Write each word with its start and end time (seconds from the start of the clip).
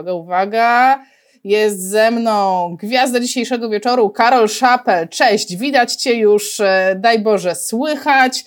uwaga, 0.00 0.14
uwaga. 0.14 1.04
Jest 1.44 1.90
ze 1.90 2.10
mną 2.10 2.76
gwiazda 2.80 3.20
dzisiejszego 3.20 3.68
wieczoru, 3.68 4.10
Karol 4.10 4.48
Szapel. 4.48 5.08
Cześć, 5.08 5.56
widać 5.56 5.94
Cię 5.94 6.14
już, 6.14 6.60
e, 6.60 6.96
daj 6.98 7.18
Boże, 7.18 7.54
słychać. 7.54 8.44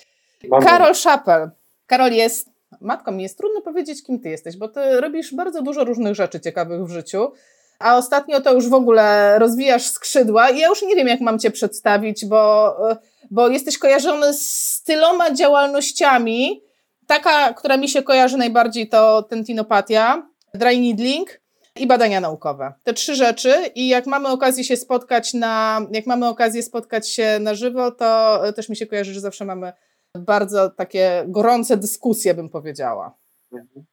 Karol 0.66 0.94
Szapel. 0.94 1.50
Karol 1.86 2.12
jest, 2.12 2.48
matko 2.80 3.12
mi 3.12 3.22
jest 3.22 3.38
trudno 3.38 3.60
powiedzieć, 3.60 4.02
kim 4.02 4.20
Ty 4.20 4.28
jesteś, 4.28 4.56
bo 4.56 4.68
Ty 4.68 5.00
robisz 5.00 5.34
bardzo 5.34 5.62
dużo 5.62 5.84
różnych 5.84 6.14
rzeczy 6.14 6.40
ciekawych 6.40 6.84
w 6.84 6.90
życiu, 6.90 7.32
a 7.78 7.96
ostatnio 7.96 8.40
to 8.40 8.52
już 8.52 8.68
w 8.68 8.74
ogóle 8.74 9.38
rozwijasz 9.38 9.86
skrzydła 9.86 10.50
i 10.50 10.58
ja 10.58 10.68
już 10.68 10.82
nie 10.82 10.96
wiem, 10.96 11.08
jak 11.08 11.20
mam 11.20 11.38
Cię 11.38 11.50
przedstawić, 11.50 12.26
bo, 12.26 12.74
e, 12.90 12.96
bo 13.30 13.48
jesteś 13.48 13.78
kojarzony 13.78 14.34
z 14.34 14.82
tyloma 14.82 15.30
działalnościami. 15.34 16.62
Taka, 17.06 17.52
która 17.52 17.76
mi 17.76 17.88
się 17.88 18.02
kojarzy 18.02 18.36
najbardziej, 18.36 18.88
to 18.88 19.22
tentinopatia, 19.22 20.28
dry 20.54 20.78
needling, 20.78 21.43
i 21.78 21.86
badania 21.86 22.20
naukowe. 22.20 22.72
Te 22.82 22.92
trzy 22.92 23.14
rzeczy 23.14 23.54
i 23.74 23.88
jak 23.88 24.06
mamy 24.06 24.28
okazję 24.28 24.64
się 24.64 24.76
spotkać 24.76 25.34
na, 25.34 25.80
jak 25.90 26.06
mamy 26.06 26.28
okazję 26.28 26.62
spotkać 26.62 27.10
się 27.10 27.38
na 27.40 27.54
żywo, 27.54 27.90
to 27.90 28.40
też 28.56 28.68
mi 28.68 28.76
się 28.76 28.86
kojarzy, 28.86 29.14
że 29.14 29.20
zawsze 29.20 29.44
mamy 29.44 29.72
bardzo 30.18 30.70
takie 30.70 31.24
gorące 31.28 31.76
dyskusje, 31.76 32.34
bym 32.34 32.48
powiedziała. 32.48 33.16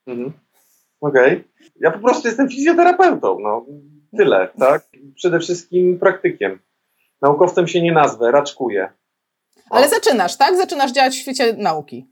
Mhm. 0.07 0.34
Okej. 1.02 1.34
Okay. 1.34 1.44
Ja 1.80 1.91
po 1.91 1.99
prostu 1.99 2.27
jestem 2.27 2.49
fizjoterapeutą, 2.49 3.40
no. 3.40 3.66
Tyle, 4.18 4.49
tak? 4.59 4.84
Przede 5.16 5.40
wszystkim 5.40 5.99
praktykiem. 5.99 6.59
Naukowcem 7.21 7.68
się 7.68 7.82
nie 7.82 7.91
nazwę, 7.91 8.32
raczkuję. 8.32 8.90
Ale 9.70 9.90
zaczynasz, 9.90 10.38
tak? 10.38 10.57
Zaczynasz 10.57 10.91
działać 10.91 11.13
w 11.13 11.21
świecie 11.21 11.54
nauki. 11.57 12.07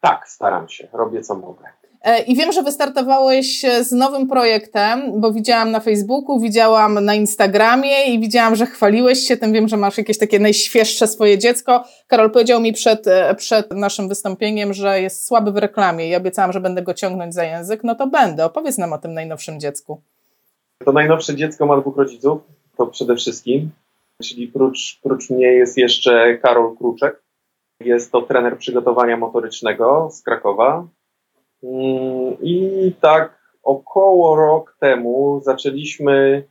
Tak, 0.00 0.28
staram 0.28 0.68
się. 0.68 0.88
Robię 0.92 1.22
co 1.22 1.34
mogę. 1.34 1.64
E, 2.04 2.22
I 2.22 2.36
wiem, 2.36 2.52
że 2.52 2.62
wystartowałeś 2.62 3.62
z 3.82 3.92
nowym 3.92 4.28
projektem, 4.28 5.20
bo 5.20 5.32
widziałam 5.32 5.70
na 5.70 5.80
Facebooku, 5.80 6.40
widziałam 6.40 7.04
na 7.04 7.14
Instagramie 7.14 8.04
i 8.04 8.20
widziałam, 8.20 8.56
że 8.56 8.66
chwaliłeś 8.66 9.18
się 9.18 9.36
tym. 9.36 9.52
Wiem, 9.52 9.68
że 9.68 9.76
masz 9.76 9.98
jakieś 9.98 10.18
takie 10.18 10.38
najświeższe 10.38 11.06
swoje 11.06 11.38
dziecko. 11.38 11.84
Karol 12.06 12.30
powiedział 12.30 12.60
mi 12.60 12.72
przed, 12.72 13.06
e, 13.06 13.34
przed 13.34 13.72
naszym 13.72 14.08
wystąpieniem, 14.08 14.72
że 14.72 15.00
jest 15.00 15.26
słaby 15.26 15.52
w 15.52 15.56
reklamie 15.56 16.08
i 16.08 16.14
obiecałam, 16.14 16.52
że 16.52 16.60
będę 16.60 16.82
go 16.82 16.94
ciągnąć 16.94 17.34
za 17.34 17.44
język. 17.44 17.84
No 17.84 17.94
to 17.94 18.06
będę. 18.06 18.44
Opowiedz 18.44 18.78
nam 18.78 18.92
o 18.92 18.98
tym 18.98 19.14
najnowszym 19.14 19.60
dziecku. 19.60 20.00
To 20.84 20.92
najnowsze 20.92 21.36
dziecko 21.36 21.66
ma 21.66 21.80
dwóch 21.80 21.96
rodziców, 21.96 22.40
to 22.76 22.86
przede 22.86 23.16
wszystkim. 23.16 23.70
Czyli 24.22 24.48
prócz, 24.48 25.00
prócz 25.02 25.30
mnie 25.30 25.46
jest 25.46 25.78
jeszcze 25.78 26.38
Karol 26.38 26.76
Kruczek. 26.76 27.22
Jest 27.80 28.12
to 28.12 28.22
trener 28.22 28.58
przygotowania 28.58 29.16
motorycznego 29.16 30.08
z 30.12 30.22
Krakowa 30.22 30.86
I 32.40 32.92
tak 33.00 33.38
około 33.62 34.36
rok 34.36 34.76
temu 34.80 35.40
zaczęliśmy 35.44 36.44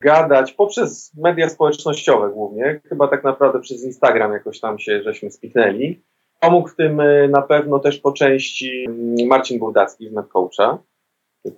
gadać 0.00 0.52
poprzez 0.52 1.12
media 1.16 1.48
społecznościowe 1.48 2.30
głównie, 2.30 2.80
chyba 2.88 3.08
tak 3.08 3.24
naprawdę 3.24 3.60
przez 3.60 3.84
Instagram 3.84 4.32
jakoś 4.32 4.60
tam 4.60 4.78
się 4.78 5.02
żeśmy 5.02 5.30
spiknęli. 5.30 6.02
Pomógł 6.40 6.68
w 6.68 6.76
tym 6.76 7.00
y, 7.00 7.28
na 7.28 7.42
pewno 7.42 7.78
też 7.78 7.98
po 7.98 8.12
części 8.12 8.84
mm, 8.88 9.26
Marcin 9.28 9.58
Bułdacki 9.58 10.08
z 10.08 10.12
MedCoacha. 10.12 10.78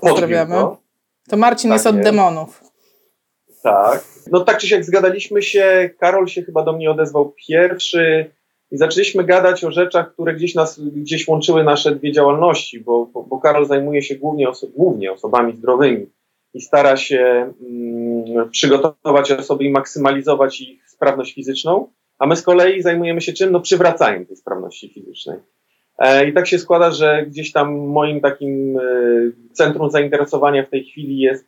Pozdrawiamy. 0.01 0.55
To 1.29 1.37
Marcin 1.37 1.71
tak 1.71 1.75
jest 1.75 1.87
od 1.87 1.97
jest. 1.97 2.09
demonów. 2.09 2.63
Tak. 3.63 4.05
No 4.33 4.41
tak 4.41 4.59
czy 4.59 4.69
siak 4.69 4.85
zgadaliśmy 4.85 5.43
się, 5.43 5.91
Karol 5.99 6.27
się 6.27 6.43
chyba 6.43 6.65
do 6.65 6.73
mnie 6.73 6.91
odezwał 6.91 7.35
pierwszy, 7.49 8.31
i 8.71 8.79
zaczęliśmy 8.79 9.25
gadać 9.25 9.65
o 9.65 9.71
rzeczach, 9.71 10.13
które 10.13 10.35
gdzieś 10.35 10.55
nas, 10.55 10.81
gdzieś 10.81 11.29
łączyły 11.29 11.65
nasze 11.65 11.95
dwie 11.95 12.13
działalności, 12.13 12.81
bo, 12.81 13.07
bo, 13.07 13.23
bo 13.23 13.39
Karol 13.39 13.67
zajmuje 13.67 14.03
się 14.03 14.15
głównie, 14.15 14.49
oso 14.49 14.67
głównie 14.77 15.13
osobami 15.13 15.57
zdrowymi 15.57 16.07
i 16.55 16.61
stara 16.61 16.97
się 16.97 17.53
mm, 17.61 18.51
przygotować 18.51 19.33
osoby 19.33 19.65
i 19.65 19.71
maksymalizować 19.71 20.61
ich 20.61 20.91
sprawność 20.91 21.35
fizyczną, 21.35 21.89
a 22.19 22.27
my 22.27 22.37
z 22.37 22.43
kolei 22.43 22.83
zajmujemy 22.83 23.21
się 23.21 23.33
czym? 23.33 23.53
No 23.53 23.61
przywracaniem 23.61 24.27
tej 24.27 24.37
sprawności 24.37 24.89
fizycznej. 24.89 25.39
E, 25.99 26.29
I 26.29 26.33
tak 26.33 26.47
się 26.47 26.59
składa, 26.59 26.91
że 26.91 27.27
gdzieś 27.27 27.53
tam 27.53 27.79
moim 27.79 28.21
takim 28.21 28.79
e, 28.79 28.83
centrum 29.53 29.91
zainteresowania 29.91 30.63
w 30.63 30.71
tej 30.71 30.85
chwili 30.85 31.19
jest 31.19 31.45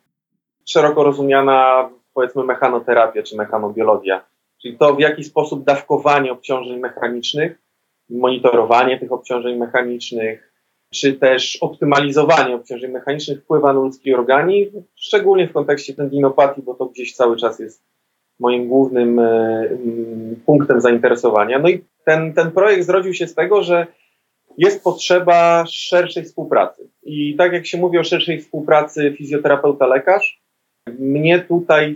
szeroko 0.65 1.03
rozumiana, 1.03 1.89
powiedzmy, 2.13 2.43
mechanoterapia 2.43 3.23
czy 3.23 3.37
mechanobiologia 3.37 4.30
czyli 4.61 4.77
to 4.77 4.95
w 4.95 4.99
jaki 4.99 5.23
sposób 5.23 5.63
dawkowanie 5.63 6.31
obciążeń 6.31 6.79
mechanicznych, 6.79 7.61
monitorowanie 8.09 8.99
tych 8.99 9.11
obciążeń 9.11 9.57
mechanicznych, 9.57 10.51
czy 10.93 11.13
też 11.13 11.57
optymalizowanie 11.61 12.55
obciążeń 12.55 12.91
mechanicznych 12.91 13.43
wpływa 13.43 13.73
na 13.73 13.79
ludzki 13.79 14.13
organizm, 14.13 14.83
szczególnie 14.95 15.47
w 15.47 15.53
kontekście 15.53 15.93
tendinopatii, 15.93 16.61
bo 16.61 16.73
to 16.73 16.85
gdzieś 16.85 17.15
cały 17.15 17.37
czas 17.37 17.59
jest 17.59 17.83
moim 18.39 18.67
głównym 18.67 19.19
mm, 19.19 20.35
punktem 20.45 20.81
zainteresowania. 20.81 21.59
No 21.59 21.69
i 21.69 21.83
ten, 22.05 22.33
ten 22.33 22.51
projekt 22.51 22.85
zrodził 22.85 23.13
się 23.13 23.27
z 23.27 23.35
tego, 23.35 23.63
że 23.63 23.87
jest 24.57 24.83
potrzeba 24.83 25.65
szerszej 25.67 26.23
współpracy. 26.23 26.89
I 27.03 27.35
tak 27.35 27.53
jak 27.53 27.65
się 27.65 27.77
mówi 27.77 27.97
o 27.97 28.03
szerszej 28.03 28.41
współpracy 28.41 29.15
fizjoterapeuta-lekarz, 29.17 30.41
mnie 30.99 31.39
tutaj 31.39 31.95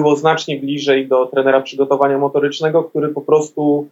było 0.00 0.16
znacznie 0.16 0.58
bliżej 0.58 1.08
do 1.08 1.26
trenera 1.26 1.60
przygotowania 1.60 2.18
motorycznego, 2.18 2.84
który 2.84 3.08
po 3.08 3.20
prostu 3.20 3.88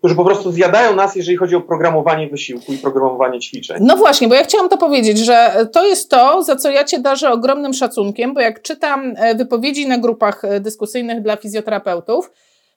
którzy 0.00 0.14
po 0.14 0.24
prostu 0.24 0.52
zjadają 0.52 0.96
nas, 0.96 1.16
jeżeli 1.16 1.36
chodzi 1.36 1.56
o 1.56 1.60
programowanie 1.60 2.28
wysiłku 2.28 2.72
i 2.72 2.78
programowanie 2.78 3.40
ćwiczeń. 3.40 3.76
No 3.80 3.96
właśnie, 3.96 4.28
bo 4.28 4.34
ja 4.34 4.44
chciałam 4.44 4.68
to 4.68 4.78
powiedzieć, 4.78 5.18
że 5.18 5.66
to 5.72 5.86
jest 5.86 6.10
to, 6.10 6.42
za 6.42 6.56
co 6.56 6.70
ja 6.70 6.84
Cię 6.84 6.98
darzę 6.98 7.30
ogromnym 7.30 7.74
szacunkiem, 7.74 8.34
bo 8.34 8.40
jak 8.40 8.62
czytam 8.62 9.14
e, 9.16 9.34
wypowiedzi 9.34 9.88
na 9.88 9.98
grupach 9.98 10.44
e, 10.44 10.60
dyskusyjnych 10.60 11.22
dla 11.22 11.36
fizjoterapeutów, 11.36 12.30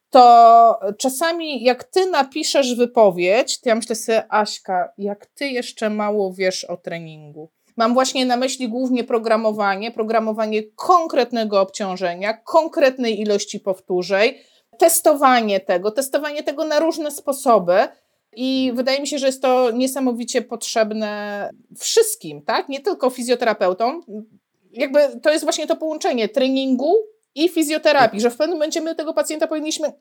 to 0.10 0.80
czasami 0.98 1.64
jak 1.64 1.84
Ty 1.84 2.06
napiszesz 2.06 2.76
wypowiedź, 2.76 3.62
to 3.62 3.70
ja 3.70 3.76
myślę 3.76 3.96
sobie, 3.96 4.24
Aśka, 4.30 4.90
jak 4.98 5.26
Ty 5.26 5.48
jeszcze 5.48 5.90
mało 5.90 6.34
wiesz 6.34 6.64
o 6.64 6.78
treningu. 6.78 7.50
Mam 7.78 7.94
właśnie 7.94 8.26
na 8.26 8.38
myśli 8.38 8.70
głównie 8.70 9.04
programowanie, 9.04 9.92
programowanie 9.92 10.64
konkretnego 10.64 11.62
obciążenia, 11.62 12.34
konkretnej 12.34 13.22
ilości 13.22 13.60
powtórzeń, 13.60 14.34
testowanie 14.78 15.60
tego, 15.60 15.92
testowanie 15.92 16.44
tego 16.44 16.66
na 16.66 16.80
różne 16.80 17.12
sposoby. 17.12 17.78
I 18.36 18.72
wydaje 18.76 19.00
mi 19.02 19.08
się, 19.08 19.18
że 19.18 19.26
jest 19.26 19.42
to 19.42 19.72
niesamowicie 19.72 20.42
potrzebne 20.42 21.50
wszystkim, 21.80 22.42
tak? 22.42 22.70
Nie 22.70 22.80
tylko 22.80 23.10
fizjoterapeutom. 23.10 24.02
Jakby 24.72 25.00
to 25.22 25.32
jest 25.32 25.44
właśnie 25.44 25.68
to 25.68 25.76
połączenie 25.76 26.30
treningu 26.30 26.94
i 27.36 27.50
fizjoterapii, 27.50 28.22
że 28.22 28.30
w 28.30 28.38
pewnym 28.38 28.58
momencie 28.58 28.82
my 28.82 28.96
tego 28.96 29.14
pacjenta 29.14 29.48
powinniśmy 29.48 29.94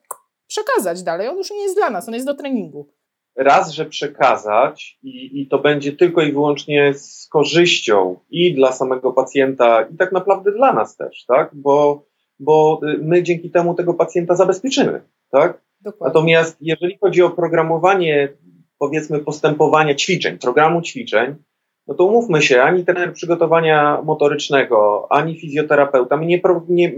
przekazać 0.47 1.03
dalej. 1.03 1.28
On 1.28 1.37
już 1.37 1.50
nie 1.50 1.62
jest 1.62 1.77
dla 1.77 1.91
nas, 1.91 2.09
on 2.09 2.15
jest 2.15 2.27
do 2.27 2.34
treningu 2.34 2.89
raz, 3.37 3.70
że 3.70 3.87
przekazać 3.87 4.98
i, 5.03 5.41
i 5.41 5.47
to 5.47 5.59
będzie 5.59 5.93
tylko 5.93 6.22
i 6.22 6.32
wyłącznie 6.32 6.94
z 6.94 7.28
korzyścią 7.28 8.16
i 8.31 8.54
dla 8.54 8.72
samego 8.72 9.12
pacjenta, 9.12 9.82
i 9.82 9.97
tak 9.97 10.12
naprawdę 10.12 10.53
dla 10.53 10.72
nas 10.72 10.97
też, 10.97 11.25
tak? 11.25 11.50
Bo, 11.53 12.04
bo 12.38 12.81
my 13.03 13.22
dzięki 13.22 13.50
temu 13.50 13.75
tego 13.75 13.94
pacjenta 13.94 14.34
zabezpieczymy, 14.34 15.00
tak? 15.31 15.60
Dokładnie. 15.81 16.15
Natomiast 16.15 16.56
jeżeli 16.60 16.98
chodzi 16.98 17.22
o 17.22 17.31
programowanie, 17.31 18.28
powiedzmy, 18.78 19.19
postępowania 19.19 19.94
ćwiczeń, 19.94 20.38
programu 20.38 20.82
ćwiczeń, 20.82 21.34
no 21.87 21.94
to 21.94 22.04
umówmy 22.04 22.42
się, 22.42 22.62
ani 22.62 22.84
trener 22.84 23.12
przygotowania 23.12 24.03
motorycznego, 24.04 25.06
ani 25.10 25.41
fizjoterapeuta, 25.41 26.16
my 26.16 26.26
nie, 26.26 26.41
nie, 26.69 26.92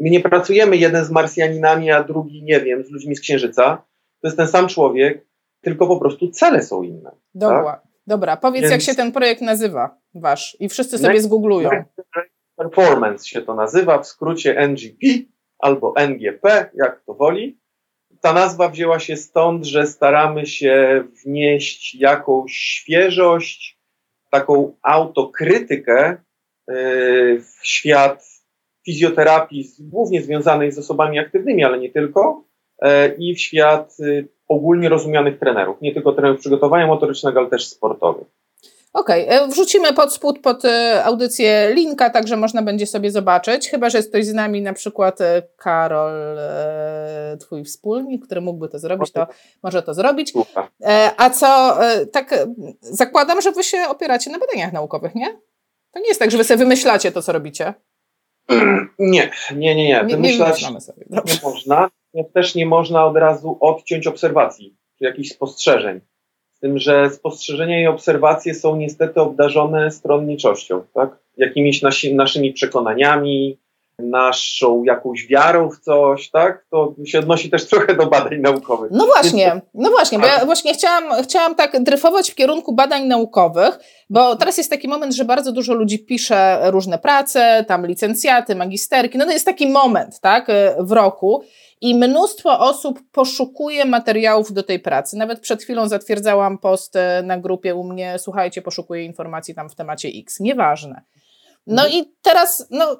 my 0.00 0.10
nie 0.10 0.20
pracujemy 0.20 0.76
jeden 0.76 1.04
z 1.04 1.10
Marsjaninami, 1.10 1.90
a 1.90 2.04
drugi, 2.04 2.42
nie 2.42 2.60
wiem, 2.60 2.84
z 2.84 2.90
ludźmi 2.90 3.16
z 3.16 3.20
Księżyca. 3.20 3.82
To 4.20 4.28
jest 4.28 4.36
ten 4.36 4.46
sam 4.46 4.68
człowiek, 4.68 5.27
tylko 5.60 5.86
po 5.86 6.00
prostu 6.00 6.30
cele 6.30 6.62
są 6.62 6.82
inne. 6.82 7.10
Dobra, 7.34 7.64
tak? 7.64 7.82
dobra. 8.06 8.36
powiedz 8.36 8.62
Więc... 8.62 8.72
jak 8.72 8.82
się 8.82 8.94
ten 8.94 9.12
projekt 9.12 9.40
nazywa 9.40 9.98
wasz 10.14 10.56
i 10.60 10.68
wszyscy 10.68 10.98
sobie 10.98 11.20
zgooglują. 11.20 11.70
Performance 12.56 13.28
się 13.28 13.42
to 13.42 13.54
nazywa, 13.54 13.98
w 13.98 14.06
skrócie 14.06 14.58
NGP 14.58 15.06
albo 15.58 15.94
NGP, 15.96 16.70
jak 16.74 17.02
to 17.06 17.14
woli. 17.14 17.58
Ta 18.20 18.32
nazwa 18.32 18.68
wzięła 18.68 18.98
się 18.98 19.16
stąd, 19.16 19.64
że 19.66 19.86
staramy 19.86 20.46
się 20.46 21.04
wnieść 21.24 21.94
jakąś 21.94 22.52
świeżość, 22.52 23.78
taką 24.30 24.76
autokrytykę 24.82 26.16
yy, 26.68 27.40
w 27.40 27.58
świat 27.62 28.24
fizjoterapii, 28.84 29.70
głównie 29.80 30.22
związanej 30.22 30.72
z 30.72 30.78
osobami 30.78 31.18
aktywnymi, 31.18 31.64
ale 31.64 31.78
nie 31.78 31.90
tylko, 31.90 32.44
i 33.18 33.34
w 33.34 33.40
świat 33.40 33.96
yy, 33.98 34.28
ogólnie 34.48 34.88
rozumianych 34.88 35.38
trenerów, 35.38 35.80
nie 35.80 35.94
tylko 35.94 36.12
trenerów 36.12 36.40
przygotowania 36.40 36.86
motorycznego, 36.86 37.40
ale 37.40 37.48
też 37.48 37.68
sportowych. 37.68 38.26
Okej, 38.92 39.24
okay. 39.24 39.40
E, 39.40 39.48
wrzucimy 39.48 39.92
pod 39.92 40.14
spód, 40.14 40.38
pod 40.40 40.64
e, 40.64 41.04
audycję 41.04 41.70
linka, 41.74 42.10
także 42.10 42.36
można 42.36 42.62
będzie 42.62 42.86
sobie 42.86 43.10
zobaczyć. 43.10 43.68
Chyba, 43.68 43.90
że 43.90 43.98
jest 43.98 44.08
ktoś 44.08 44.26
z 44.26 44.34
nami, 44.34 44.62
na 44.62 44.72
przykład 44.72 45.20
e, 45.20 45.42
Karol, 45.56 46.38
twój 47.40 47.64
wspólnik, 47.64 48.26
który 48.26 48.40
mógłby 48.40 48.68
to 48.68 48.78
zrobić, 48.78 49.12
to 49.12 49.26
może 49.62 49.82
to 49.82 49.94
zrobić. 49.94 50.32
A 51.16 51.30
co, 51.30 51.78
tak 52.12 52.46
zakładam, 52.80 53.40
że 53.40 53.52
wy 53.52 53.64
się 53.64 53.78
opieracie 53.88 54.30
na 54.30 54.38
badaniach 54.38 54.72
naukowych, 54.72 55.14
nie? 55.14 55.26
To 55.92 56.00
nie 56.00 56.08
jest 56.08 56.20
tak, 56.20 56.30
że 56.30 56.38
wy 56.38 56.44
sobie 56.44 56.58
wymyślacie 56.58 57.12
to, 57.12 57.22
co 57.22 57.32
robicie? 57.32 57.74
Nie, 58.98 59.30
nie, 59.56 59.74
nie, 59.74 59.88
nie. 59.88 60.04
Wymyślać 60.04 60.62
nie, 60.62 60.70
nie, 60.70 61.22
nie 61.26 61.40
można. 61.42 61.88
Też 62.34 62.54
nie 62.54 62.66
można 62.66 63.06
od 63.06 63.16
razu 63.16 63.58
odciąć 63.60 64.06
obserwacji, 64.06 64.76
czy 64.98 65.04
jakichś 65.04 65.28
spostrzeżeń. 65.28 66.00
Z 66.52 66.60
tym, 66.60 66.78
że 66.78 67.10
spostrzeżenia 67.10 67.82
i 67.82 67.86
obserwacje 67.86 68.54
są 68.54 68.76
niestety 68.76 69.20
obdarzone 69.20 69.90
stronniczością, 69.90 70.82
tak? 70.94 71.18
Jakimiś 71.36 71.82
nasi, 71.82 72.14
naszymi 72.14 72.52
przekonaniami, 72.52 73.58
naszą 73.98 74.84
jakąś 74.84 75.26
wiarą 75.26 75.70
w 75.70 75.80
coś, 75.80 76.30
tak? 76.30 76.66
To 76.70 76.94
się 77.06 77.18
odnosi 77.18 77.50
też 77.50 77.66
trochę 77.66 77.96
do 77.96 78.06
badań 78.06 78.40
naukowych. 78.40 78.90
No 78.94 79.06
właśnie, 79.06 79.60
no 79.74 79.90
właśnie, 79.90 80.18
bo 80.18 80.26
ja 80.26 80.44
właśnie 80.44 80.74
chciałam, 80.74 81.22
chciałam 81.22 81.54
tak 81.54 81.82
dryfować 81.82 82.30
w 82.30 82.34
kierunku 82.34 82.74
badań 82.74 83.06
naukowych, 83.06 83.78
bo 84.10 84.36
teraz 84.36 84.58
jest 84.58 84.70
taki 84.70 84.88
moment, 84.88 85.14
że 85.14 85.24
bardzo 85.24 85.52
dużo 85.52 85.74
ludzi 85.74 86.04
pisze 86.04 86.60
różne 86.70 86.98
prace, 86.98 87.64
tam 87.68 87.86
licencjaty, 87.86 88.54
magisterki, 88.54 89.18
no 89.18 89.24
to 89.24 89.30
jest 89.30 89.46
taki 89.46 89.68
moment, 89.68 90.20
tak, 90.20 90.46
w 90.78 90.92
roku 90.92 91.42
i 91.80 91.94
mnóstwo 91.94 92.58
osób 92.60 93.00
poszukuje 93.12 93.84
materiałów 93.84 94.52
do 94.52 94.62
tej 94.62 94.80
pracy. 94.80 95.16
Nawet 95.16 95.40
przed 95.40 95.62
chwilą 95.62 95.88
zatwierdzałam 95.88 96.58
post 96.58 96.94
na 97.22 97.38
grupie 97.38 97.74
u 97.74 97.84
mnie, 97.84 98.14
słuchajcie, 98.18 98.62
poszukuję 98.62 99.04
informacji 99.04 99.54
tam 99.54 99.68
w 99.68 99.74
temacie 99.74 100.08
X, 100.08 100.40
nieważne. 100.40 101.02
No 101.66 101.82
mhm. 101.82 102.02
i 102.02 102.14
teraz, 102.22 102.66
no 102.70 102.96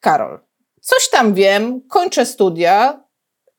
Karol, 0.00 0.38
coś 0.80 1.08
tam 1.08 1.34
wiem, 1.34 1.80
kończę 1.88 2.26
studia, 2.26 3.04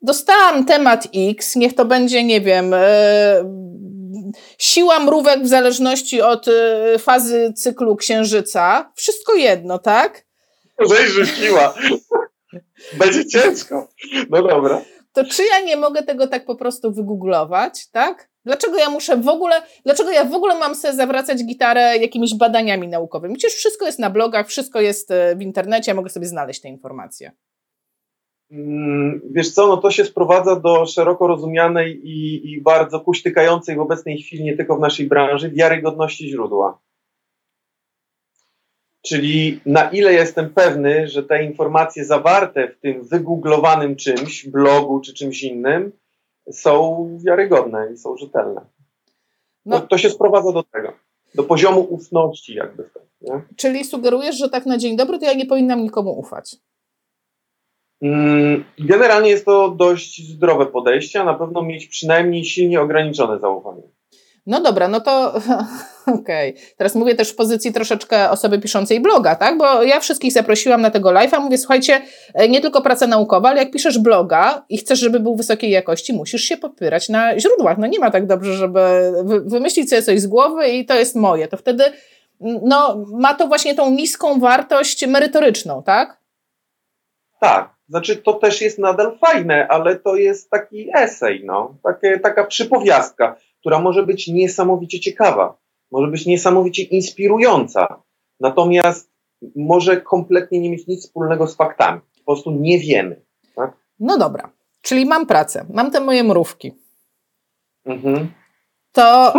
dostałam 0.02 0.66
temat 0.66 1.08
X, 1.16 1.56
niech 1.56 1.76
to 1.76 1.86
będzie, 1.86 2.24
nie 2.24 2.42
wiem, 2.42 2.72
yy, 2.72 4.32
siła 4.58 5.00
mrówek 5.00 5.44
w 5.44 5.48
zależności 5.48 6.22
od 6.22 6.48
yy, 6.48 7.00
fazy 7.00 7.54
cyklu 7.54 7.96
księżyca. 7.96 8.92
Wszystko 8.96 9.36
jedno, 9.36 9.80
tak? 9.80 10.26
Zajrzyj 10.86 11.26
siła. 11.26 11.74
Będzie 12.94 13.26
ciężko. 13.26 13.88
No 14.30 14.42
dobra. 14.42 14.82
To 15.14 15.26
czy 15.26 15.44
ja 15.46 15.60
nie 15.60 15.78
mogę 15.78 16.04
tego 16.04 16.28
tak 16.28 16.46
po 16.46 16.56
prostu 16.56 16.94
wygooglować, 16.94 17.90
tak? 17.92 18.31
Dlaczego 18.46 18.78
ja 18.78 18.90
muszę 18.90 19.18
w 19.18 19.28
ogóle, 19.28 19.62
dlaczego 19.86 20.12
ja 20.12 20.26
w 20.26 20.34
ogóle 20.34 20.60
mam 20.60 20.76
sobie 20.76 20.94
zawracać 20.94 21.46
gitarę 21.46 21.98
jakimiś 21.98 22.38
badaniami 22.38 22.88
naukowymi? 22.88 23.36
Przecież 23.36 23.58
wszystko 23.58 23.86
jest 23.86 24.00
na 24.00 24.10
blogach, 24.10 24.48
wszystko 24.48 24.82
jest 24.82 25.12
e, 25.12 25.36
w 25.36 25.42
internecie, 25.42 25.92
ja 25.92 25.96
mogę 25.96 26.10
sobie 26.10 26.26
znaleźć 26.26 26.62
te 26.62 26.70
informacje. 26.70 27.32
Mm, 28.52 29.22
wiesz 29.32 29.52
co, 29.52 29.68
no 29.68 29.78
to 29.78 29.92
się 29.92 30.06
sprowadza 30.06 30.56
do 30.60 30.86
szeroko 30.86 31.28
rozumianej 31.28 32.02
i, 32.04 32.52
i 32.52 32.62
bardzo 32.62 33.00
kuśtykającej 33.00 33.76
w 33.76 33.80
obecnej 33.80 34.18
chwili, 34.18 34.44
nie 34.44 34.58
tylko 34.58 34.78
w 34.78 34.80
naszej 34.80 35.08
branży, 35.08 35.52
wiarygodności 35.52 36.30
źródła. 36.30 36.80
Czyli 39.02 39.60
na 39.66 39.90
ile 39.90 40.14
jestem 40.14 40.50
pewny, 40.50 41.08
że 41.08 41.24
te 41.24 41.44
informacje 41.44 42.06
zawarte 42.06 42.68
w 42.68 42.80
tym 42.80 43.04
wygooglowanym 43.04 43.96
czymś, 43.96 44.48
blogu 44.48 45.00
czy 45.00 45.14
czymś 45.14 45.44
innym, 45.44 45.92
są 46.54 47.08
wiarygodne 47.26 47.88
i 47.94 47.98
są 47.98 48.18
rzetelne. 48.18 48.62
No. 49.66 49.80
To, 49.80 49.88
to 49.88 49.98
się 49.98 50.10
sprowadza 50.10 50.52
do 50.52 50.64
tego, 50.64 50.94
do 51.36 51.44
poziomu 51.44 51.82
ufności 51.90 52.54
jakby. 52.54 52.90
Nie? 53.22 53.42
Czyli 53.56 53.84
sugerujesz, 53.84 54.38
że 54.38 54.50
tak 54.50 54.66
na 54.66 54.78
dzień 54.78 54.98
dobry 54.98 55.20
to 55.20 55.26
ja 55.26 55.34
nie 55.34 55.46
powinnam 55.46 55.84
nikomu 55.84 56.20
ufać? 56.20 56.56
Mm, 58.02 58.64
generalnie 58.80 59.30
jest 59.30 59.46
to 59.46 59.70
dość 59.70 60.28
zdrowe 60.28 60.66
podejście, 60.66 61.22
a 61.22 61.24
na 61.24 61.34
pewno 61.34 61.62
mieć 61.62 61.88
przynajmniej 61.88 62.46
silnie 62.46 62.82
ograniczone 62.82 63.40
zaufanie. 63.40 63.84
No 64.46 64.62
dobra, 64.62 64.88
no 64.88 65.02
to 65.02 65.34
okej. 66.20 66.52
Okay. 66.52 66.64
Teraz 66.78 66.96
mówię 66.96 67.16
też 67.16 67.32
w 67.32 67.36
pozycji 67.36 67.74
troszeczkę 67.74 68.30
osoby 68.30 68.60
piszącej 68.60 69.00
bloga, 69.00 69.36
tak? 69.36 69.58
Bo 69.58 69.84
ja 69.84 70.00
wszystkich 70.00 70.34
zaprosiłam 70.34 70.82
na 70.82 70.92
tego 70.92 71.10
live'a, 71.10 71.40
mówię, 71.40 71.58
słuchajcie, 71.58 72.02
e, 72.34 72.50
nie 72.50 72.62
tylko 72.62 72.82
praca 72.82 73.08
naukowa, 73.08 73.50
ale 73.50 73.60
jak 73.60 73.72
piszesz 73.72 74.00
bloga 74.00 74.66
i 74.70 74.78
chcesz, 74.78 75.00
żeby 75.00 75.20
był 75.20 75.36
wysokiej 75.36 75.72
jakości, 75.72 76.14
musisz 76.14 76.42
się 76.42 76.58
popierać 76.58 77.10
na 77.10 77.40
źródłach. 77.40 77.78
No 77.78 77.88
nie 77.88 78.00
ma 78.00 78.12
tak 78.12 78.28
dobrze, 78.28 78.54
żeby 78.54 78.80
wymyślić 79.46 79.90
sobie 79.90 80.02
coś 80.02 80.22
z 80.22 80.28
głowy 80.28 80.68
i 80.68 80.86
to 80.86 80.96
jest 80.96 81.16
moje. 81.16 81.48
To 81.48 81.58
wtedy 81.58 81.84
no, 82.64 83.06
ma 83.12 83.34
to 83.34 83.48
właśnie 83.48 83.76
tą 83.76 83.92
niską 83.92 84.40
wartość 84.40 85.08
merytoryczną, 85.08 85.84
tak? 85.84 86.18
Tak. 87.40 87.70
Znaczy, 87.90 88.16
to 88.16 88.34
też 88.34 88.62
jest 88.62 88.80
nadal 88.80 89.18
fajne, 89.18 89.68
ale 89.68 89.96
to 89.96 90.16
jest 90.16 90.50
taki 90.50 90.90
esej, 90.96 91.42
no. 91.46 91.76
Takie, 91.84 92.20
taka 92.20 92.44
przypowiastka 92.44 93.36
która 93.62 93.80
może 93.80 94.06
być 94.06 94.28
niesamowicie 94.28 95.00
ciekawa, 95.00 95.58
może 95.92 96.12
być 96.12 96.26
niesamowicie 96.26 96.84
inspirująca, 96.84 98.04
natomiast 98.40 99.12
może 99.56 100.02
kompletnie 100.02 100.60
nie 100.60 100.70
mieć 100.70 100.88
nic 100.88 101.02
wspólnego 101.02 101.48
z 101.48 101.56
faktami. 101.56 102.02
Po 102.18 102.32
prostu 102.32 102.52
nie 102.52 102.80
wiemy. 102.80 103.22
Tak? 103.56 103.78
No 104.00 104.18
dobra, 104.18 104.52
czyli 104.82 105.06
mam 105.06 105.26
pracę, 105.26 105.66
mam 105.74 105.92
te 105.92 106.00
moje 106.00 106.24
mrówki. 106.24 106.72
Mhm. 107.86 108.32
To, 108.92 109.34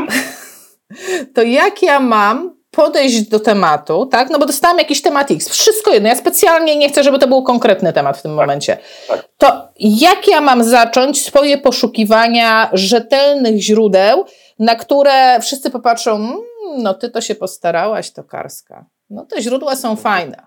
to 1.34 1.42
jak 1.42 1.82
ja 1.82 2.00
mam 2.00 2.61
podejść 2.72 3.28
do 3.28 3.40
tematu, 3.40 4.06
tak? 4.06 4.30
No 4.30 4.38
bo 4.38 4.46
dostałam 4.46 4.78
jakiś 4.78 5.02
temat 5.02 5.30
X, 5.30 5.48
wszystko 5.48 5.92
jedno. 5.92 6.08
Ja 6.08 6.16
specjalnie 6.16 6.76
nie 6.76 6.88
chcę, 6.88 7.02
żeby 7.02 7.18
to 7.18 7.28
był 7.28 7.42
konkretny 7.42 7.92
temat 7.92 8.18
w 8.18 8.22
tym 8.22 8.30
tak, 8.30 8.36
momencie. 8.36 8.78
Tak. 9.08 9.28
To 9.38 9.68
jak 9.80 10.28
ja 10.28 10.40
mam 10.40 10.64
zacząć 10.64 11.24
swoje 11.24 11.58
poszukiwania 11.58 12.70
rzetelnych 12.72 13.60
źródeł, 13.60 14.24
na 14.58 14.76
które 14.76 15.40
wszyscy 15.40 15.70
popatrzą, 15.70 16.16
mmm, 16.16 16.42
no 16.82 16.94
ty 16.94 17.10
to 17.10 17.20
się 17.20 17.34
postarałaś, 17.34 18.10
to 18.10 18.24
Karska. 18.24 18.86
No 19.10 19.26
te 19.26 19.42
źródła 19.42 19.76
są 19.76 19.96
fajne. 19.96 20.46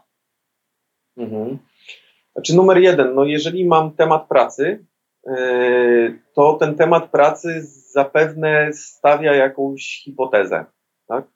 Mhm. 1.18 1.60
Znaczy 2.34 2.56
numer 2.56 2.78
jeden, 2.78 3.16
no 3.16 3.24
jeżeli 3.24 3.66
mam 3.66 3.92
temat 3.92 4.28
pracy, 4.28 4.86
yy, 5.28 6.20
to 6.36 6.54
ten 6.54 6.76
temat 6.76 7.10
pracy 7.12 7.68
zapewne 7.92 8.74
stawia 8.74 9.36
jakąś 9.36 10.02
hipotezę, 10.04 10.66
tak? 11.08 11.35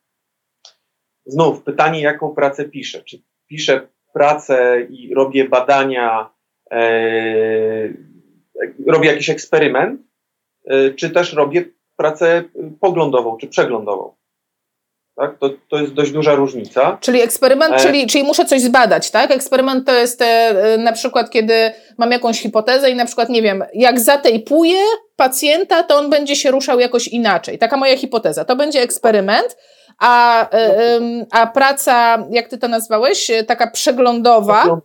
Znów 1.31 1.63
pytanie, 1.63 2.01
jaką 2.01 2.29
pracę 2.35 2.65
piszę. 2.65 3.03
Czy 3.03 3.21
piszę 3.47 3.87
pracę 4.13 4.81
i 4.89 5.13
robię 5.13 5.49
badania, 5.49 6.29
e, 6.71 7.93
robię 8.87 9.09
jakiś 9.09 9.29
eksperyment, 9.29 10.01
e, 10.65 10.93
czy 10.93 11.09
też 11.09 11.33
robię 11.33 11.65
pracę 11.97 12.43
poglądową, 12.79 13.37
czy 13.37 13.47
przeglądową. 13.47 14.13
Tak? 15.15 15.37
To, 15.39 15.49
to 15.69 15.79
jest 15.79 15.93
dość 15.93 16.11
duża 16.11 16.35
różnica. 16.35 16.97
Czyli 17.01 17.21
eksperyment, 17.21 17.73
e... 17.73 17.79
czyli, 17.79 18.07
czyli 18.07 18.23
muszę 18.23 18.45
coś 18.45 18.61
zbadać, 18.61 19.11
tak? 19.11 19.31
Eksperyment 19.31 19.85
to 19.85 19.93
jest 19.93 20.21
e, 20.21 20.77
na 20.77 20.91
przykład, 20.91 21.29
kiedy 21.29 21.71
mam 21.97 22.11
jakąś 22.11 22.41
hipotezę 22.41 22.89
i 22.89 22.95
na 22.95 23.05
przykład, 23.05 23.29
nie 23.29 23.41
wiem, 23.41 23.63
jak 23.73 23.99
zatejpuję 23.99 24.79
pacjenta, 25.15 25.83
to 25.83 25.97
on 25.97 26.09
będzie 26.09 26.35
się 26.35 26.51
ruszał 26.51 26.79
jakoś 26.79 27.07
inaczej. 27.07 27.57
Taka 27.57 27.77
moja 27.77 27.97
hipoteza. 27.97 28.45
To 28.45 28.55
będzie 28.55 28.81
eksperyment, 28.81 29.57
a, 29.99 30.47
no. 30.99 31.25
a 31.31 31.47
praca, 31.47 32.27
jak 32.31 32.47
ty 32.47 32.57
to 32.57 32.67
nazwałeś, 32.67 33.31
taka 33.47 33.71
przeglądowa, 33.71 34.79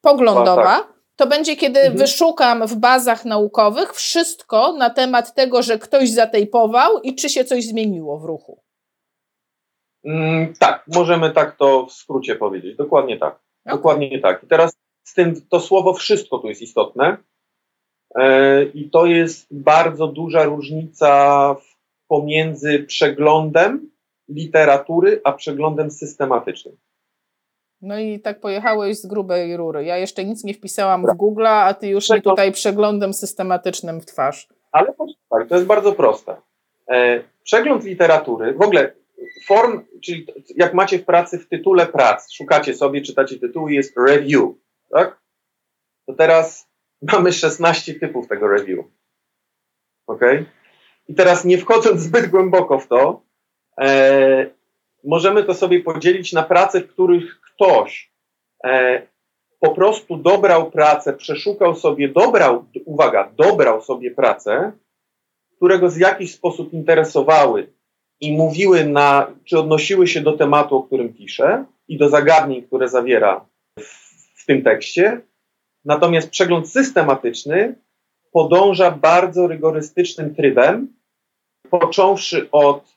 poglądowa, 0.00 0.62
tak. 0.62 0.92
to 1.16 1.26
będzie, 1.26 1.56
kiedy 1.56 1.80
mhm. 1.80 1.98
wyszukam 1.98 2.66
w 2.66 2.76
bazach 2.76 3.24
naukowych 3.24 3.92
wszystko 3.92 4.72
na 4.72 4.90
temat 4.90 5.34
tego, 5.34 5.62
że 5.62 5.78
ktoś 5.78 6.10
zatejpował 6.10 7.00
i 7.00 7.14
czy 7.14 7.28
się 7.28 7.44
coś 7.44 7.66
zmieniło 7.66 8.18
w 8.18 8.24
ruchu. 8.24 8.60
Mm, 10.04 10.54
tak, 10.58 10.84
możemy 10.94 11.30
tak 11.30 11.56
to 11.56 11.86
w 11.86 11.92
skrócie 11.92 12.36
powiedzieć. 12.36 12.76
Dokładnie 12.76 13.18
tak. 13.18 13.34
Okay. 13.34 13.76
Dokładnie 13.76 14.20
tak. 14.20 14.44
I 14.44 14.46
teraz 14.46 14.76
z 15.04 15.14
tym 15.14 15.34
to 15.48 15.60
słowo 15.60 15.94
wszystko 15.94 16.38
tu 16.38 16.48
jest 16.48 16.62
istotne. 16.62 17.16
E, 18.14 18.64
I 18.64 18.90
to 18.90 19.06
jest 19.06 19.46
bardzo 19.50 20.06
duża 20.06 20.44
różnica 20.44 21.56
pomiędzy 22.08 22.78
przeglądem 22.78 23.90
literatury, 24.28 25.20
a 25.24 25.32
przeglądem 25.32 25.90
systematycznym. 25.90 26.76
No 27.82 27.98
i 27.98 28.20
tak 28.20 28.40
pojechałeś 28.40 28.98
z 28.98 29.06
grubej 29.06 29.56
rury. 29.56 29.84
Ja 29.84 29.96
jeszcze 29.96 30.24
nic 30.24 30.44
nie 30.44 30.54
wpisałam 30.54 31.02
w 31.02 31.16
Google, 31.16 31.46
a 31.46 31.74
ty 31.74 31.88
już 31.88 32.10
mi 32.10 32.22
tutaj 32.22 32.52
przeglądem 32.52 33.14
systematycznym 33.14 34.00
w 34.00 34.06
twarz. 34.06 34.48
Ale 34.72 34.94
tak, 35.30 35.48
to 35.48 35.54
jest 35.54 35.66
bardzo 35.66 35.92
proste. 35.92 36.36
E, 36.90 37.22
przegląd 37.42 37.84
literatury, 37.84 38.54
w 38.54 38.62
ogóle 38.62 38.92
form, 39.46 39.84
czyli 40.02 40.26
jak 40.56 40.74
macie 40.74 40.98
w 40.98 41.04
pracy 41.04 41.38
w 41.38 41.48
tytule 41.48 41.86
prac, 41.86 42.32
szukacie 42.32 42.74
sobie, 42.74 43.02
czytacie 43.02 43.38
tytuł 43.38 43.68
jest 43.68 43.96
review, 43.96 44.54
tak? 44.90 45.20
To 46.06 46.14
teraz 46.14 46.68
mamy 47.12 47.32
16 47.32 47.94
typów 47.94 48.28
tego 48.28 48.48
review. 48.48 48.84
Ok? 50.06 50.20
I 51.08 51.14
teraz 51.14 51.44
nie 51.44 51.58
wchodząc 51.58 52.00
zbyt 52.00 52.26
głęboko 52.26 52.78
w 52.78 52.86
to, 52.86 53.25
e, 53.80 54.46
możemy 55.04 55.44
to 55.44 55.54
sobie 55.54 55.80
podzielić 55.80 56.32
na 56.32 56.42
prace, 56.42 56.80
w 56.80 56.88
których 56.88 57.40
ktoś 57.40 58.10
e, 58.64 59.02
po 59.60 59.74
prostu 59.74 60.16
dobrał 60.16 60.70
pracę, 60.70 61.12
przeszukał 61.12 61.76
sobie, 61.76 62.08
dobrał, 62.08 62.64
uwaga, 62.84 63.30
dobrał 63.36 63.82
sobie 63.82 64.10
pracę, 64.10 64.72
które 65.56 65.78
go 65.78 65.90
w 65.90 65.98
jakiś 65.98 66.34
sposób 66.34 66.72
interesowały 66.72 67.72
i 68.20 68.32
mówiły 68.32 68.84
na, 68.84 69.30
czy 69.44 69.58
odnosiły 69.58 70.06
się 70.06 70.20
do 70.20 70.32
tematu, 70.32 70.76
o 70.76 70.82
którym 70.82 71.14
pisze, 71.14 71.64
i 71.88 71.98
do 71.98 72.08
zagadnień, 72.08 72.62
które 72.62 72.88
zawiera 72.88 73.46
w, 73.78 74.42
w 74.42 74.46
tym 74.46 74.62
tekście. 74.62 75.20
Natomiast 75.84 76.30
przegląd 76.30 76.70
systematyczny 76.70 77.74
podąża 78.32 78.90
bardzo 78.90 79.46
rygorystycznym 79.46 80.34
trybem, 80.34 80.94
począwszy 81.70 82.48
od 82.50 82.95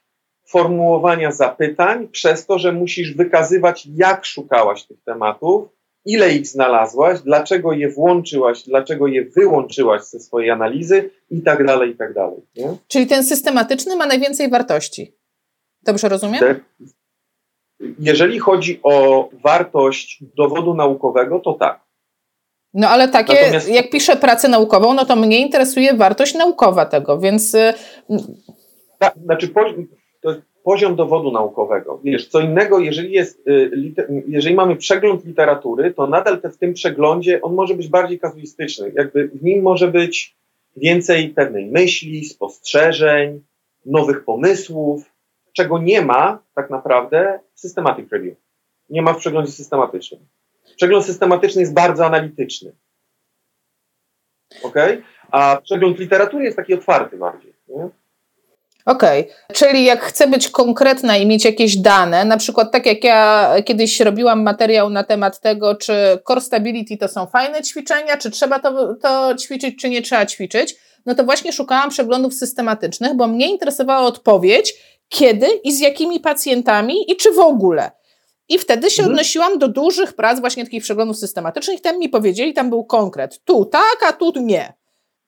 formułowania 0.49 1.31
zapytań, 1.31 2.07
przez 2.07 2.45
to, 2.45 2.59
że 2.59 2.71
musisz 2.71 3.15
wykazywać, 3.15 3.87
jak 3.95 4.25
szukałaś 4.25 4.83
tych 4.83 5.03
tematów, 5.03 5.69
ile 6.05 6.31
ich 6.33 6.47
znalazłaś, 6.47 7.19
dlaczego 7.19 7.73
je 7.73 7.89
włączyłaś, 7.89 8.63
dlaczego 8.63 9.07
je 9.07 9.25
wyłączyłaś 9.25 10.03
ze 10.03 10.19
swojej 10.19 10.49
analizy 10.49 11.09
i 11.29 11.41
tak 11.41 11.65
dalej, 11.65 11.91
i 11.91 11.95
tak 11.95 12.13
dalej. 12.13 12.41
Nie? 12.55 12.75
Czyli 12.87 13.07
ten 13.07 13.23
systematyczny 13.23 13.95
ma 13.95 14.05
najwięcej 14.05 14.49
wartości. 14.49 15.15
Dobrze 15.83 16.09
rozumiem? 16.09 16.39
Te, 16.39 16.59
jeżeli 17.99 18.39
chodzi 18.39 18.79
o 18.83 19.29
wartość 19.43 20.23
dowodu 20.37 20.73
naukowego, 20.73 21.39
to 21.39 21.53
tak. 21.53 21.89
No 22.73 22.89
ale 22.89 23.07
takie, 23.07 23.33
Natomiast... 23.33 23.69
jak 23.69 23.89
piszę 23.89 24.15
pracę 24.15 24.47
naukową, 24.47 24.93
no 24.93 25.05
to 25.05 25.15
mnie 25.15 25.39
interesuje 25.39 25.93
wartość 25.93 26.35
naukowa 26.35 26.85
tego, 26.85 27.19
więc... 27.19 27.53
Y, 27.53 27.73
tak, 28.99 29.13
znaczy 29.23 29.47
to 29.47 29.61
poziom 30.63 30.95
dowodu 30.95 31.31
naukowego. 31.31 31.99
Wiesz, 32.03 32.27
co 32.27 32.39
innego, 32.39 32.79
jeżeli, 32.79 33.11
jest, 33.11 33.47
y, 33.47 33.71
jeżeli 34.27 34.55
mamy 34.55 34.75
przegląd 34.75 35.25
literatury, 35.25 35.93
to 35.93 36.07
nadal 36.07 36.41
te, 36.41 36.49
w 36.49 36.57
tym 36.57 36.73
przeglądzie 36.73 37.41
on 37.41 37.53
może 37.53 37.75
być 37.75 37.87
bardziej 37.87 38.19
kazuistyczny. 38.19 38.91
Jakby 38.95 39.27
w 39.27 39.43
nim 39.43 39.61
może 39.61 39.87
być 39.87 40.35
więcej 40.77 41.29
pewnej 41.29 41.65
myśli, 41.65 42.25
spostrzeżeń, 42.25 43.41
nowych 43.85 44.23
pomysłów, 44.23 45.11
czego 45.53 45.79
nie 45.79 46.01
ma 46.01 46.39
tak 46.55 46.69
naprawdę 46.69 47.39
w 47.53 47.59
Systematic 47.59 48.11
Review. 48.11 48.37
Nie 48.89 49.01
ma 49.01 49.13
w 49.13 49.17
przeglądzie 49.17 49.51
systematycznym. 49.51 50.19
Przegląd 50.75 51.05
systematyczny 51.05 51.61
jest 51.61 51.73
bardzo 51.73 52.05
analityczny. 52.05 52.71
Ok? 54.63 54.75
A 55.31 55.61
przegląd 55.63 55.99
literatury 55.99 56.43
jest 56.43 56.57
taki 56.57 56.73
otwarty 56.73 57.17
bardziej. 57.17 57.53
Nie? 57.67 57.89
Okej, 58.89 59.21
okay. 59.21 59.55
czyli 59.55 59.83
jak 59.83 60.03
chcę 60.03 60.27
być 60.27 60.49
konkretna 60.49 61.17
i 61.17 61.25
mieć 61.25 61.45
jakieś 61.45 61.77
dane, 61.77 62.25
na 62.25 62.37
przykład 62.37 62.71
tak 62.71 62.85
jak 62.85 63.03
ja 63.03 63.53
kiedyś 63.65 63.99
robiłam 63.99 64.43
materiał 64.43 64.89
na 64.89 65.03
temat 65.03 65.39
tego, 65.39 65.75
czy 65.75 65.93
core 66.27 66.41
stability 66.41 66.97
to 66.97 67.07
są 67.07 67.27
fajne 67.27 67.61
ćwiczenia, 67.61 68.17
czy 68.17 68.31
trzeba 68.31 68.59
to, 68.59 68.95
to 68.95 69.35
ćwiczyć, 69.35 69.81
czy 69.81 69.89
nie 69.89 70.01
trzeba 70.01 70.25
ćwiczyć, 70.25 70.75
no 71.05 71.15
to 71.15 71.23
właśnie 71.23 71.53
szukałam 71.53 71.89
przeglądów 71.89 72.33
systematycznych, 72.33 73.13
bo 73.13 73.27
mnie 73.27 73.49
interesowała 73.49 74.07
odpowiedź, 74.07 74.73
kiedy 75.09 75.47
i 75.63 75.71
z 75.71 75.79
jakimi 75.79 76.19
pacjentami 76.19 77.11
i 77.11 77.15
czy 77.15 77.31
w 77.31 77.39
ogóle. 77.39 77.91
I 78.49 78.59
wtedy 78.59 78.89
się 78.89 79.01
mhm. 79.01 79.13
odnosiłam 79.13 79.59
do 79.59 79.67
dużych 79.67 80.13
prac, 80.13 80.39
właśnie 80.39 80.63
takich 80.63 80.83
przeglądów 80.83 81.17
systematycznych. 81.17 81.81
Tam 81.81 81.99
mi 81.99 82.09
powiedzieli, 82.09 82.53
tam 82.53 82.69
był 82.69 82.85
konkret. 82.85 83.43
Tu 83.43 83.65
tak, 83.65 83.97
a 84.07 84.13
tu 84.13 84.33
nie. 84.35 84.73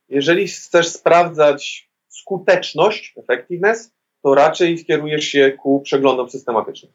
Jeżeli 0.10 0.48
chcesz 0.48 0.88
sprawdzać 0.88 1.91
skuteczność, 2.32 3.14
effectiveness, 3.18 3.92
to 4.24 4.36
raczej 4.36 4.78
skierujesz 4.78 5.26
się 5.26 5.52
ku 5.52 5.80
przeglądom 5.80 6.30
systematycznym. 6.30 6.92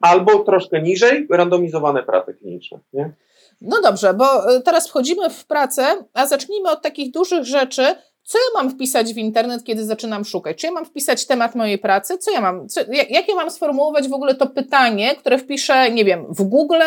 Albo 0.00 0.38
troszkę 0.38 0.82
niżej, 0.82 1.26
randomizowane 1.30 2.02
prace 2.02 2.34
kliniczne. 2.34 2.78
Nie? 2.92 3.12
No 3.60 3.80
dobrze, 3.82 4.14
bo 4.14 4.56
y, 4.56 4.60
teraz 4.60 4.88
wchodzimy 4.88 5.30
w 5.30 5.46
pracę, 5.46 6.04
a 6.14 6.26
zacznijmy 6.26 6.70
od 6.70 6.82
takich 6.82 7.10
dużych 7.12 7.44
rzeczy, 7.44 7.82
co 8.22 8.38
ja 8.38 8.62
mam 8.62 8.70
wpisać 8.70 9.14
w 9.14 9.16
internet, 9.16 9.64
kiedy 9.64 9.84
zaczynam 9.84 10.24
szukać? 10.24 10.58
Czy 10.58 10.66
ja 10.66 10.72
mam 10.72 10.84
wpisać 10.84 11.26
temat 11.26 11.54
mojej 11.54 11.78
pracy? 11.78 12.18
Co 12.18 12.30
ja 12.30 12.40
mam, 12.40 12.68
co, 12.68 12.80
jak, 12.92 13.10
jak 13.10 13.28
ja 13.28 13.34
mam 13.34 13.50
sformułować 13.50 14.08
w 14.08 14.12
ogóle 14.12 14.34
to 14.34 14.46
pytanie, 14.46 15.16
które 15.16 15.38
wpiszę, 15.38 15.90
nie 15.90 16.04
wiem, 16.04 16.26
w 16.28 16.42
Google? 16.42 16.82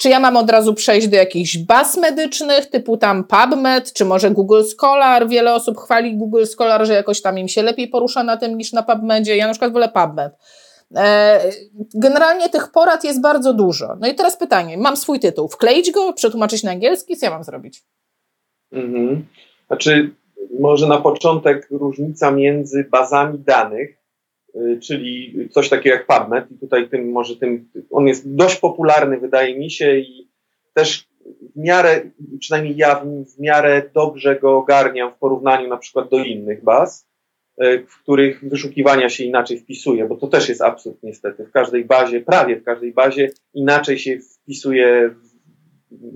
Czy 0.00 0.08
ja 0.08 0.20
mam 0.20 0.36
od 0.36 0.50
razu 0.50 0.74
przejść 0.74 1.08
do 1.08 1.16
jakichś 1.16 1.58
baz 1.58 1.96
medycznych, 1.96 2.66
typu 2.66 2.96
tam 2.96 3.24
PubMed, 3.24 3.92
czy 3.92 4.04
może 4.04 4.30
Google 4.30 4.62
Scholar? 4.62 5.28
Wiele 5.28 5.54
osób 5.54 5.78
chwali 5.78 6.16
Google 6.16 6.44
Scholar, 6.44 6.86
że 6.86 6.92
jakoś 6.94 7.22
tam 7.22 7.38
im 7.38 7.48
się 7.48 7.62
lepiej 7.62 7.88
porusza 7.88 8.24
na 8.24 8.36
tym 8.36 8.58
niż 8.58 8.72
na 8.72 8.82
PubMedzie. 8.82 9.36
Ja 9.36 9.46
na 9.46 9.52
przykład 9.52 9.72
wolę 9.72 9.88
PubMed. 9.88 10.32
E, 10.96 11.40
generalnie 11.94 12.48
tych 12.48 12.72
porad 12.72 13.04
jest 13.04 13.20
bardzo 13.20 13.54
dużo. 13.54 13.96
No 14.00 14.08
i 14.08 14.14
teraz 14.14 14.36
pytanie, 14.36 14.78
mam 14.78 14.96
swój 14.96 15.20
tytuł, 15.20 15.48
wkleić 15.48 15.90
go, 15.90 16.12
przetłumaczyć 16.12 16.62
na 16.62 16.70
angielski, 16.70 17.16
co 17.16 17.26
ja 17.26 17.32
mam 17.32 17.44
zrobić? 17.44 17.82
Mhm. 18.72 19.26
Znaczy, 19.66 20.14
może 20.60 20.86
na 20.86 20.98
początek 20.98 21.68
różnica 21.70 22.30
między 22.30 22.84
bazami 22.90 23.38
danych, 23.38 23.99
czyli 24.82 25.34
coś 25.50 25.68
takiego 25.68 25.96
jak 25.96 26.06
PubMed 26.06 26.50
i 26.50 26.58
tutaj 26.58 26.88
tym 26.88 27.10
może 27.10 27.36
tym, 27.36 27.68
on 27.90 28.08
jest 28.08 28.34
dość 28.34 28.56
popularny 28.56 29.18
wydaje 29.18 29.58
mi 29.58 29.70
się 29.70 29.98
i 29.98 30.30
też 30.74 31.10
w 31.56 31.56
miarę, 31.56 32.10
przynajmniej 32.40 32.76
ja 32.76 33.04
w 33.36 33.40
miarę 33.40 33.82
dobrze 33.94 34.36
go 34.36 34.58
ogarniam 34.58 35.12
w 35.12 35.18
porównaniu 35.18 35.68
na 35.68 35.76
przykład 35.76 36.08
do 36.08 36.24
innych 36.24 36.64
baz, 36.64 37.08
y, 37.62 37.86
w 37.88 38.02
których 38.02 38.48
wyszukiwania 38.48 39.08
się 39.08 39.24
inaczej 39.24 39.58
wpisuje, 39.58 40.04
bo 40.04 40.16
to 40.16 40.26
też 40.26 40.48
jest 40.48 40.62
absurd 40.62 41.02
niestety. 41.02 41.44
W 41.44 41.50
każdej 41.50 41.84
bazie, 41.84 42.20
prawie 42.20 42.56
w 42.56 42.64
każdej 42.64 42.92
bazie 42.92 43.30
inaczej 43.54 43.98
się 43.98 44.18
wpisuje 44.18 45.14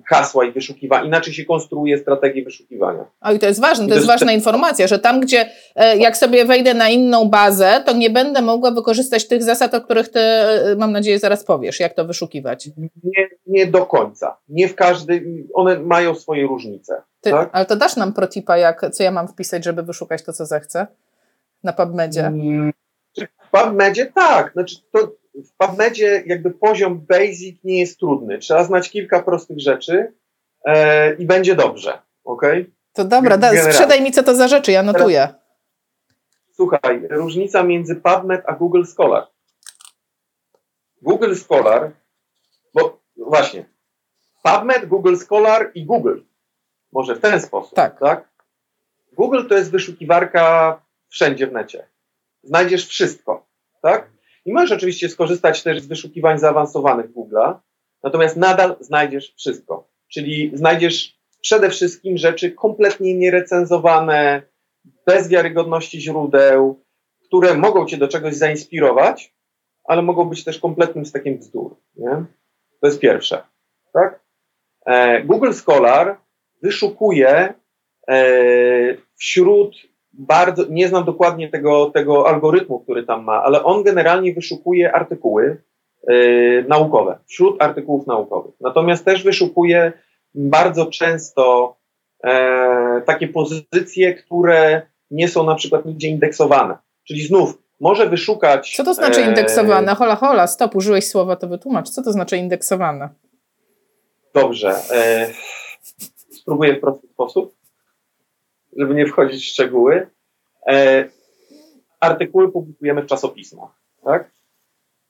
hasła 0.08 0.44
i 0.44 0.52
wyszukiwania, 0.52 1.04
inaczej 1.04 1.34
się 1.34 1.44
konstruuje 1.44 1.98
strategię 1.98 2.44
wyszukiwania. 2.44 3.04
O 3.20 3.32
i 3.32 3.38
to 3.38 3.46
jest 3.46 3.60
ważne, 3.60 3.88
to 3.88 3.94
jest 3.94 4.06
ważna 4.06 4.32
informacja, 4.32 4.86
że 4.86 4.98
tam, 4.98 5.20
gdzie 5.20 5.50
e, 5.74 5.96
jak 5.96 6.16
sobie 6.16 6.44
wejdę 6.44 6.74
na 6.74 6.88
inną 6.88 7.28
bazę, 7.28 7.82
to 7.86 7.92
nie 7.92 8.10
będę 8.10 8.42
mogła 8.42 8.70
wykorzystać 8.70 9.28
tych 9.28 9.42
zasad, 9.42 9.74
o 9.74 9.80
których 9.80 10.08
ty, 10.08 10.20
e, 10.20 10.76
mam 10.78 10.92
nadzieję, 10.92 11.18
zaraz 11.18 11.44
powiesz, 11.44 11.80
jak 11.80 11.94
to 11.94 12.04
wyszukiwać. 12.04 12.70
Nie, 13.04 13.28
nie 13.46 13.66
do 13.66 13.86
końca. 13.86 14.36
Nie 14.48 14.68
w 14.68 14.74
każdym, 14.74 15.48
one 15.54 15.78
mają 15.78 16.14
swoje 16.14 16.46
różnice. 16.46 17.02
Ty, 17.20 17.30
tak? 17.30 17.50
Ale 17.52 17.66
to 17.66 17.76
dasz 17.76 17.96
nam 17.96 18.12
protipa, 18.12 18.56
jak, 18.56 18.90
co 18.92 19.02
ja 19.02 19.10
mam 19.10 19.28
wpisać, 19.28 19.64
żeby 19.64 19.82
wyszukać 19.82 20.22
to, 20.22 20.32
co 20.32 20.46
zechcę 20.46 20.86
na 21.62 21.72
PubMedzie? 21.72 22.22
Hmm, 22.22 22.72
w 23.18 23.50
PubMedzie 23.50 24.06
tak, 24.14 24.52
znaczy 24.52 24.76
to 24.92 25.23
w 25.34 25.56
PubMedzie 25.56 26.22
jakby 26.26 26.50
poziom 26.50 27.06
basic 27.08 27.64
nie 27.64 27.80
jest 27.80 27.98
trudny. 27.98 28.38
Trzeba 28.38 28.64
znać 28.64 28.90
kilka 28.90 29.22
prostych 29.22 29.60
rzeczy 29.60 30.12
e, 30.64 31.14
i 31.14 31.26
będzie 31.26 31.54
dobrze, 31.54 32.02
ok? 32.24 32.42
To 32.92 33.04
dobra, 33.04 33.36
da, 33.36 33.62
sprzedaj 33.62 34.02
mi 34.02 34.12
co 34.12 34.22
to 34.22 34.34
za 34.34 34.48
rzeczy, 34.48 34.72
ja 34.72 34.82
notuję. 34.82 35.28
Słuchaj, 36.52 37.06
różnica 37.10 37.62
między 37.62 37.96
PubMed 37.96 38.42
a 38.46 38.52
Google 38.52 38.84
Scholar. 38.84 39.26
Google 41.02 41.34
Scholar, 41.34 41.92
bo 42.74 43.00
właśnie, 43.16 43.64
PubMed, 44.42 44.86
Google 44.86 45.16
Scholar 45.16 45.70
i 45.74 45.86
Google. 45.86 46.20
Może 46.92 47.14
w 47.14 47.20
ten 47.20 47.40
sposób, 47.40 47.74
tak? 47.74 48.00
tak? 48.00 48.28
Google 49.12 49.48
to 49.48 49.54
jest 49.54 49.70
wyszukiwarka 49.70 50.82
wszędzie 51.08 51.46
w 51.46 51.52
necie. 51.52 51.86
Znajdziesz 52.42 52.86
wszystko, 52.86 53.46
tak? 53.82 54.13
I 54.44 54.52
możesz 54.52 54.72
oczywiście 54.72 55.08
skorzystać 55.08 55.62
też 55.62 55.80
z 55.80 55.86
wyszukiwań 55.86 56.38
zaawansowanych 56.38 57.12
Google'a, 57.12 57.54
natomiast 58.02 58.36
nadal 58.36 58.76
znajdziesz 58.80 59.34
wszystko. 59.36 59.88
Czyli 60.12 60.50
znajdziesz 60.54 61.18
przede 61.40 61.70
wszystkim 61.70 62.18
rzeczy 62.18 62.52
kompletnie 62.52 63.14
nierecenzowane, 63.14 64.42
bez 65.06 65.28
wiarygodności 65.28 66.00
źródeł, 66.00 66.84
które 67.24 67.54
mogą 67.54 67.86
cię 67.86 67.96
do 67.96 68.08
czegoś 68.08 68.34
zainspirować, 68.34 69.34
ale 69.84 70.02
mogą 70.02 70.24
być 70.24 70.44
też 70.44 70.58
kompletnym 70.58 71.06
stakiem 71.06 71.38
bzdur. 71.38 71.76
Nie? 71.96 72.24
To 72.80 72.86
jest 72.86 73.00
pierwsze. 73.00 73.42
Tak? 73.92 74.24
E, 74.86 75.22
Google 75.22 75.52
Scholar 75.52 76.16
wyszukuje 76.62 77.54
e, 78.08 78.24
wśród 79.16 79.76
bardzo, 80.18 80.64
nie 80.70 80.88
znam 80.88 81.04
dokładnie 81.04 81.48
tego, 81.48 81.90
tego 81.90 82.28
algorytmu, 82.28 82.80
który 82.80 83.02
tam 83.02 83.24
ma, 83.24 83.42
ale 83.42 83.64
on 83.64 83.82
generalnie 83.82 84.34
wyszukuje 84.34 84.92
artykuły 84.92 85.62
yy, 86.08 86.64
naukowe, 86.68 87.18
wśród 87.26 87.62
artykułów 87.62 88.06
naukowych. 88.06 88.54
Natomiast 88.60 89.04
też 89.04 89.24
wyszukuje 89.24 89.92
bardzo 90.34 90.86
często 90.86 91.76
e, 92.24 93.02
takie 93.06 93.28
pozycje, 93.28 94.14
które 94.14 94.82
nie 95.10 95.28
są 95.28 95.44
na 95.44 95.54
przykład 95.54 95.84
nigdzie 95.84 96.08
indeksowane. 96.08 96.78
Czyli 97.04 97.22
znów 97.22 97.58
może 97.80 98.08
wyszukać. 98.08 98.74
Co 98.76 98.84
to 98.84 98.94
znaczy 98.94 99.20
e, 99.20 99.28
indeksowane? 99.28 99.94
Hola, 99.94 100.16
hola, 100.16 100.46
stop, 100.46 100.76
użyłeś 100.76 101.08
słowa, 101.08 101.36
to 101.36 101.48
wytłumacz. 101.48 101.90
Co 101.90 102.02
to 102.02 102.12
znaczy 102.12 102.36
indeksowane? 102.36 103.08
Dobrze. 104.34 104.74
E, 104.90 105.30
spróbuję 106.30 106.74
w 106.74 106.80
prosty 106.80 107.08
sposób 107.08 107.54
żeby 108.76 108.94
nie 108.94 109.06
wchodzić 109.06 109.44
w 109.44 109.48
szczegóły, 109.48 110.06
e, 110.66 111.08
artykuły 112.00 112.52
publikujemy 112.52 113.02
w 113.02 113.06
czasopismach, 113.06 113.70
tak? 114.04 114.30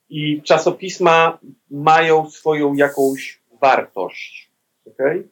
I 0.09 0.43
czasopisma 0.43 1.39
mają 1.71 2.31
swoją 2.31 2.75
jakąś 2.75 3.41
wartość, 3.61 4.51
okay? 4.87 5.29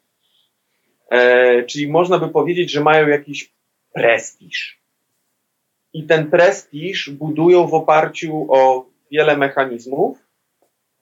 E, 1.10 1.62
czyli 1.62 1.88
można 1.88 2.18
by 2.18 2.28
powiedzieć, 2.28 2.70
że 2.70 2.80
mają 2.80 3.08
jakiś 3.08 3.52
prestiż. 3.92 4.82
I 5.92 6.04
ten 6.06 6.30
prestiż 6.30 7.10
budują 7.10 7.66
w 7.66 7.74
oparciu 7.74 8.46
o 8.48 8.86
wiele 9.10 9.36
mechanizmów, 9.36 10.18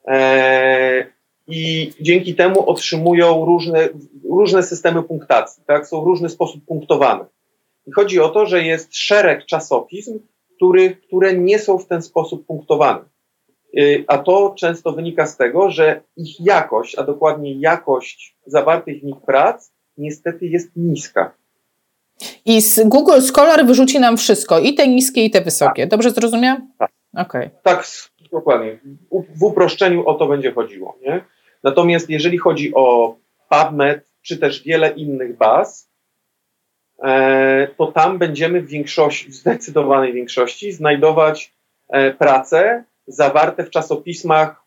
e, 0.09 1.07
i 1.51 1.93
dzięki 2.01 2.35
temu 2.35 2.71
otrzymują 2.71 3.45
różne, 3.45 3.89
różne 4.31 4.63
systemy 4.63 5.03
punktacji, 5.03 5.63
tak? 5.67 5.87
są 5.87 6.03
w 6.03 6.07
różny 6.07 6.29
sposób 6.29 6.65
punktowane. 6.65 7.25
I 7.87 7.93
chodzi 7.93 8.21
o 8.21 8.29
to, 8.29 8.47
że 8.47 8.63
jest 8.63 8.97
szereg 8.97 9.47
czasopism, 9.47 10.21
który, 10.57 10.97
które 10.97 11.35
nie 11.35 11.59
są 11.59 11.79
w 11.79 11.87
ten 11.87 12.03
sposób 12.03 12.47
punktowane. 12.47 13.01
Y, 13.79 14.05
a 14.07 14.19
to 14.19 14.55
często 14.59 14.93
wynika 14.93 15.27
z 15.27 15.37
tego, 15.37 15.71
że 15.71 16.01
ich 16.17 16.41
jakość, 16.41 16.99
a 16.99 17.03
dokładnie 17.03 17.55
jakość 17.55 18.37
zawartych 18.47 19.01
w 19.01 19.05
nich 19.05 19.21
prac, 19.27 19.73
niestety 19.97 20.47
jest 20.47 20.71
niska. 20.77 21.33
I 22.45 22.61
z 22.61 22.89
Google 22.89 23.21
Scholar 23.21 23.67
wyrzuci 23.67 24.01
nam 24.01 24.17
wszystko, 24.17 24.59
i 24.59 24.75
te 24.75 24.89
niskie, 24.89 25.25
i 25.25 25.31
te 25.31 25.41
wysokie. 25.41 25.83
Tak. 25.83 25.91
Dobrze 25.91 26.11
zrozumiałem? 26.11 26.73
Tak. 26.79 26.91
Okay. 27.17 27.51
Tak, 27.63 27.87
dokładnie. 28.33 28.79
W 29.37 29.43
uproszczeniu 29.43 30.07
o 30.07 30.15
to 30.15 30.27
będzie 30.27 30.53
chodziło. 30.53 30.99
Nie? 31.03 31.25
Natomiast 31.63 32.11
jeżeli 32.11 32.39
chodzi 32.39 32.73
o 32.75 33.17
PubMed, 33.49 34.11
czy 34.23 34.39
też 34.39 34.63
wiele 34.63 34.91
innych 34.91 35.37
baz, 35.37 35.91
e, 37.03 37.69
to 37.79 37.87
tam 37.87 38.19
będziemy 38.19 38.61
w 38.63 38.69
większości, 38.69 39.29
w 39.29 39.35
zdecydowanej 39.35 40.13
większości 40.13 40.73
znajdować 40.73 41.55
e, 41.89 42.15
prace 42.15 42.85
zawarte 43.07 43.65
w 43.65 43.71
czasopismach 43.71 44.61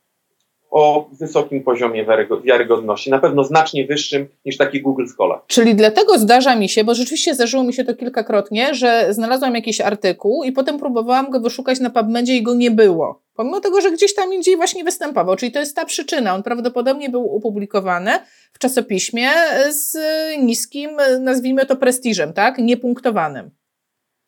o 0.71 1.09
wysokim 1.19 1.63
poziomie 1.63 2.05
wiarygodności, 2.43 3.09
na 3.09 3.19
pewno 3.19 3.43
znacznie 3.43 3.87
wyższym 3.87 4.27
niż 4.45 4.57
taki 4.57 4.81
Google 4.81 5.05
Scholar. 5.05 5.39
Czyli 5.47 5.75
dlatego 5.75 6.17
zdarza 6.17 6.55
mi 6.55 6.69
się, 6.69 6.83
bo 6.83 6.95
rzeczywiście 6.95 7.35
zdarzyło 7.35 7.63
mi 7.63 7.73
się 7.73 7.83
to 7.83 7.95
kilkakrotnie, 7.95 8.73
że 8.73 9.07
znalazłam 9.09 9.55
jakiś 9.55 9.81
artykuł 9.81 10.43
i 10.43 10.51
potem 10.51 10.79
próbowałam 10.79 11.29
go 11.29 11.39
wyszukać 11.39 11.79
na 11.79 11.89
PubMedzie 11.89 12.37
i 12.37 12.43
go 12.43 12.53
nie 12.53 12.71
było. 12.71 13.22
Pomimo 13.35 13.59
tego, 13.59 13.81
że 13.81 13.91
gdzieś 13.91 14.15
tam 14.15 14.33
indziej 14.33 14.55
właśnie 14.55 14.83
występował. 14.83 15.35
Czyli 15.35 15.51
to 15.51 15.59
jest 15.59 15.75
ta 15.75 15.85
przyczyna. 15.85 16.35
On 16.35 16.43
prawdopodobnie 16.43 17.09
był 17.09 17.35
opublikowany 17.35 18.11
w 18.53 18.59
czasopiśmie 18.59 19.29
z 19.69 19.97
niskim, 20.39 20.91
nazwijmy 21.19 21.65
to 21.65 21.75
prestiżem, 21.75 22.33
tak? 22.33 22.57
Niepunktowanym. 22.57 23.51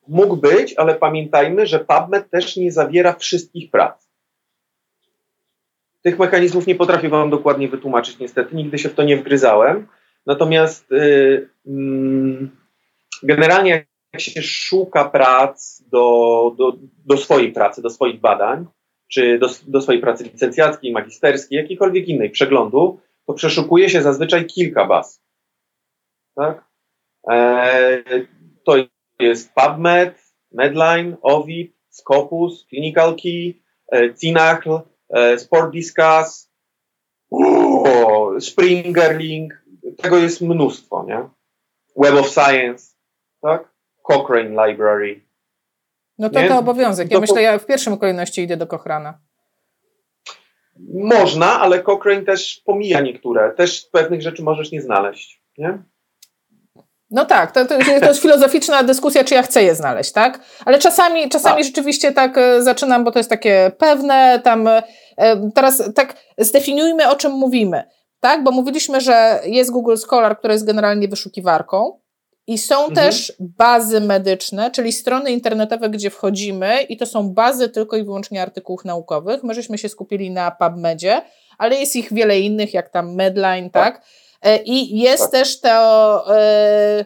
Mógł 0.08 0.38
być, 0.38 0.74
ale 0.78 0.96
pamiętajmy, 0.96 1.66
że 1.66 1.80
PubMed 1.80 2.30
też 2.30 2.58
nie 2.58 2.72
zawiera 2.72 3.14
wszystkich 3.14 3.72
prac. 3.72 4.06
Tych 6.02 6.20
mechanizmów 6.20 6.68
nie 6.68 6.76
potrafię 6.76 7.10
Wam 7.10 7.30
dokładnie 7.30 7.68
wytłumaczyć, 7.68 8.20
niestety, 8.20 8.56
nigdy 8.56 8.78
się 8.78 8.90
w 8.90 8.94
to 8.94 9.04
nie 9.04 9.18
wgryzałem. 9.18 9.88
Natomiast 10.26 10.92
yy, 10.92 11.50
generalnie, 13.24 13.86
jak 14.14 14.22
się 14.22 14.42
szuka 14.42 15.06
prac 15.10 15.84
do, 15.88 16.56
do, 16.58 16.74
do 17.06 17.18
swojej 17.18 17.52
pracy, 17.52 17.82
do 17.82 17.90
swoich 17.90 18.20
badań, 18.20 18.66
czy 19.08 19.40
do, 19.40 19.48
do 19.68 19.82
swojej 19.82 20.02
pracy 20.02 20.24
licencjackiej, 20.24 20.92
magisterskiej, 20.92 21.58
jakiejkolwiek 21.58 22.08
innej 22.08 22.30
przeglądu, 22.30 23.00
to 23.28 23.34
przeszukuje 23.34 23.90
się 23.90 24.02
zazwyczaj 24.02 24.46
kilka 24.46 24.86
baz. 24.86 25.22
Tak? 26.36 26.64
E, 27.32 28.04
to 28.64 28.76
jest 29.20 29.54
PubMed, 29.54 30.26
Medline, 30.52 31.18
Ovid, 31.22 31.76
Scopus, 31.90 32.66
Clinical 32.70 33.16
Key, 33.16 33.54
e, 33.92 34.14
Cinacl, 34.14 34.80
e, 35.10 35.40
Sport 35.40 35.72
Discuss, 35.72 36.52
Springerling, 38.40 39.66
tego 39.98 40.18
jest 40.18 40.42
mnóstwo, 40.42 41.06
nie? 41.08 41.30
Web 41.98 42.16
of 42.16 42.30
Science, 42.30 42.96
tak? 43.42 43.76
Cochrane 44.02 44.68
Library. 44.68 45.25
No 46.17 46.29
to 46.29 46.41
nie? 46.41 46.48
to 46.48 46.60
obowiązek. 46.60 47.12
Ja 47.12 47.17
to, 47.17 47.22
myślę, 47.22 47.41
ja 47.41 47.57
w 47.57 47.65
pierwszym 47.65 47.98
kolejności 47.98 48.41
idę 48.41 48.57
do 48.57 48.67
Cochrana. 48.67 49.19
Można, 50.93 51.60
ale 51.60 51.84
Cochrane 51.84 52.22
też 52.22 52.62
pomija 52.65 53.01
niektóre. 53.01 53.51
Też 53.51 53.89
pewnych 53.91 54.21
rzeczy 54.21 54.43
możesz 54.43 54.71
nie 54.71 54.82
znaleźć, 54.82 55.41
nie? 55.58 55.84
No 57.12 57.25
tak, 57.25 57.51
to, 57.51 57.65
to, 57.65 57.78
to, 57.99 58.08
jest 58.08 58.21
filozoficzna 58.21 58.84
dyskusja, 58.84 59.23
czy 59.23 59.34
ja 59.34 59.43
chcę 59.43 59.63
je 59.63 59.75
znaleźć, 59.75 60.12
tak? 60.12 60.39
Ale 60.65 60.80
czasami, 60.80 61.30
czasami 61.30 61.56
tak. 61.56 61.65
rzeczywiście 61.65 62.12
tak 62.12 62.38
e, 62.38 62.63
zaczynam, 62.63 63.04
bo 63.04 63.12
to 63.12 63.19
jest 63.19 63.30
takie 63.30 63.71
pewne, 63.78 64.41
tam 64.43 64.67
e, 64.67 64.84
teraz 65.56 65.93
tak 65.95 66.15
zdefiniujmy, 66.38 67.10
o 67.10 67.15
czym 67.15 67.32
mówimy, 67.32 67.84
tak? 68.19 68.43
Bo 68.43 68.51
mówiliśmy, 68.51 69.01
że 69.01 69.39
jest 69.45 69.71
Google 69.71 69.95
Scholar, 69.95 70.38
która 70.38 70.54
jest 70.54 70.65
generalnie 70.65 71.08
wyszukiwarką 71.08 71.99
i 72.47 72.58
są 72.58 72.75
mhm. 72.75 72.95
też 72.95 73.34
bazy 73.39 74.01
medyczne, 74.01 74.71
czyli 74.71 74.91
strony 74.91 75.31
internetowe, 75.31 75.89
gdzie 75.89 76.10
wchodzimy 76.10 76.81
i 76.81 76.97
to 76.97 77.05
są 77.05 77.29
bazy 77.29 77.69
tylko 77.69 77.97
i 77.97 78.03
wyłącznie 78.03 78.41
artykułów 78.41 78.86
naukowych. 78.86 79.43
My 79.43 79.53
żeśmy 79.53 79.77
się 79.77 79.89
skupili 79.89 80.31
na 80.31 80.51
PubMedzie, 80.51 81.21
ale 81.58 81.75
jest 81.75 81.95
ich 81.95 82.13
wiele 82.13 82.39
innych, 82.39 82.73
jak 82.73 82.89
tam 82.89 83.15
Medline, 83.15 83.69
tak? 83.69 83.95
tak? 83.95 84.05
E, 84.41 84.58
I 84.58 84.99
jest 84.99 85.23
tak. 85.23 85.31
też 85.31 85.62
to, 85.62 86.36
e, 86.38 87.05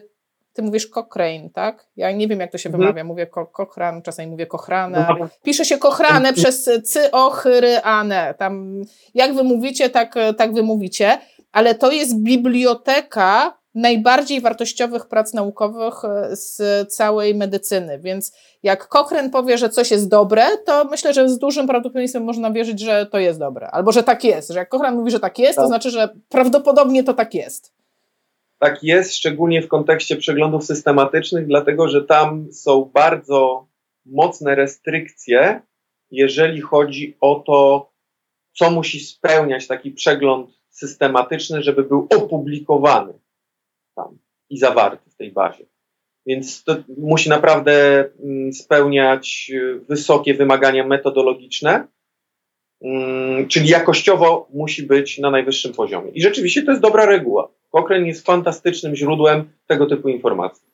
ty 0.52 0.62
mówisz 0.62 0.86
Cochrane, 0.86 1.50
tak? 1.54 1.86
Ja 1.96 2.12
nie 2.12 2.28
wiem, 2.28 2.40
jak 2.40 2.52
to 2.52 2.58
się 2.58 2.68
mhm. 2.68 2.82
wymawia. 2.82 3.04
Mówię 3.04 3.26
Cochran, 3.52 4.02
czasami 4.02 4.28
mówię 4.28 4.46
Cochrane. 4.46 5.06
No, 5.18 5.28
Pisze 5.42 5.64
się 5.64 5.78
Cochrane 5.78 6.32
przez 6.32 6.70
cy, 6.84 7.10
ochyry, 7.10 7.80
ane. 7.82 8.34
Tam, 8.38 8.82
jak 9.14 9.34
wy 9.34 9.44
mówicie, 9.44 9.90
tak, 9.90 10.14
tak 10.38 10.54
wy 10.54 10.62
mówicie. 10.62 11.18
Ale 11.52 11.74
to 11.74 11.92
jest 11.92 12.18
biblioteka 12.18 13.59
najbardziej 13.74 14.40
wartościowych 14.40 15.08
prac 15.08 15.34
naukowych 15.34 16.04
e, 16.04 16.36
z 16.36 16.62
całej 16.92 17.34
medycyny. 17.34 17.98
Więc 17.98 18.32
jak 18.62 18.88
Cochrane 18.88 19.30
powie, 19.30 19.58
że 19.58 19.68
coś 19.68 19.90
jest 19.90 20.08
dobre, 20.08 20.44
to 20.66 20.84
myślę, 20.84 21.14
że 21.14 21.28
z 21.28 21.38
dużym 21.38 21.66
prawdopodobieństwem 21.66 22.24
można 22.24 22.50
wierzyć, 22.50 22.80
że 22.80 23.06
to 23.06 23.18
jest 23.18 23.38
dobre. 23.38 23.70
Albo 23.70 23.92
że 23.92 24.02
tak 24.02 24.24
jest. 24.24 24.50
Że 24.50 24.58
jak 24.58 24.68
Cochrane 24.68 24.96
mówi, 24.96 25.10
że 25.10 25.20
tak 25.20 25.38
jest, 25.38 25.56
to 25.56 25.62
tak. 25.62 25.68
znaczy, 25.68 25.90
że 25.90 26.08
prawdopodobnie 26.28 27.04
to 27.04 27.14
tak 27.14 27.34
jest. 27.34 27.74
Tak 28.58 28.82
jest, 28.82 29.14
szczególnie 29.14 29.62
w 29.62 29.68
kontekście 29.68 30.16
przeglądów 30.16 30.64
systematycznych, 30.64 31.46
dlatego 31.46 31.88
że 31.88 32.04
tam 32.04 32.52
są 32.52 32.90
bardzo 32.94 33.66
mocne 34.06 34.54
restrykcje, 34.54 35.62
jeżeli 36.10 36.60
chodzi 36.60 37.16
o 37.20 37.34
to, 37.46 37.90
co 38.52 38.70
musi 38.70 39.00
spełniać 39.00 39.66
taki 39.66 39.90
przegląd 39.90 40.50
systematyczny, 40.70 41.62
żeby 41.62 41.84
był 41.84 42.08
opublikowany 42.16 43.19
tam 44.04 44.18
i 44.50 44.58
zawarty 44.58 45.10
w 45.10 45.16
tej 45.16 45.32
bazie. 45.32 45.64
Więc 46.26 46.64
to 46.64 46.76
musi 46.98 47.28
naprawdę 47.28 48.04
mm, 48.24 48.52
spełniać 48.52 49.50
y, 49.54 49.80
wysokie 49.88 50.34
wymagania 50.34 50.86
metodologiczne, 50.86 51.86
mm, 52.82 53.48
czyli 53.48 53.68
jakościowo 53.68 54.48
musi 54.52 54.82
być 54.82 55.18
na 55.18 55.30
najwyższym 55.30 55.72
poziomie. 55.72 56.10
I 56.10 56.22
rzeczywiście 56.22 56.62
to 56.62 56.70
jest 56.70 56.82
dobra 56.82 57.06
reguła. 57.06 57.48
Cochrane 57.70 58.06
jest 58.06 58.26
fantastycznym 58.26 58.96
źródłem 58.96 59.50
tego 59.66 59.86
typu 59.86 60.08
informacji. 60.08 60.70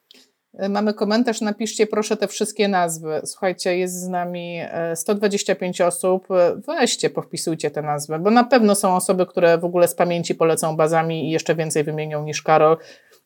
Y, 0.64 0.68
mamy 0.68 0.94
komentarz, 0.94 1.40
napiszcie 1.40 1.86
proszę 1.86 2.16
te 2.16 2.28
wszystkie 2.28 2.68
nazwy. 2.68 3.20
Słuchajcie, 3.24 3.78
jest 3.78 3.94
z 3.94 4.08
nami 4.08 4.58
125 4.94 5.80
y, 5.80 5.86
osób. 5.86 6.28
Weźcie, 6.68 7.10
powpisujcie 7.10 7.70
te 7.70 7.82
nazwy, 7.82 8.18
bo 8.18 8.30
na 8.30 8.44
pewno 8.44 8.74
są 8.74 8.96
osoby, 8.96 9.26
które 9.26 9.58
w 9.58 9.64
ogóle 9.64 9.88
z 9.88 9.94
pamięci 9.94 10.34
polecą 10.34 10.76
bazami 10.76 11.28
i 11.28 11.30
jeszcze 11.30 11.54
więcej 11.54 11.84
wymienią 11.84 12.24
niż 12.24 12.42
Karol. 12.42 12.76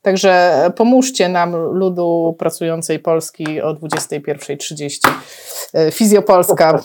Także 0.03 0.63
pomóżcie 0.77 1.29
nam, 1.29 1.57
ludu 1.57 2.37
pracującej 2.39 2.99
Polski 2.99 3.61
o 3.61 3.75
21.30. 3.75 5.09
E, 5.75 5.91
Fizjopolska 5.91 6.83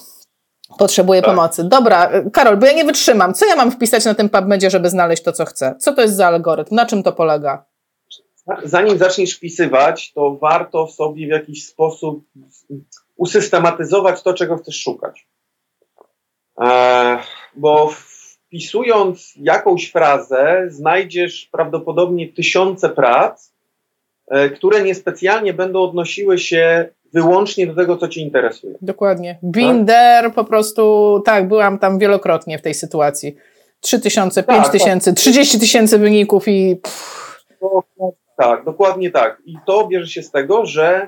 potrzebuje 0.77 1.21
tak. 1.21 1.29
pomocy. 1.29 1.63
Dobra, 1.63 2.11
Karol, 2.33 2.57
bo 2.57 2.65
ja 2.65 2.73
nie 2.73 2.85
wytrzymam. 2.85 3.33
Co 3.33 3.45
ja 3.45 3.55
mam 3.55 3.71
wpisać 3.71 4.05
na 4.05 4.13
tym 4.13 4.29
PubMedzie, 4.29 4.69
żeby 4.69 4.89
znaleźć 4.89 5.23
to, 5.23 5.31
co 5.31 5.45
chcę? 5.45 5.75
Co 5.79 5.93
to 5.93 6.01
jest 6.01 6.15
za 6.15 6.27
algorytm? 6.27 6.75
Na 6.75 6.85
czym 6.85 7.03
to 7.03 7.11
polega? 7.11 7.65
Zanim 8.63 8.97
zaczniesz 8.97 9.33
wpisywać, 9.33 10.13
to 10.13 10.37
warto 10.41 10.87
sobie 10.87 11.27
w 11.27 11.29
jakiś 11.29 11.67
sposób 11.67 12.25
usystematyzować 13.15 14.23
to, 14.23 14.33
czego 14.33 14.57
chcesz 14.57 14.81
szukać. 14.81 15.27
E, 16.61 17.19
bo 17.55 17.91
wpisując 18.47 19.33
jakąś 19.37 19.91
frazę, 19.91 20.65
znajdziesz 20.67 21.49
prawdopodobnie 21.51 22.33
tysiące 22.33 22.89
prac, 22.89 23.51
e, 24.27 24.49
które 24.49 24.83
niespecjalnie 24.83 25.53
będą 25.53 25.81
odnosiły 25.81 26.37
się 26.37 26.89
wyłącznie 27.13 27.67
do 27.67 27.75
tego, 27.75 27.97
co 27.97 28.07
Cię 28.07 28.21
interesuje. 28.21 28.75
Dokładnie. 28.81 29.39
Binder 29.43 30.23
tak? 30.23 30.33
po 30.33 30.43
prostu, 30.43 31.21
tak, 31.25 31.47
byłam 31.47 31.79
tam 31.79 31.99
wielokrotnie 31.99 32.59
w 32.59 32.61
tej 32.61 32.73
sytuacji. 32.73 33.35
3 33.79 33.99
tysiące, 33.99 34.43
5 34.43 34.63
tak, 34.63 34.71
tysięcy, 34.71 35.11
tak. 35.11 35.19
30 35.19 35.59
tysięcy 35.59 35.99
wyników 35.99 36.47
i. 36.47 36.81
Tak, 38.37 38.65
dokładnie 38.65 39.11
tak. 39.11 39.41
I 39.45 39.55
to 39.65 39.87
bierze 39.87 40.07
się 40.07 40.23
z 40.23 40.31
tego, 40.31 40.65
że 40.65 41.07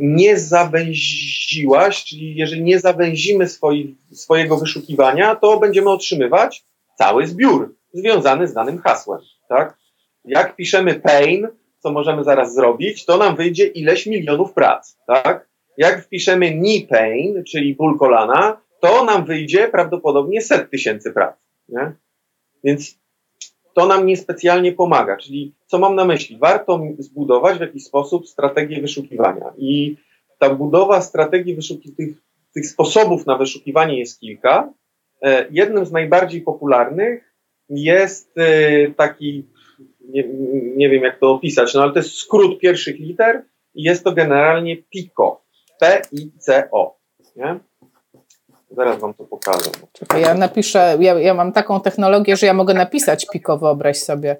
nie 0.00 0.38
zawęziłaś, 0.38 2.04
czyli 2.04 2.36
jeżeli 2.36 2.62
nie 2.62 2.80
zawęzimy 2.80 3.48
swoi, 3.48 3.96
swojego 4.12 4.56
wyszukiwania, 4.56 5.34
to 5.34 5.60
będziemy 5.60 5.90
otrzymywać 5.90 6.64
cały 6.98 7.26
zbiór 7.26 7.74
związany 7.92 8.48
z 8.48 8.54
danym 8.54 8.78
hasłem. 8.78 9.20
Tak? 9.48 9.78
Jak 10.24 10.56
piszemy 10.56 10.94
pain, 10.94 11.48
co 11.78 11.92
możemy 11.92 12.24
zaraz 12.24 12.54
zrobić, 12.54 13.04
to 13.04 13.16
nam 13.16 13.36
wyjdzie 13.36 13.66
ileś 13.66 14.06
milionów 14.06 14.52
prac. 14.52 14.96
Tak? 15.06 15.48
Jak 15.76 16.04
wpiszemy 16.04 16.50
knee 16.50 16.86
pain, 16.90 17.44
czyli 17.44 17.74
ból 17.74 17.98
kolana, 17.98 18.60
to 18.80 19.04
nam 19.04 19.24
wyjdzie 19.24 19.68
prawdopodobnie 19.68 20.40
set 20.40 20.70
tysięcy 20.70 21.12
prac. 21.12 21.36
Nie? 21.68 21.92
Więc 22.64 22.99
to 23.74 23.86
nam 23.86 24.06
niespecjalnie 24.06 24.72
pomaga. 24.72 25.16
Czyli 25.16 25.54
co 25.66 25.78
mam 25.78 25.94
na 25.94 26.04
myśli? 26.04 26.38
Warto 26.38 26.80
zbudować 26.98 27.58
w 27.58 27.60
jakiś 27.60 27.84
sposób 27.84 28.28
strategię 28.28 28.80
wyszukiwania. 28.80 29.52
I 29.58 29.96
ta 30.38 30.54
budowa 30.54 31.00
strategii 31.00 31.54
wyszukiwania, 31.54 31.96
tych, 31.96 32.16
tych 32.54 32.66
sposobów 32.66 33.26
na 33.26 33.38
wyszukiwanie 33.38 33.98
jest 33.98 34.20
kilka. 34.20 34.72
E, 35.22 35.46
jednym 35.50 35.86
z 35.86 35.92
najbardziej 35.92 36.42
popularnych 36.42 37.34
jest 37.68 38.38
e, 38.38 38.90
taki, 38.90 39.46
nie, 40.00 40.24
nie 40.76 40.88
wiem 40.88 41.02
jak 41.02 41.18
to 41.18 41.30
opisać, 41.30 41.74
no 41.74 41.82
ale 41.82 41.92
to 41.92 41.98
jest 41.98 42.12
skrót 42.12 42.58
pierwszych 42.58 42.98
liter 42.98 43.42
i 43.74 43.82
jest 43.82 44.04
to 44.04 44.12
generalnie 44.12 44.76
PICO. 44.76 45.44
P-I-C-O. 45.80 46.98
Nie? 47.36 47.60
Zaraz 48.70 48.98
wam 48.98 49.14
to 49.14 49.24
pokażę. 49.24 49.70
Czekaj, 49.92 50.22
ja 50.22 50.34
napiszę, 50.34 50.96
ja, 51.00 51.20
ja 51.20 51.34
mam 51.34 51.52
taką 51.52 51.80
technologię, 51.80 52.36
że 52.36 52.46
ja 52.46 52.54
mogę 52.54 52.74
napisać 52.74 53.26
Pico, 53.32 53.58
wyobraź 53.58 53.98
sobie. 53.98 54.36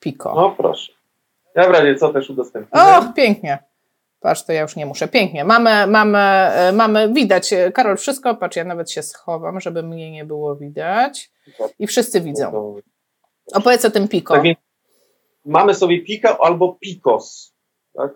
Pico. 0.00 0.34
No 0.34 0.50
proszę. 0.50 0.92
Ja 1.54 1.68
w 1.68 1.70
razie 1.70 1.94
co 1.94 2.12
też 2.12 2.30
udostępnię. 2.30 2.80
O, 2.80 3.12
pięknie. 3.16 3.58
Patrz, 4.20 4.44
to 4.44 4.52
ja 4.52 4.62
już 4.62 4.76
nie 4.76 4.86
muszę. 4.86 5.08
Pięknie. 5.08 5.44
Mamy, 5.44 5.86
mamy, 5.86 6.18
e, 6.18 6.72
mamy, 6.72 7.12
widać, 7.12 7.52
e, 7.52 7.72
Karol, 7.72 7.96
wszystko. 7.96 8.34
Patrz, 8.34 8.56
ja 8.56 8.64
nawet 8.64 8.90
się 8.90 9.02
schowam, 9.02 9.60
żeby 9.60 9.82
mnie 9.82 10.10
nie 10.10 10.24
było 10.24 10.56
widać. 10.56 11.30
I 11.78 11.86
wszyscy 11.86 12.20
widzą. 12.20 12.76
Opowiedz 13.54 13.84
o 13.84 13.90
tym 13.90 14.08
Pico. 14.08 14.34
Tak 14.34 14.42
więc 14.42 14.58
mamy 15.44 15.74
sobie 15.74 16.02
Pika 16.02 16.38
albo 16.38 16.72
Picos. 16.80 17.54
Tak? 17.94 18.10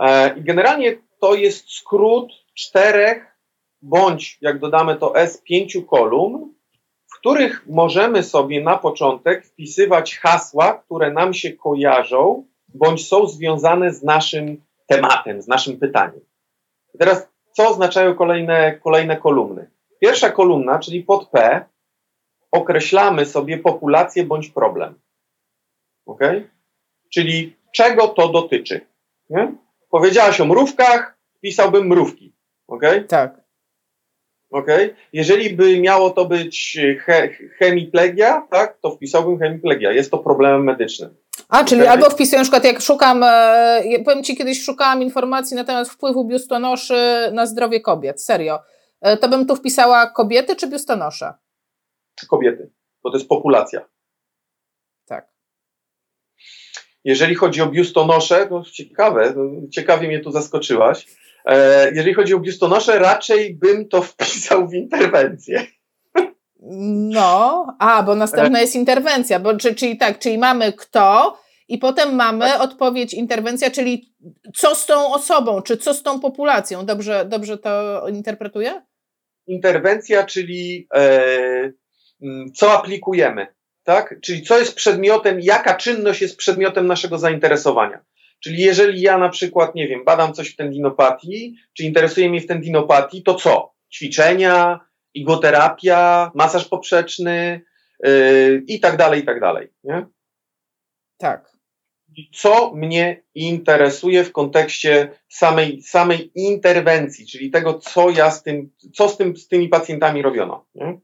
E, 0.00 0.38
I 0.38 0.42
generalnie 0.42 0.98
to 1.20 1.34
jest 1.34 1.70
skrót 1.72 2.32
czterech 2.54 3.35
bądź 3.82 4.38
jak 4.40 4.58
dodamy 4.58 4.96
to 4.96 5.16
S, 5.16 5.42
pięciu 5.44 5.82
kolumn, 5.82 6.54
w 7.12 7.18
których 7.18 7.66
możemy 7.66 8.22
sobie 8.22 8.62
na 8.62 8.78
początek 8.78 9.46
wpisywać 9.46 10.18
hasła, 10.18 10.72
które 10.72 11.10
nam 11.10 11.34
się 11.34 11.52
kojarzą, 11.52 12.46
bądź 12.68 13.08
są 13.08 13.26
związane 13.26 13.92
z 13.92 14.02
naszym 14.02 14.62
tematem, 14.86 15.42
z 15.42 15.48
naszym 15.48 15.78
pytaniem. 15.78 16.20
Teraz, 16.98 17.28
co 17.52 17.68
oznaczają 17.68 18.14
kolejne, 18.14 18.78
kolejne 18.84 19.16
kolumny? 19.16 19.70
Pierwsza 20.00 20.30
kolumna, 20.30 20.78
czyli 20.78 21.02
pod 21.02 21.28
P, 21.28 21.64
określamy 22.52 23.26
sobie 23.26 23.58
populację 23.58 24.24
bądź 24.24 24.48
problem. 24.48 24.94
Ok? 26.06 26.20
Czyli 27.12 27.56
czego 27.74 28.08
to 28.08 28.28
dotyczy? 28.28 28.86
Nie? 29.30 29.52
Powiedziałaś 29.90 30.40
o 30.40 30.44
mrówkach, 30.44 31.18
pisałbym 31.40 31.86
mrówki. 31.86 32.34
Ok? 32.68 32.82
Tak. 33.08 33.45
Okay? 34.50 34.94
Jeżeli 35.12 35.56
by 35.56 35.80
miało 35.80 36.10
to 36.10 36.24
być 36.24 36.78
he, 37.00 37.28
chemiplegia, 37.58 38.46
tak, 38.50 38.78
to 38.78 38.90
wpisałbym 38.90 39.38
chemiplegia. 39.38 39.92
Jest 39.92 40.10
to 40.10 40.18
problemem 40.18 40.64
medycznym. 40.64 41.16
A, 41.48 41.64
czyli 41.64 41.80
okay? 41.80 41.92
albo 41.92 42.10
wpisuję 42.10 42.38
na 42.38 42.44
przykład, 42.44 42.64
jak 42.64 42.80
szukam, 42.80 43.22
e, 43.22 43.82
powiem 44.04 44.24
Ci, 44.24 44.36
kiedyś 44.36 44.64
szukałam 44.64 45.02
informacji 45.02 45.56
na 45.56 45.64
temat 45.64 45.88
wpływu 45.88 46.24
biustonoszy 46.24 47.30
na 47.32 47.46
zdrowie 47.46 47.80
kobiet, 47.80 48.22
serio. 48.22 48.58
E, 49.00 49.16
to 49.16 49.28
bym 49.28 49.46
tu 49.46 49.56
wpisała 49.56 50.10
kobiety 50.10 50.56
czy 50.56 50.68
biustonosze? 50.68 51.32
Kobiety, 52.28 52.70
bo 53.02 53.10
to 53.10 53.16
jest 53.16 53.28
populacja. 53.28 53.88
Tak. 55.06 55.28
Jeżeli 57.04 57.34
chodzi 57.34 57.62
o 57.62 57.66
biustonosze, 57.66 58.46
to 58.46 58.62
ciekawe, 58.72 59.34
ciekawie 59.70 60.08
mnie 60.08 60.20
tu 60.20 60.30
zaskoczyłaś. 60.30 61.06
E, 61.46 61.90
jeżeli 61.94 62.14
chodzi 62.14 62.34
o 62.34 62.40
biustonosze, 62.40 62.98
raczej 62.98 63.54
bym 63.54 63.88
to 63.88 64.02
wpisał 64.02 64.68
w 64.68 64.74
interwencję. 64.74 65.66
No, 67.10 67.66
a, 67.78 68.02
bo 68.02 68.14
następna 68.14 68.60
jest 68.60 68.74
interwencja, 68.74 69.40
bo, 69.40 69.56
czyli 69.56 69.96
tak, 69.96 70.18
czyli 70.18 70.38
mamy 70.38 70.72
kto 70.72 71.38
i 71.68 71.78
potem 71.78 72.14
mamy 72.14 72.44
tak. 72.44 72.60
odpowiedź 72.60 73.14
interwencja, 73.14 73.70
czyli 73.70 74.14
co 74.56 74.74
z 74.74 74.86
tą 74.86 75.14
osobą, 75.14 75.62
czy 75.62 75.76
co 75.76 75.94
z 75.94 76.02
tą 76.02 76.20
populacją. 76.20 76.86
Dobrze, 76.86 77.24
dobrze 77.28 77.58
to 77.58 78.02
interpretuję? 78.08 78.82
Interwencja, 79.46 80.24
czyli 80.24 80.88
e, 80.94 81.72
co 82.54 82.72
aplikujemy, 82.72 83.46
tak? 83.84 84.14
Czyli 84.22 84.42
co 84.42 84.58
jest 84.58 84.74
przedmiotem, 84.74 85.40
jaka 85.40 85.74
czynność 85.74 86.22
jest 86.22 86.36
przedmiotem 86.36 86.86
naszego 86.86 87.18
zainteresowania. 87.18 88.04
Czyli 88.46 88.62
jeżeli 88.62 89.00
ja 89.00 89.18
na 89.18 89.28
przykład, 89.28 89.74
nie 89.74 89.88
wiem, 89.88 90.04
badam 90.04 90.32
coś 90.32 90.52
w 90.52 90.56
tendinopatii, 90.56 91.56
czy 91.76 91.82
interesuje 91.82 92.30
mnie 92.30 92.40
w 92.40 92.46
tendinopatii, 92.46 93.22
to 93.22 93.34
co? 93.34 93.74
Ćwiczenia, 93.92 94.80
igoterapia, 95.14 96.30
masaż 96.34 96.68
poprzeczny 96.68 97.60
yy, 98.04 98.62
i 98.66 98.80
tak 98.80 98.96
dalej, 98.96 99.20
i 99.20 99.24
tak 99.24 99.40
dalej. 99.40 99.68
Nie? 99.84 100.06
Tak. 101.18 101.56
Co 102.34 102.72
mnie 102.74 103.22
interesuje 103.34 104.24
w 104.24 104.32
kontekście 104.32 105.08
samej, 105.28 105.82
samej 105.82 106.30
interwencji, 106.34 107.26
czyli 107.26 107.50
tego, 107.50 107.74
co 107.74 108.10
ja 108.10 108.30
z 108.30 108.42
tym, 108.42 108.70
co 108.94 109.08
z, 109.08 109.16
tym, 109.16 109.36
z 109.36 109.48
tymi 109.48 109.68
pacjentami 109.68 110.22
robiono. 110.22 110.66
Nie? 110.74 110.98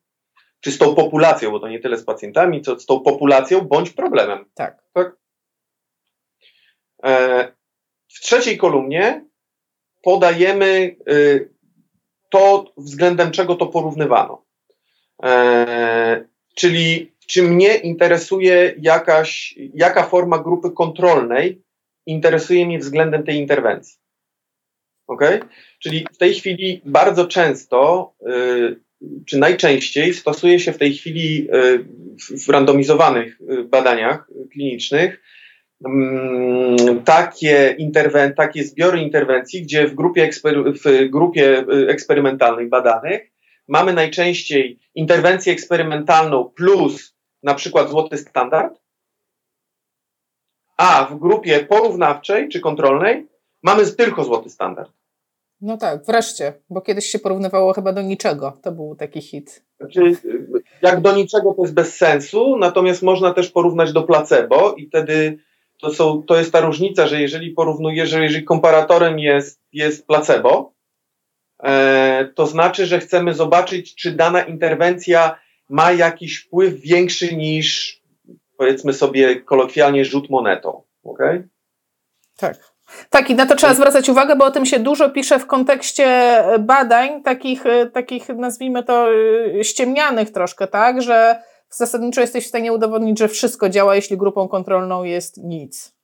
Czy 0.61 0.73
z 0.73 0.79
tą 0.79 0.95
populacją, 0.95 1.51
bo 1.51 1.61
to 1.61 1.69
nie 1.69 1.81
tyle 1.81 1.97
z 1.97 2.05
pacjentami, 2.05 2.63
co 2.63 2.81
z 2.81 2.87
tą 2.87 3.01
populacją 3.01 3.61
bądź 3.61 3.91
problemem. 3.91 4.45
Tak. 4.55 4.83
tak? 4.93 5.22
E, 7.05 7.53
w 8.09 8.21
trzeciej 8.21 8.59
kolumnie 8.59 9.25
podajemy 10.03 10.97
y, 11.11 11.51
to, 12.31 12.73
względem 12.77 13.31
czego 13.31 13.55
to 13.55 13.67
porównywano. 13.67 14.45
E, 15.23 16.25
czyli 16.55 17.13
czy 17.27 17.43
mnie 17.43 17.77
interesuje 17.77 18.75
jakaś, 18.81 19.55
jaka 19.75 20.03
forma 20.03 20.39
grupy 20.39 20.71
kontrolnej 20.71 21.63
interesuje 22.07 22.67
mnie 22.67 22.79
względem 22.79 23.25
tej 23.25 23.37
interwencji. 23.37 23.99
Ok? 25.07 25.23
Czyli 25.79 26.07
w 26.13 26.19
tej 26.19 26.35
chwili 26.35 26.81
bardzo 26.85 27.27
często, 27.27 28.13
y, 28.27 28.81
czy 29.27 29.39
najczęściej 29.39 30.15
stosuje 30.15 30.61
się 30.61 30.73
w 30.73 30.79
tej 30.79 30.95
chwili 30.95 31.49
y, 31.55 31.85
w 32.47 32.49
randomizowanych 32.49 33.39
badaniach 33.65 34.31
klinicznych 34.53 35.23
takie, 37.05 37.77
interwen- 37.79 38.35
takie 38.35 38.65
zbiory 38.65 39.01
interwencji, 39.01 39.63
gdzie 39.63 39.87
w 39.87 39.95
grupie, 39.95 40.29
ekspery- 40.31 40.73
w 40.85 41.11
grupie 41.11 41.65
y, 41.73 41.89
eksperymentalnej 41.89 42.69
badanych 42.69 43.33
mamy 43.69 43.93
najczęściej 43.93 44.79
interwencję 44.95 45.53
eksperymentalną 45.53 46.45
plus 46.45 47.15
na 47.43 47.55
przykład 47.55 47.91
złoty 47.91 48.19
standard, 48.19 48.81
a 50.77 51.05
w 51.05 51.19
grupie 51.19 51.61
porównawczej 51.61 52.49
czy 52.49 52.61
kontrolnej 52.61 53.27
mamy 53.63 53.87
tylko 53.87 54.25
złoty 54.25 54.51
standard. 54.51 54.93
No 55.61 55.77
tak, 55.77 56.05
wreszcie, 56.07 56.53
bo 56.71 56.81
kiedyś 56.81 57.07
się 57.07 57.19
porównywało 57.19 57.73
chyba 57.73 57.93
do 57.93 58.03
niczego. 58.03 58.59
To 58.63 58.73
był 58.73 58.97
taki 58.97 59.21
hit. 59.21 59.65
Znaczy, 59.81 60.17
jak 60.83 61.01
do 61.01 61.17
niczego 61.17 61.55
to 61.55 61.63
jest 61.63 61.75
bez 61.75 61.97
sensu, 61.97 62.57
natomiast 62.57 63.03
można 63.03 63.35
też 63.35 63.51
porównać 63.51 63.93
do 63.93 64.03
placebo 64.03 64.75
i 64.75 64.87
wtedy 64.87 65.39
to, 65.83 65.95
są, 65.95 66.23
to 66.23 66.37
jest 66.37 66.53
ta 66.53 66.61
różnica, 66.61 67.07
że 67.07 67.21
jeżeli 67.21 67.51
porównujesz, 67.51 68.11
że 68.11 68.23
jeżeli 68.23 68.45
komparatorem 68.45 69.19
jest, 69.19 69.61
jest 69.73 70.07
placebo, 70.07 70.75
e, 71.63 72.29
to 72.35 72.47
znaczy, 72.47 72.87
że 72.87 72.99
chcemy 72.99 73.35
zobaczyć, 73.35 73.95
czy 73.95 74.13
dana 74.13 74.43
interwencja 74.43 75.39
ma 75.69 75.93
jakiś 75.93 76.39
wpływ 76.39 76.81
większy 76.81 77.37
niż 77.37 78.01
powiedzmy 78.59 78.93
sobie 78.93 79.41
kolokwialnie 79.41 80.05
rzut 80.05 80.31
monetą. 80.31 80.83
Okay? 81.05 81.49
Tak. 82.37 82.73
Tak, 83.11 83.31
i 83.31 83.35
na 83.35 83.47
to 83.47 83.57
trzeba 83.57 83.75
zwracać 83.75 84.09
uwagę, 84.09 84.37
bo 84.37 84.45
o 84.45 84.51
tym 84.51 84.67
się 84.67 84.79
dużo 84.79 85.11
pisze 85.11 85.39
w 85.39 85.47
kontekście 85.47 86.37
badań, 86.61 87.23
takich, 87.23 87.65
takich 87.93 88.29
nazwijmy 88.29 88.83
to 88.83 89.09
ściemnianych 89.63 90.33
troszkę, 90.33 90.67
tak, 90.67 91.03
że 91.03 91.43
zasadniczo 91.77 92.21
jesteś 92.21 92.45
w 92.45 92.49
stanie 92.49 92.73
udowodnić, 92.73 93.19
że 93.19 93.29
wszystko 93.29 93.69
działa, 93.69 93.97
jeśli 93.97 94.17
grupą 94.17 94.49
kontrolną 94.49 95.05
jest 95.05 95.37
nic. 95.37 95.95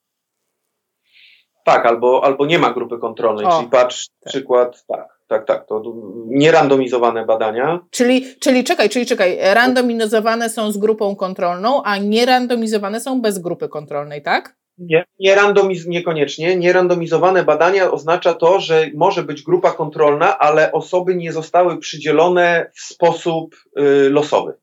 Tak, 1.64 1.87
albo, 1.87 2.24
albo 2.24 2.46
nie 2.46 2.59
ma 2.59 2.72
grupy 2.72 2.98
kontrolnej, 2.98 3.46
o, 3.46 3.57
czyli 3.57 3.70
patrz 3.70 4.09
tak. 4.09 4.28
przykład, 4.28 4.85
tak, 4.87 5.18
tak, 5.28 5.46
tak, 5.46 5.66
to 5.66 5.83
nierandomizowane 6.26 7.26
badania. 7.26 7.81
Czyli, 7.90 8.26
czyli 8.40 8.64
czekaj, 8.64 8.88
czyli 8.88 9.07
czekaj, 9.07 9.38
randomizowane 9.54 10.50
są 10.50 10.72
z 10.72 10.78
grupą 10.78 11.16
kontrolną, 11.16 11.83
a 11.83 11.98
nierandomizowane 11.98 13.00
są 13.00 13.20
bez 13.20 13.38
grupy 13.38 13.68
kontrolnej, 13.68 14.22
tak? 14.22 14.59
Nie, 14.78 15.04
nie 15.20 15.35
randomiz, 15.35 15.87
niekoniecznie. 15.87 16.57
Nierandomizowane 16.57 17.44
badania 17.44 17.90
oznacza 17.90 18.35
to, 18.35 18.61
że 18.61 18.87
może 18.94 19.22
być 19.22 19.42
grupa 19.42 19.72
kontrolna, 19.72 20.38
ale 20.38 20.72
osoby 20.72 21.14
nie 21.14 21.33
zostały 21.33 21.78
przydzielone 21.78 22.70
w 22.74 22.81
sposób 22.81 23.54
y, 23.78 24.11
losowy. 24.11 24.54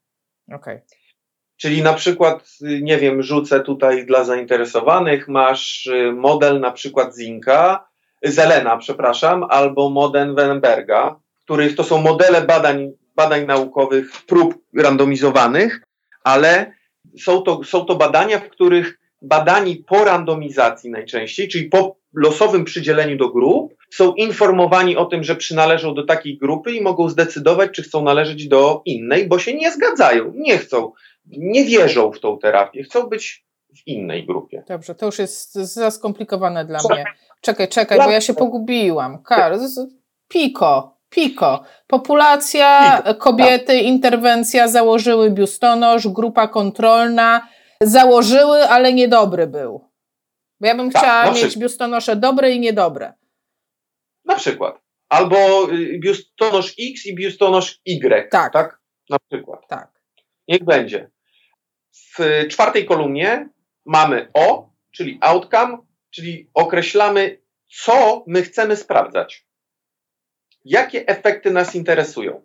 Okay. 0.53 0.81
Czyli 1.57 1.81
na 1.81 1.93
przykład, 1.93 2.49
nie 2.61 2.97
wiem, 2.97 3.23
rzucę 3.23 3.59
tutaj 3.59 4.05
dla 4.05 4.23
zainteresowanych, 4.23 5.27
masz 5.27 5.85
y, 5.85 6.11
model 6.13 6.59
na 6.59 6.71
przykład 6.71 7.15
Zinka, 7.15 7.87
Zelena, 8.23 8.77
przepraszam, 8.77 9.43
albo 9.43 9.89
model 9.89 10.35
Wenberga, 10.35 11.19
których 11.43 11.75
to 11.75 11.83
są 11.83 12.01
modele 12.01 12.41
badań, 12.41 12.91
badań 13.15 13.45
naukowych, 13.45 14.11
prób 14.27 14.55
randomizowanych, 14.77 15.81
ale 16.23 16.73
są 17.19 17.41
to, 17.41 17.63
są 17.63 17.85
to 17.85 17.95
badania, 17.95 18.39
w 18.39 18.49
których 18.49 18.99
badani 19.21 19.75
po 19.75 20.03
randomizacji 20.03 20.89
najczęściej, 20.89 21.47
czyli 21.47 21.69
po 21.69 21.95
losowym 22.13 22.65
przydzieleniu 22.65 23.17
do 23.17 23.29
grup, 23.29 23.74
są 23.95 24.13
informowani 24.13 24.97
o 24.97 25.05
tym, 25.05 25.23
że 25.23 25.35
przynależą 25.35 25.93
do 25.93 26.05
takiej 26.05 26.37
grupy 26.37 26.71
i 26.71 26.81
mogą 26.81 27.09
zdecydować, 27.09 27.71
czy 27.71 27.83
chcą 27.83 28.03
należeć 28.03 28.47
do 28.47 28.81
innej, 28.85 29.27
bo 29.27 29.39
się 29.39 29.53
nie 29.53 29.71
zgadzają, 29.71 30.31
nie 30.35 30.57
chcą, 30.57 30.91
nie 31.25 31.65
wierzą 31.65 32.11
w 32.11 32.19
tą 32.19 32.37
terapię, 32.37 32.83
chcą 32.83 33.03
być 33.03 33.45
w 33.75 33.87
innej 33.87 34.25
grupie. 34.25 34.63
Dobrze, 34.67 34.95
to 34.95 35.05
już 35.05 35.19
jest 35.19 35.53
za 35.53 35.91
skomplikowane 35.91 36.65
dla 36.65 36.79
mnie. 36.89 37.05
Czekaj, 37.41 37.67
czekaj, 37.67 37.97
bo 37.97 38.11
ja 38.11 38.21
się 38.21 38.33
pogubiłam. 38.33 39.23
Kar, 39.23 39.57
piko, 40.27 40.97
piko. 41.09 41.63
Populacja, 41.87 42.97
piko. 42.97 43.15
kobiety, 43.15 43.65
tak. 43.65 43.83
interwencja, 43.83 44.67
założyły 44.67 45.31
biustonosz, 45.31 46.07
grupa 46.07 46.47
kontrolna, 46.47 47.47
założyły, 47.81 48.69
ale 48.69 48.93
niedobry 48.93 49.47
był. 49.47 49.81
Bo 50.59 50.67
ja 50.67 50.75
bym 50.75 50.91
tak, 50.91 51.01
chciała 51.01 51.31
mieć 51.31 51.57
biustonosze 51.57 52.15
dobre 52.15 52.51
i 52.51 52.59
niedobre. 52.59 53.13
Na 54.25 54.35
przykład. 54.35 54.81
Albo 55.09 55.71
y, 55.71 55.99
biustonosz 55.99 56.75
X 56.79 57.05
i 57.05 57.15
biustonosz 57.15 57.81
Y. 57.85 58.29
Tak. 58.31 58.53
tak? 58.53 58.79
Na 59.09 59.17
przykład. 59.29 59.67
Tak. 59.67 60.01
Niech 60.47 60.63
będzie. 60.63 61.09
W 62.17 62.47
czwartej 62.49 62.85
kolumnie 62.85 63.49
mamy 63.85 64.31
O, 64.33 64.69
czyli 64.91 65.17
outcome, 65.21 65.77
czyli 66.09 66.49
określamy, 66.53 67.41
co 67.83 68.23
my 68.27 68.41
chcemy 68.43 68.75
sprawdzać. 68.75 69.47
Jakie 70.65 71.07
efekty 71.07 71.51
nas 71.51 71.75
interesują. 71.75 72.41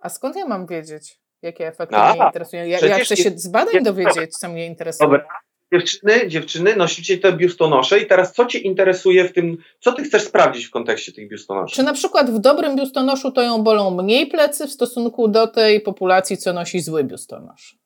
A 0.00 0.08
skąd 0.08 0.36
ja 0.36 0.46
mam 0.46 0.66
wiedzieć, 0.66 1.20
jakie 1.42 1.66
efekty 1.66 1.96
A, 1.96 2.14
mnie 2.14 2.26
interesują? 2.26 2.64
Ja, 2.64 2.78
ja 2.78 2.98
chcę 2.98 3.16
się 3.16 3.30
z 3.30 3.48
badań 3.48 3.82
dowiedzieć, 3.82 4.36
co 4.38 4.48
mnie 4.48 4.66
interesuje. 4.66 5.10
Dobra. 5.10 5.28
Dziewczyny, 5.72 6.28
dziewczyny, 6.28 6.76
nosicie 6.76 7.18
te 7.18 7.32
biustonosze 7.32 7.98
i 7.98 8.06
teraz 8.06 8.32
co 8.32 8.46
Cię 8.46 8.58
interesuje 8.58 9.28
w 9.28 9.32
tym, 9.32 9.58
co 9.80 9.92
Ty 9.92 10.02
chcesz 10.02 10.22
sprawdzić 10.22 10.66
w 10.66 10.70
kontekście 10.70 11.12
tych 11.12 11.28
biustonoszy? 11.28 11.76
Czy 11.76 11.82
na 11.82 11.92
przykład 11.92 12.30
w 12.30 12.38
dobrym 12.38 12.76
biustonoszu 12.76 13.30
to 13.30 13.42
ją 13.42 13.62
bolą 13.62 13.90
mniej 13.90 14.26
plecy 14.26 14.66
w 14.66 14.72
stosunku 14.72 15.28
do 15.28 15.46
tej 15.46 15.80
populacji, 15.80 16.36
co 16.36 16.52
nosi 16.52 16.80
zły 16.80 17.04
biustonosz? 17.04 17.76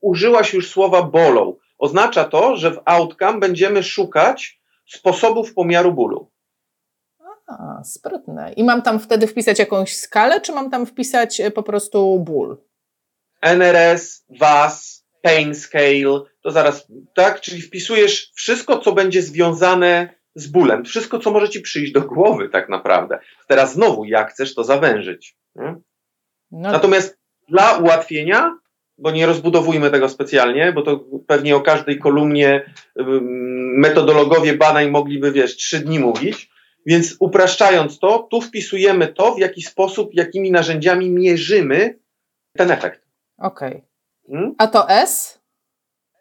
Użyłaś 0.00 0.54
już 0.54 0.70
słowa 0.70 1.02
bolą. 1.02 1.56
Oznacza 1.78 2.24
to, 2.24 2.56
że 2.56 2.70
w 2.70 2.80
outcome 2.84 3.38
będziemy 3.38 3.82
szukać 3.82 4.60
sposobów 4.86 5.54
pomiaru 5.54 5.92
bólu. 5.92 6.30
A, 7.46 7.84
sprytne. 7.84 8.52
I 8.52 8.64
mam 8.64 8.82
tam 8.82 9.00
wtedy 9.00 9.26
wpisać 9.26 9.58
jakąś 9.58 9.96
skalę, 9.96 10.40
czy 10.40 10.52
mam 10.52 10.70
tam 10.70 10.86
wpisać 10.86 11.40
e, 11.40 11.50
po 11.50 11.62
prostu 11.62 12.20
ból? 12.20 12.56
NRS, 13.42 14.24
WAS, 14.40 14.97
Pain 15.22 15.54
Scale, 15.54 16.20
to 16.42 16.50
zaraz, 16.50 16.86
tak? 17.14 17.40
Czyli 17.40 17.62
wpisujesz 17.62 18.32
wszystko, 18.34 18.78
co 18.78 18.92
będzie 18.92 19.22
związane 19.22 20.14
z 20.34 20.46
bólem, 20.46 20.84
wszystko, 20.84 21.18
co 21.18 21.30
może 21.30 21.48
ci 21.48 21.60
przyjść 21.60 21.92
do 21.92 22.00
głowy, 22.00 22.48
tak 22.48 22.68
naprawdę. 22.68 23.18
Teraz 23.46 23.72
znowu, 23.72 24.04
jak 24.04 24.30
chcesz 24.30 24.54
to 24.54 24.64
zawężyć. 24.64 25.36
No. 25.54 25.82
Natomiast 26.50 27.18
dla 27.48 27.76
ułatwienia 27.76 28.58
bo 28.98 29.10
nie 29.10 29.26
rozbudowujmy 29.26 29.90
tego 29.90 30.08
specjalnie, 30.08 30.72
bo 30.72 30.82
to 30.82 31.04
pewnie 31.26 31.56
o 31.56 31.60
każdej 31.60 31.98
kolumnie 31.98 32.74
metodologowie 33.74 34.54
badań 34.54 34.90
mogliby, 34.90 35.32
wiesz, 35.32 35.56
trzy 35.56 35.80
dni 35.80 35.98
mówić. 35.98 36.50
Więc 36.86 37.16
upraszczając 37.20 37.98
to, 37.98 38.28
tu 38.30 38.40
wpisujemy 38.40 39.08
to, 39.08 39.34
w 39.34 39.38
jaki 39.38 39.62
sposób, 39.62 40.14
jakimi 40.14 40.50
narzędziami 40.50 41.10
mierzymy 41.10 41.98
ten 42.56 42.70
efekt. 42.70 43.02
Okej. 43.38 43.68
Okay. 43.68 43.87
Hmm? 44.30 44.54
A 44.58 44.66
to 44.66 44.88
S? 44.88 45.40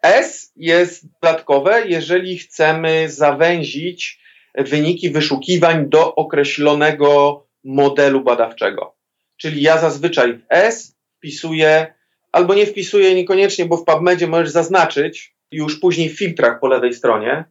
S 0.04 0.52
jest 0.56 1.06
dodatkowe, 1.22 1.88
jeżeli 1.88 2.38
chcemy 2.38 3.10
zawęzić 3.10 4.20
wyniki 4.58 5.10
wyszukiwań 5.10 5.90
do 5.90 6.16
określonego 6.16 7.44
modelu 7.64 8.22
badawczego. 8.22 8.96
Czyli 9.38 9.62
ja 9.62 9.78
zazwyczaj 9.78 10.34
w 10.34 10.42
S 10.50 10.96
wpisuję 11.18 11.94
albo 12.32 12.54
nie 12.54 12.66
wpisuje 12.66 13.16
niekoniecznie, 13.16 13.66
bo 13.66 13.78
w 13.78 13.86
PubMedzie 13.86 14.28
możesz 14.28 14.50
zaznaczyć, 14.50 15.36
już 15.52 15.80
później 15.80 16.10
w 16.10 16.18
filtrach 16.18 16.60
po 16.60 16.68
lewej 16.68 16.94
stronie, 16.94 17.46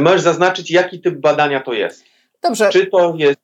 możesz 0.00 0.20
zaznaczyć, 0.20 0.70
jaki 0.70 1.00
typ 1.00 1.14
badania 1.14 1.60
to 1.60 1.72
jest. 1.72 2.04
Dobrze. 2.42 2.70
Czy 2.70 2.86
to 2.86 3.14
jest, 3.18 3.40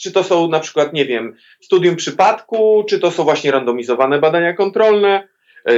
czy 0.00 0.12
to 0.12 0.24
są 0.24 0.48
na 0.48 0.60
przykład, 0.60 0.92
nie 0.92 1.04
wiem, 1.04 1.36
studium 1.60 1.96
przypadku, 1.96 2.84
czy 2.88 2.98
to 2.98 3.10
są 3.10 3.24
właśnie 3.24 3.50
randomizowane 3.50 4.18
badania 4.18 4.52
kontrolne, 4.52 5.28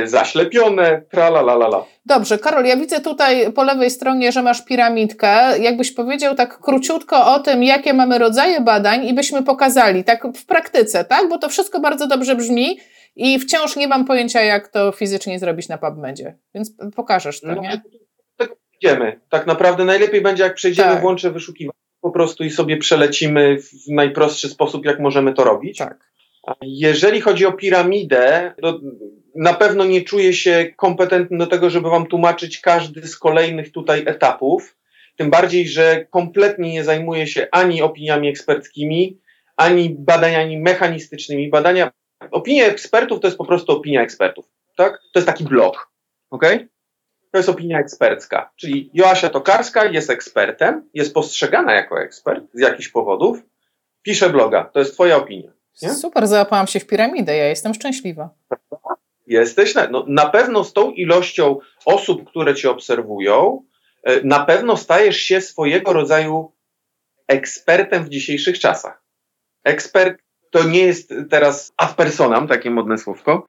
zaślepione, 0.05 1.03
tra 1.11 1.29
la 1.29 1.41
la 1.41 1.53
la 1.53 1.67
la. 1.67 1.85
Dobrze, 2.07 2.39
Karol, 2.39 2.65
ja 2.65 2.77
widzę 2.77 3.01
tutaj 3.01 3.53
po 3.53 3.63
lewej 3.65 3.91
stronie, 3.91 4.33
że 4.33 4.43
masz 4.43 4.65
piramidkę. 4.65 5.59
Jakbyś 5.59 5.93
powiedział 5.93 6.35
tak 6.35 6.59
króciutko 6.59 7.35
o 7.35 7.41
tym, 7.41 7.63
jakie 7.63 7.95
mamy 7.95 8.19
rodzaje 8.19 8.61
badań 8.61 9.07
i 9.07 9.15
byśmy 9.15 9.43
pokazali, 9.43 10.05
tak 10.05 10.27
w 10.37 10.47
praktyce, 10.47 11.05
tak? 11.05 11.29
Bo 11.29 11.39
to 11.39 11.49
wszystko 11.49 11.81
bardzo 11.81 12.07
dobrze 12.07 12.37
brzmi, 12.37 12.79
i 13.17 13.39
wciąż 13.39 13.77
nie 13.77 13.89
mam 13.89 14.05
pojęcia, 14.05 14.41
jak 14.41 14.69
to 14.69 14.93
fizycznie 14.93 15.39
zrobić 15.39 15.69
na 15.69 15.79
PubMedzie. 15.79 16.39
Więc 16.55 16.73
pokażesz 16.97 17.41
to, 17.41 17.47
no, 17.47 17.63
nie? 17.63 17.83
Tak 18.37 18.51
idziemy. 18.81 19.21
Tak 19.29 19.47
naprawdę 19.47 19.85
najlepiej 19.85 20.21
będzie, 20.21 20.43
jak 20.43 20.55
przejdziemy, 20.55 20.93
tak. 20.93 21.01
włączę 21.01 21.31
wyszukiwanie 21.31 21.79
po 22.01 22.11
prostu 22.11 22.45
i 22.45 22.51
sobie 22.51 22.77
przelecimy 22.77 23.59
w 23.59 23.89
najprostszy 23.89 24.49
sposób, 24.49 24.85
jak 24.85 25.01
możemy 25.01 25.35
to 25.35 25.45
robić. 25.45 25.79
Tak. 25.79 26.13
Jeżeli 26.63 27.21
chodzi 27.21 27.47
o 27.47 27.53
piramidę, 27.53 28.55
to 28.63 28.81
na 29.35 29.55
pewno 29.55 29.85
nie 29.85 30.03
czuję 30.03 30.33
się 30.33 30.73
kompetentny 30.77 31.39
do 31.39 31.47
tego, 31.47 31.71
żeby 31.71 31.91
Wam 31.91 32.07
tłumaczyć 32.07 32.61
każdy 32.61 33.07
z 33.09 33.19
kolejnych 33.19 33.73
tutaj 33.73 34.03
etapów. 34.07 34.77
Tym 35.17 35.31
bardziej, 35.31 35.69
że 35.69 36.07
kompletnie 36.11 36.73
nie 36.73 36.85
zajmuję 36.85 37.27
się 37.27 37.47
ani 37.53 37.83
opiniami 37.83 38.29
eksperckimi, 38.29 39.21
ani 39.57 39.91
badaniami 39.91 40.59
mechanistycznymi. 40.59 41.51
Badania 41.51 41.91
Opinia 42.31 42.67
ekspertów 42.67 43.21
to 43.21 43.27
jest 43.27 43.39
po 43.39 43.45
prostu 43.45 43.73
opinia 43.73 44.03
ekspertów. 44.03 44.45
Tak? 44.77 44.93
To 45.13 45.19
jest 45.19 45.27
taki 45.27 45.45
blog. 45.45 45.91
ok? 46.31 46.45
To 47.31 47.39
jest 47.39 47.49
opinia 47.49 47.79
ekspercka. 47.79 48.51
Czyli 48.57 48.91
Joasia 48.95 49.29
Tokarska 49.29 49.85
jest 49.85 50.11
ekspertem, 50.11 50.89
jest 50.95 51.15
postrzegana 51.15 51.75
jako 51.75 52.03
ekspert 52.03 52.45
z 52.53 52.61
jakichś 52.61 52.89
powodów, 52.89 53.39
pisze 54.03 54.31
bloga. 54.31 54.65
To 54.65 54.79
jest 54.79 54.95
Twoja 54.95 55.17
opinia. 55.17 55.53
Nie? 55.83 55.95
Super, 55.95 56.27
załapałam 56.27 56.67
się 56.67 56.81
w 56.81 56.87
piramidę, 56.87 57.37
ja 57.37 57.49
jestem 57.49 57.75
szczęśliwa. 57.75 58.31
Jesteś 59.33 59.75
na, 59.75 59.89
no, 59.89 60.05
na 60.09 60.27
pewno 60.27 60.65
z 60.65 60.73
tą 60.73 60.91
ilością 60.91 61.59
osób, 61.85 62.31
które 62.31 62.55
Cię 62.55 62.71
obserwują, 62.71 63.65
e, 64.03 64.23
na 64.25 64.45
pewno 64.45 64.77
stajesz 64.77 65.17
się 65.17 65.41
swojego 65.41 65.93
rodzaju 65.93 66.53
ekspertem 67.29 68.05
w 68.05 68.09
dzisiejszych 68.09 68.59
czasach. 68.59 69.03
Ekspert 69.65 70.23
to 70.51 70.65
nie 70.65 70.81
jest 70.81 71.15
teraz 71.31 71.73
ad 71.77 71.95
personam, 71.95 72.49
takie 72.49 72.71
modne 72.71 72.99
słówko, 72.99 73.47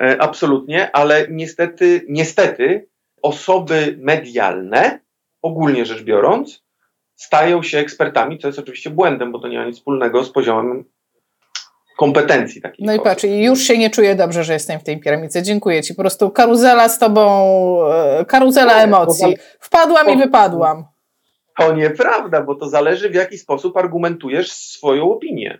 e, 0.00 0.22
absolutnie, 0.22 0.96
ale 0.96 1.26
niestety, 1.30 2.06
niestety 2.08 2.88
osoby 3.22 3.98
medialne, 4.00 5.00
ogólnie 5.42 5.86
rzecz 5.86 6.02
biorąc, 6.02 6.64
stają 7.14 7.62
się 7.62 7.78
ekspertami, 7.78 8.38
co 8.38 8.46
jest 8.46 8.58
oczywiście 8.58 8.90
błędem, 8.90 9.32
bo 9.32 9.38
to 9.38 9.48
nie 9.48 9.58
ma 9.58 9.64
nic 9.64 9.76
wspólnego 9.76 10.24
z 10.24 10.32
poziomem 10.32 10.84
kompetencji 11.96 12.62
takich. 12.62 12.86
No 12.86 12.94
i 12.94 13.00
patrz, 13.00 13.24
już 13.24 13.62
się 13.62 13.78
nie 13.78 13.90
czuję 13.90 14.14
dobrze, 14.14 14.44
że 14.44 14.52
jestem 14.52 14.80
w 14.80 14.84
tej 14.84 15.00
piramidzie. 15.00 15.42
Dziękuję 15.42 15.82
ci. 15.82 15.94
Po 15.94 16.02
prostu 16.02 16.30
karuzela 16.30 16.88
z 16.88 16.98
tobą, 16.98 17.46
e, 17.92 18.24
karuzela 18.24 18.82
emocji. 18.82 19.36
Wpadłam 19.60 20.10
i 20.10 20.16
wypadłam. 20.16 20.84
To 21.58 21.72
nieprawda, 21.72 22.42
bo 22.42 22.54
to 22.54 22.68
zależy 22.68 23.10
w 23.10 23.14
jaki 23.14 23.38
sposób 23.38 23.76
argumentujesz 23.76 24.52
swoją 24.52 25.12
opinię. 25.12 25.58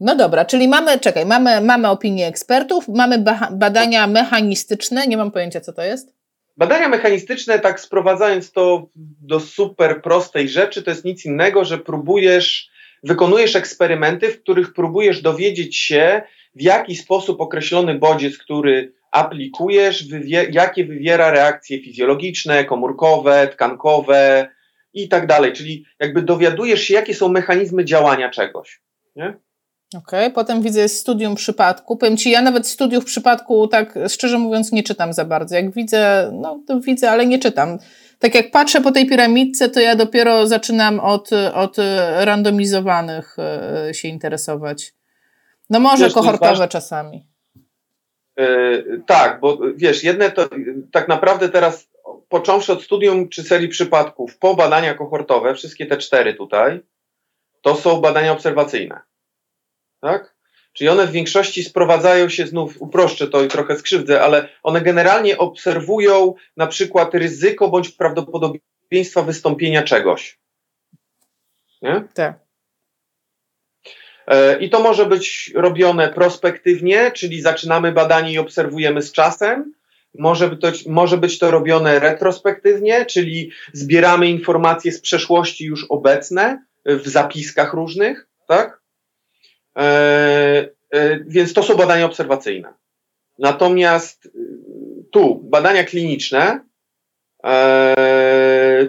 No 0.00 0.16
dobra, 0.16 0.44
czyli 0.44 0.68
mamy, 0.68 1.00
czekaj, 1.00 1.26
mamy, 1.26 1.60
mamy 1.60 1.88
opinie 1.88 2.26
ekspertów, 2.26 2.88
mamy 2.88 3.24
badania 3.50 4.06
mechanistyczne, 4.06 5.06
nie 5.06 5.16
mam 5.16 5.30
pojęcia, 5.30 5.60
co 5.60 5.72
to 5.72 5.82
jest. 5.82 6.14
Badania 6.56 6.88
mechanistyczne, 6.88 7.58
tak 7.58 7.80
sprowadzając 7.80 8.52
to 8.52 8.86
do 9.22 9.40
super 9.40 10.02
prostej 10.02 10.48
rzeczy, 10.48 10.82
to 10.82 10.90
jest 10.90 11.04
nic 11.04 11.24
innego, 11.24 11.64
że 11.64 11.78
próbujesz, 11.78 12.70
wykonujesz 13.04 13.56
eksperymenty, 13.56 14.28
w 14.28 14.42
których 14.42 14.72
próbujesz 14.72 15.22
dowiedzieć 15.22 15.76
się, 15.76 16.22
w 16.54 16.62
jaki 16.62 16.96
sposób 16.96 17.40
określony 17.40 17.94
bodziec, 17.94 18.38
który 18.38 18.92
aplikujesz, 19.10 20.08
wywie, 20.08 20.46
jakie 20.50 20.84
wywiera 20.84 21.30
reakcje 21.30 21.82
fizjologiczne, 21.82 22.64
komórkowe, 22.64 23.48
tkankowe 23.48 24.48
i 24.92 25.08
tak 25.08 25.26
dalej. 25.26 25.52
Czyli 25.52 25.84
jakby 26.00 26.22
dowiadujesz 26.22 26.82
się, 26.82 26.94
jakie 26.94 27.14
są 27.14 27.28
mechanizmy 27.28 27.84
działania 27.84 28.30
czegoś. 28.30 28.80
Nie? 29.16 29.34
Okej, 29.94 30.20
okay. 30.20 30.30
potem 30.30 30.62
widzę 30.62 30.88
studium 30.88 31.34
przypadku. 31.34 31.96
Powiem 31.96 32.16
Ci, 32.16 32.30
ja 32.30 32.42
nawet 32.42 32.68
studiów 32.68 33.04
przypadku, 33.04 33.68
tak 33.68 33.98
szczerze 34.08 34.38
mówiąc, 34.38 34.72
nie 34.72 34.82
czytam 34.82 35.12
za 35.12 35.24
bardzo. 35.24 35.54
Jak 35.54 35.70
widzę, 35.70 36.30
no 36.32 36.60
to 36.66 36.80
widzę, 36.80 37.10
ale 37.10 37.26
nie 37.26 37.38
czytam. 37.38 37.78
Tak 38.18 38.34
jak 38.34 38.50
patrzę 38.50 38.80
po 38.80 38.92
tej 38.92 39.06
piramidce, 39.06 39.68
to 39.68 39.80
ja 39.80 39.96
dopiero 39.96 40.46
zaczynam 40.46 41.00
od, 41.00 41.30
od 41.54 41.76
randomizowanych 42.16 43.36
e, 43.38 43.94
się 43.94 44.08
interesować. 44.08 44.94
No 45.70 45.80
może 45.80 46.04
wiesz, 46.04 46.14
kohortowe 46.14 46.68
czasami. 46.68 47.26
Yy, 48.36 49.02
tak, 49.06 49.40
bo 49.40 49.58
wiesz, 49.76 50.04
jedne 50.04 50.30
to 50.30 50.48
tak 50.92 51.08
naprawdę 51.08 51.48
teraz, 51.48 51.88
począwszy 52.28 52.72
od 52.72 52.82
studium 52.82 53.28
czy 53.28 53.42
serii 53.42 53.68
przypadków, 53.68 54.38
po 54.38 54.54
badania 54.54 54.94
kohortowe, 54.94 55.54
wszystkie 55.54 55.86
te 55.86 55.96
cztery 55.96 56.34
tutaj, 56.34 56.80
to 57.62 57.74
są 57.74 58.00
badania 58.00 58.32
obserwacyjne 58.32 59.00
tak? 60.04 60.34
Czyli 60.72 60.88
one 60.88 61.06
w 61.06 61.10
większości 61.10 61.64
sprowadzają 61.64 62.28
się, 62.28 62.46
znów 62.46 62.82
uproszczę 62.82 63.28
to 63.28 63.42
i 63.42 63.48
trochę 63.48 63.78
skrzywdzę, 63.78 64.22
ale 64.22 64.48
one 64.62 64.80
generalnie 64.80 65.38
obserwują 65.38 66.34
na 66.56 66.66
przykład 66.66 67.14
ryzyko 67.14 67.68
bądź 67.68 67.88
prawdopodobieństwa 67.88 69.22
wystąpienia 69.22 69.82
czegoś. 69.82 70.38
Nie? 71.82 72.04
Tak. 72.14 72.38
E, 74.26 74.58
I 74.58 74.70
to 74.70 74.80
może 74.80 75.06
być 75.06 75.52
robione 75.54 76.08
prospektywnie, 76.08 77.12
czyli 77.12 77.40
zaczynamy 77.40 77.92
badanie 77.92 78.32
i 78.32 78.38
obserwujemy 78.38 79.02
z 79.02 79.12
czasem. 79.12 79.74
Może 80.18 80.48
być, 80.48 80.86
może 80.86 81.16
być 81.16 81.38
to 81.38 81.50
robione 81.50 81.98
retrospektywnie, 81.98 83.06
czyli 83.06 83.50
zbieramy 83.72 84.28
informacje 84.28 84.92
z 84.92 85.00
przeszłości 85.00 85.64
już 85.64 85.86
obecne 85.88 86.64
w 86.84 87.08
zapiskach 87.08 87.72
różnych, 87.72 88.28
tak? 88.48 88.83
E, 89.78 90.68
e, 90.90 91.18
więc 91.26 91.52
to 91.52 91.62
są 91.62 91.76
badania 91.76 92.06
obserwacyjne. 92.06 92.72
Natomiast 93.38 94.26
y, 94.26 94.30
tu 95.10 95.34
badania 95.34 95.84
kliniczne, 95.84 96.60
e, 97.44 98.86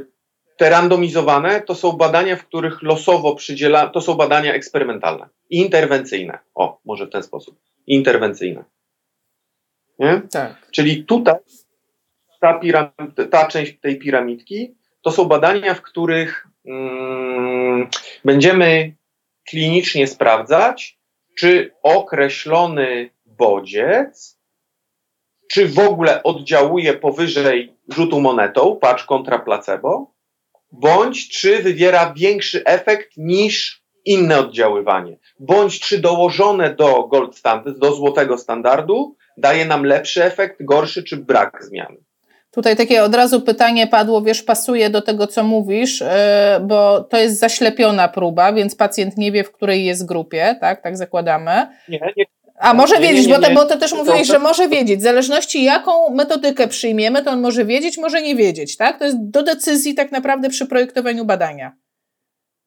te 0.58 0.70
randomizowane, 0.70 1.62
to 1.62 1.76
są 1.76 1.92
badania, 1.92 2.36
w 2.36 2.46
których 2.46 2.82
losowo 2.82 3.36
przydziela, 3.36 3.88
to 3.88 4.02
są 4.02 4.16
badania 4.16 4.54
eksperymentalne, 4.54 5.30
interwencyjne. 5.50 6.40
O, 6.56 6.80
może 6.86 7.06
w 7.06 7.10
ten 7.10 7.24
sposób. 7.24 7.60
Interwencyjne. 7.88 8.64
Nie? 10.00 10.22
Tak. 10.32 10.72
Czyli 10.72 11.06
tutaj 11.06 11.36
ta, 12.40 12.60
ta 13.32 13.48
część 13.48 13.80
tej 13.82 14.00
piramidki 14.00 14.76
to 15.02 15.12
są 15.12 15.26
badania, 15.26 15.74
w 15.74 15.82
których 15.82 16.48
mm, 16.66 17.90
będziemy 18.26 18.96
klinicznie 19.50 20.08
sprawdzać, 20.08 21.00
czy 21.40 21.72
określony 21.84 23.10
bodziec, 23.26 24.40
czy 25.52 25.68
w 25.68 25.80
ogóle 25.80 26.24
oddziałuje 26.24 26.94
powyżej 26.94 27.76
rzutu 27.90 28.22
monetą, 28.22 28.78
patrz 28.82 29.04
kontra 29.04 29.40
placebo, 29.40 30.16
bądź 30.72 31.30
czy 31.30 31.64
wywiera 31.64 32.14
większy 32.14 32.64
efekt 32.64 33.12
niż 33.18 33.84
inne 34.06 34.40
oddziaływanie, 34.40 35.18
bądź 35.40 35.80
czy 35.80 36.00
dołożone 36.00 36.76
do 36.76 37.08
gold 37.08 37.38
standard, 37.38 37.78
do 37.78 37.94
złotego 37.94 38.38
standardu, 38.38 39.16
daje 39.38 39.66
nam 39.66 39.86
lepszy 39.86 40.24
efekt, 40.24 40.64
gorszy 40.64 41.04
czy 41.04 41.18
brak 41.18 41.64
zmiany. 41.64 42.05
Tutaj 42.56 42.76
takie 42.76 43.04
od 43.04 43.16
razu 43.16 43.42
pytanie 43.42 43.88
padło, 43.88 44.22
wiesz, 44.22 44.44
pasuje 44.44 44.90
do 44.90 45.02
tego, 45.02 45.28
co 45.28 45.44
mówisz, 45.44 46.02
e, 46.02 46.60
bo 46.64 47.04
to 47.04 47.18
jest 47.18 47.40
zaślepiona 47.40 48.08
próba, 48.08 48.54
więc 48.54 48.76
pacjent 48.76 49.18
nie 49.18 49.32
wie, 49.32 49.44
w 49.44 49.52
której 49.52 49.86
jest 49.86 50.06
grupie, 50.06 50.56
tak? 50.62 50.82
Tak 50.82 50.98
zakładamy. 50.98 51.68
Nie, 51.90 52.00
nie. 52.18 52.26
A 52.60 52.74
może 52.74 52.96
nie, 52.96 53.02
wiedzieć, 53.02 53.28
nie, 53.28 53.34
nie, 53.34 53.40
bo, 53.40 53.48
to, 53.48 53.54
bo 53.54 53.66
to 53.66 53.78
też 53.78 53.94
mówiłeś, 53.94 54.28
że 54.28 54.40
może 54.40 54.70
wiedzieć. 54.70 55.00
W 55.00 55.04
zależności 55.04 55.64
jaką 55.64 56.10
metodykę 56.10 56.68
przyjmiemy, 56.68 57.24
to 57.24 57.32
on 57.32 57.42
może 57.42 57.66
wiedzieć, 57.66 57.98
może 57.98 58.22
nie 58.22 58.36
wiedzieć, 58.36 58.78
tak? 58.78 59.00
To 59.00 59.06
jest 59.06 59.30
do 59.30 59.44
decyzji 59.44 59.96
tak 59.96 60.12
naprawdę 60.12 60.50
przy 60.50 60.66
projektowaniu 60.66 61.26
badania. 61.26 61.76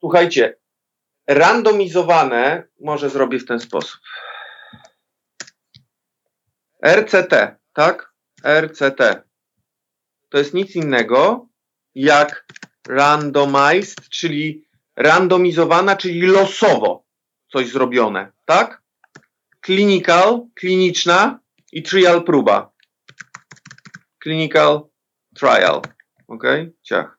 Słuchajcie, 0.01 0.57
randomizowane 1.27 2.62
może 2.81 3.11
zrobię 3.11 3.38
w 3.38 3.46
ten 3.46 3.61
sposób. 3.61 4.01
RCT, 6.83 7.57
tak? 7.74 8.12
RCT 8.44 9.28
to 10.29 10.38
jest 10.38 10.55
nic 10.55 10.77
innego 10.77 11.47
jak 11.95 12.47
randomized, 12.88 14.09
czyli 14.09 14.69
randomizowana, 14.97 15.97
czyli 15.97 16.21
losowo 16.21 17.05
coś 17.53 17.69
zrobione, 17.69 18.33
tak? 18.45 18.83
Clinical, 19.67 20.47
kliniczna 20.55 21.41
i 21.73 21.83
trial 21.83 22.25
próba. 22.25 22.73
Clinical 24.23 24.88
trial. 25.35 25.83
Ok? 26.29 26.45
Ciach. 26.83 27.19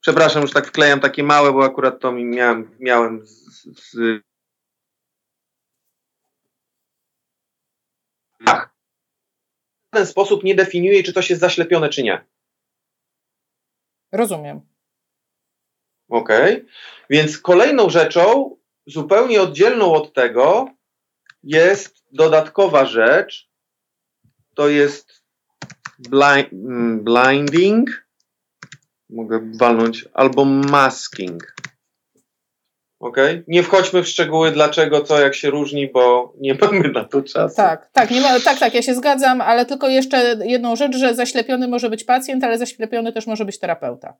Przepraszam, 0.00 0.42
już 0.42 0.52
tak 0.52 0.66
wklejam 0.66 1.00
takie 1.00 1.22
małe, 1.22 1.52
bo 1.52 1.64
akurat 1.64 2.00
to 2.00 2.12
mi 2.12 2.24
miałem, 2.24 2.76
miałem 2.78 3.26
z, 3.26 3.64
z 3.92 4.22
Ach, 8.46 8.73
ten 9.94 10.06
sposób 10.06 10.44
nie 10.44 10.54
definiuje, 10.54 11.02
czy 11.02 11.12
to 11.12 11.20
jest 11.20 11.40
zaślepione, 11.40 11.88
czy 11.88 12.02
nie. 12.02 12.24
Rozumiem. 14.12 14.60
Okej. 16.08 16.54
Okay. 16.54 16.66
Więc 17.10 17.38
kolejną 17.38 17.90
rzeczą, 17.90 18.56
zupełnie 18.86 19.42
oddzielną 19.42 19.92
od 19.92 20.12
tego, 20.12 20.68
jest 21.42 22.04
dodatkowa 22.12 22.86
rzecz. 22.86 23.50
To 24.54 24.68
jest 24.68 25.22
blind, 25.98 26.52
mm, 26.52 27.04
blinding. 27.04 28.06
Mogę 29.10 29.50
walnąć, 29.58 30.08
albo 30.14 30.44
masking. 30.44 31.54
Ok? 33.04 33.16
Nie 33.48 33.62
wchodźmy 33.62 34.02
w 34.02 34.08
szczegóły, 34.08 34.50
dlaczego, 34.50 35.00
co, 35.00 35.20
jak 35.20 35.34
się 35.34 35.50
różni, 35.50 35.88
bo 35.88 36.32
nie 36.40 36.54
mamy 36.60 36.88
na 36.88 37.04
to 37.04 37.22
czasu. 37.22 37.56
Tak, 37.56 37.90
tak, 37.92 38.10
nie 38.10 38.20
ma, 38.20 38.40
tak, 38.40 38.58
tak, 38.58 38.74
ja 38.74 38.82
się 38.82 38.94
zgadzam, 38.94 39.40
ale 39.40 39.66
tylko 39.66 39.88
jeszcze 39.88 40.36
jedną 40.44 40.76
rzecz, 40.76 40.96
że 40.96 41.14
zaślepiony 41.14 41.68
może 41.68 41.90
być 41.90 42.04
pacjent, 42.04 42.44
ale 42.44 42.58
zaślepiony 42.58 43.12
też 43.12 43.26
może 43.26 43.44
być 43.44 43.58
terapeuta. 43.58 44.16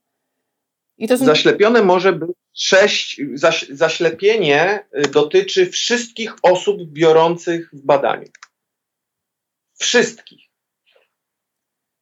I 0.99 1.09
to 1.09 1.19
są... 1.19 1.25
Zaślepione 1.25 1.83
może 1.83 2.13
być 2.13 2.31
sześć, 2.53 3.21
zaś, 3.35 3.69
zaślepienie 3.69 4.87
y, 4.99 5.09
dotyczy 5.09 5.67
wszystkich 5.67 6.35
osób 6.43 6.83
biorących 6.83 7.71
w 7.73 7.81
badaniu. 7.87 8.29
Wszystkich. 9.79 10.41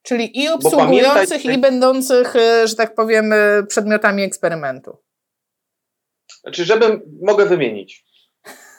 Czyli 0.03 0.43
i 0.43 0.49
obsługujących, 0.49 1.45
i 1.45 1.59
będących, 1.59 2.37
y, 2.37 2.69
że 2.69 2.77
tak 2.77 2.95
powiem, 2.95 3.33
y, 3.33 3.67
przedmiotami 3.69 4.23
eksperymentu. 4.23 4.99
Znaczy, 6.43 6.65
żebym, 6.65 7.19
mogę 7.23 7.47
wymienić. 7.47 8.05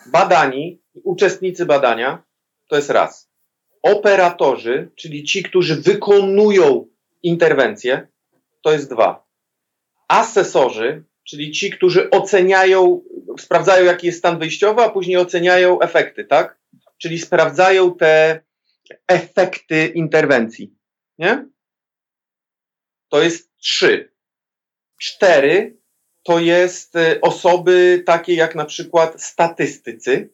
Badani, 0.06 0.82
uczestnicy 1.04 1.66
badania, 1.66 2.24
to 2.70 2.76
jest 2.76 2.90
raz. 2.90 3.30
Operatorzy, 3.82 4.92
czyli 4.96 5.24
ci, 5.24 5.44
którzy 5.44 5.76
wykonują 5.76 6.88
interwencję, 7.24 8.08
to 8.62 8.72
jest 8.72 8.90
dwa. 8.90 9.28
Asesorzy, 10.08 11.04
czyli 11.24 11.52
ci, 11.52 11.72
którzy 11.72 12.10
oceniają, 12.10 13.02
sprawdzają, 13.40 13.86
jaki 13.86 14.08
jest 14.08 14.20
stan 14.20 14.40
wyjściowy, 14.40 14.82
a 14.82 14.90
później 14.90 15.18
oceniają 15.18 15.80
efekty, 15.80 16.26
tak? 16.26 16.60
Czyli 16.98 17.20
sprawdzają 17.20 17.96
te 17.96 18.42
efekty 19.08 19.88
interwencji. 19.88 20.76
Nie? 21.18 21.46
To 23.10 23.22
jest 23.22 23.56
trzy. 23.58 24.14
Cztery 24.98 25.78
to 26.24 26.40
jest 26.40 26.96
y, 26.96 27.22
osoby 27.22 28.04
takie 28.06 28.34
jak 28.34 28.56
na 28.56 28.66
przykład 28.66 29.24
statystycy. 29.24 30.30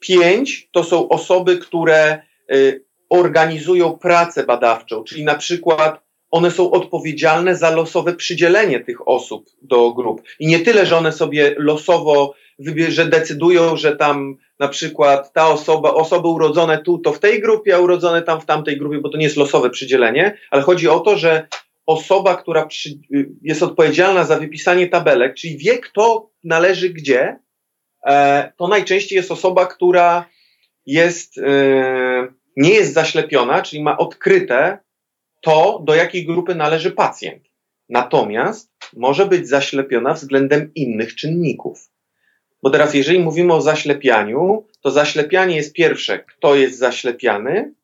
Pięć 0.00 0.68
to 0.72 0.84
są 0.84 1.08
osoby, 1.08 1.58
które 1.58 2.22
y, 2.52 2.84
organizują 3.08 3.98
pracę 3.98 4.44
badawczą, 4.44 5.04
czyli 5.04 5.24
na 5.24 5.34
przykład 5.34 6.00
one 6.30 6.50
są 6.50 6.70
odpowiedzialne 6.70 7.56
za 7.56 7.70
losowe 7.70 8.14
przydzielenie 8.14 8.80
tych 8.80 9.08
osób 9.08 9.46
do 9.62 9.92
grup. 9.92 10.22
I 10.38 10.46
nie 10.46 10.60
tyle, 10.60 10.86
że 10.86 10.96
one 10.96 11.12
sobie 11.12 11.54
losowo 11.58 12.34
że 12.88 13.06
decydują, 13.06 13.76
że 13.76 13.96
tam 13.96 14.36
na 14.58 14.68
przykład 14.68 15.32
ta 15.32 15.48
osoba, 15.48 15.94
osoby 15.94 16.28
urodzone 16.28 16.78
tu 16.78 16.98
to 16.98 17.12
w 17.12 17.18
tej 17.18 17.40
grupie, 17.40 17.76
a 17.76 17.78
urodzone 17.78 18.22
tam 18.22 18.40
w 18.40 18.46
tamtej 18.46 18.78
grupie, 18.78 18.98
bo 18.98 19.08
to 19.08 19.18
nie 19.18 19.24
jest 19.24 19.36
losowe 19.36 19.70
przydzielenie, 19.70 20.38
ale 20.50 20.62
chodzi 20.62 20.88
o 20.88 21.00
to, 21.00 21.16
że 21.16 21.46
osoba, 21.90 22.36
która 22.36 22.66
przy, 22.66 22.90
jest 23.42 23.62
odpowiedzialna 23.62 24.24
za 24.24 24.38
wypisanie 24.38 24.88
tabelek, 24.88 25.34
czyli 25.34 25.58
wie, 25.58 25.78
kto 25.78 26.30
należy 26.44 26.90
gdzie, 26.90 27.38
e, 28.06 28.52
to 28.58 28.68
najczęściej 28.68 29.16
jest 29.16 29.30
osoba, 29.30 29.66
która 29.66 30.28
jest, 30.86 31.38
e, 31.38 32.28
nie 32.56 32.70
jest 32.70 32.94
zaślepiona, 32.94 33.62
czyli 33.62 33.82
ma 33.82 33.98
odkryte 33.98 34.78
to, 35.40 35.82
do 35.84 35.94
jakiej 35.94 36.26
grupy 36.26 36.54
należy 36.54 36.90
pacjent. 36.90 37.42
Natomiast 37.88 38.72
może 38.96 39.26
być 39.26 39.48
zaślepiona 39.48 40.14
względem 40.14 40.70
innych 40.74 41.14
czynników. 41.14 41.90
Bo 42.62 42.70
teraz, 42.70 42.94
jeżeli 42.94 43.18
mówimy 43.18 43.54
o 43.54 43.60
zaślepianiu, 43.60 44.66
to 44.82 44.90
zaślepianie 44.90 45.56
jest 45.56 45.72
pierwsze, 45.72 46.18
kto 46.18 46.54
jest 46.54 46.78
zaślepiany, 46.78 47.74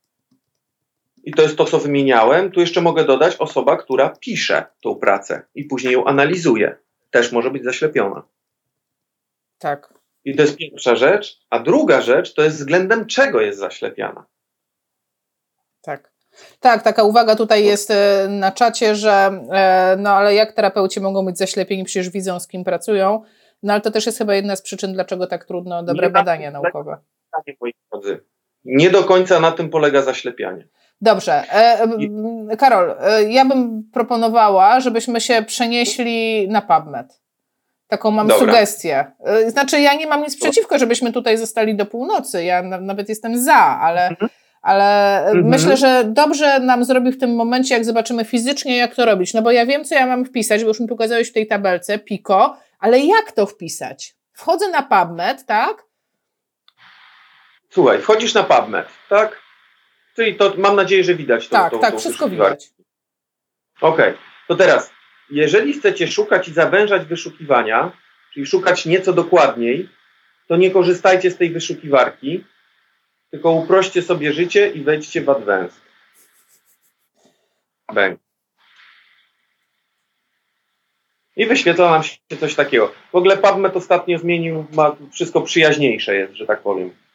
i 1.26 1.32
to 1.32 1.42
jest 1.42 1.56
to, 1.56 1.64
co 1.64 1.78
wymieniałem. 1.78 2.50
Tu 2.50 2.60
jeszcze 2.60 2.80
mogę 2.80 3.04
dodać 3.04 3.36
osoba, 3.36 3.76
która 3.76 4.16
pisze 4.20 4.64
tą 4.82 4.94
pracę 4.94 5.42
i 5.54 5.64
później 5.64 5.92
ją 5.92 6.04
analizuje. 6.04 6.76
Też 7.10 7.32
może 7.32 7.50
być 7.50 7.64
zaślepiona. 7.64 8.22
Tak. 9.58 9.94
I 10.24 10.36
to 10.36 10.42
jest 10.42 10.56
pierwsza 10.56 10.96
rzecz. 10.96 11.38
A 11.50 11.58
druga 11.58 12.00
rzecz 12.00 12.34
to 12.34 12.42
jest 12.42 12.56
względem 12.56 13.06
czego 13.06 13.40
jest 13.40 13.58
zaślepiana. 13.58 14.26
Tak. 15.82 16.12
Tak, 16.60 16.82
taka 16.82 17.02
uwaga 17.02 17.36
tutaj 17.36 17.64
jest 17.64 17.90
e, 17.90 18.26
na 18.28 18.52
czacie, 18.52 18.94
że 18.94 19.40
e, 19.52 19.96
no 19.98 20.10
ale 20.10 20.34
jak 20.34 20.52
terapeuci 20.52 21.00
mogą 21.00 21.24
być 21.24 21.38
zaślepieni, 21.38 21.84
przecież 21.84 22.10
widzą 22.10 22.40
z 22.40 22.48
kim 22.48 22.64
pracują. 22.64 23.22
No 23.62 23.72
ale 23.72 23.82
to 23.82 23.90
też 23.90 24.06
jest 24.06 24.18
chyba 24.18 24.34
jedna 24.34 24.56
z 24.56 24.62
przyczyn, 24.62 24.92
dlaczego 24.92 25.26
tak 25.26 25.44
trudno 25.44 25.82
dobre 25.82 26.06
nie 26.06 26.12
badania 26.12 26.50
naukowe. 26.50 26.98
moi 27.60 27.74
drodzy. 27.92 28.20
Nie 28.64 28.90
do 28.90 29.04
końca 29.04 29.40
na 29.40 29.52
tym 29.52 29.70
polega 29.70 30.02
zaślepianie. 30.02 30.68
Dobrze. 31.00 31.44
E, 31.52 32.56
Karol, 32.56 32.96
ja 33.28 33.44
bym 33.44 33.90
proponowała, 33.92 34.80
żebyśmy 34.80 35.20
się 35.20 35.42
przenieśli 35.42 36.48
na 36.48 36.62
PubMed. 36.62 37.20
Taką 37.88 38.10
mam 38.10 38.26
Dobra. 38.26 38.46
sugestię. 38.46 39.12
Znaczy, 39.46 39.80
ja 39.80 39.94
nie 39.94 40.06
mam 40.06 40.22
nic 40.22 40.36
przeciwko, 40.36 40.78
żebyśmy 40.78 41.12
tutaj 41.12 41.38
zostali 41.38 41.76
do 41.76 41.86
północy. 41.86 42.44
Ja 42.44 42.62
nawet 42.62 43.08
jestem 43.08 43.42
za, 43.42 43.78
ale. 43.80 44.08
Mhm 44.08 44.30
ale 44.66 45.18
mhm. 45.26 45.48
myślę, 45.48 45.76
że 45.76 46.04
dobrze 46.04 46.60
nam 46.60 46.84
zrobi 46.84 47.12
w 47.12 47.20
tym 47.20 47.34
momencie, 47.34 47.74
jak 47.74 47.84
zobaczymy 47.84 48.24
fizycznie, 48.24 48.76
jak 48.76 48.94
to 48.94 49.04
robić. 49.04 49.34
No 49.34 49.42
bo 49.42 49.50
ja 49.50 49.66
wiem, 49.66 49.84
co 49.84 49.94
ja 49.94 50.06
mam 50.06 50.24
wpisać, 50.24 50.62
bo 50.62 50.68
już 50.68 50.80
mi 50.80 50.88
pokazałeś 50.88 51.30
w 51.30 51.32
tej 51.32 51.46
tabelce, 51.46 51.98
Pico, 51.98 52.56
ale 52.78 52.98
jak 52.98 53.32
to 53.32 53.46
wpisać? 53.46 54.14
Wchodzę 54.32 54.68
na 54.68 54.82
PubMed, 54.82 55.46
tak? 55.46 55.82
Słuchaj, 57.70 58.02
wchodzisz 58.02 58.34
na 58.34 58.42
PubMed, 58.42 58.86
tak? 59.08 59.42
Czyli 60.16 60.36
to 60.36 60.54
mam 60.56 60.76
nadzieję, 60.76 61.04
że 61.04 61.14
widać 61.14 61.48
to. 61.48 61.56
Tak, 61.56 61.70
to, 61.70 61.78
tak, 61.78 61.92
to 61.92 61.98
wszystko 61.98 62.28
widać. 62.28 62.70
Okej, 63.80 64.10
okay. 64.10 64.18
to 64.48 64.54
teraz, 64.54 64.92
jeżeli 65.30 65.72
chcecie 65.72 66.08
szukać 66.08 66.48
i 66.48 66.52
zawężać 66.52 67.04
wyszukiwania, 67.04 67.92
czyli 68.34 68.46
szukać 68.46 68.86
nieco 68.86 69.12
dokładniej, 69.12 69.88
to 70.46 70.56
nie 70.56 70.70
korzystajcie 70.70 71.30
z 71.30 71.36
tej 71.36 71.50
wyszukiwarki, 71.50 72.44
tylko 73.30 73.50
uproście 73.50 74.02
sobie 74.02 74.32
życie 74.32 74.70
i 74.70 74.82
wejdźcie 74.82 75.20
w 75.20 75.28
Advanced. 75.28 75.80
Bang. 77.94 78.20
I 81.36 81.46
wyświetla 81.46 81.90
nam 81.90 82.02
się 82.02 82.36
coś 82.40 82.54
takiego. 82.54 82.92
W 83.12 83.14
ogóle 83.14 83.36
PubMed 83.36 83.76
ostatnio 83.76 84.18
zmienił, 84.18 84.66
ma 84.72 84.96
wszystko 85.12 85.40
przyjaźniejsze 85.40 86.16
jest, 86.16 86.34
że 86.34 86.46
tak 86.46 86.62
powiem. 86.62 87.05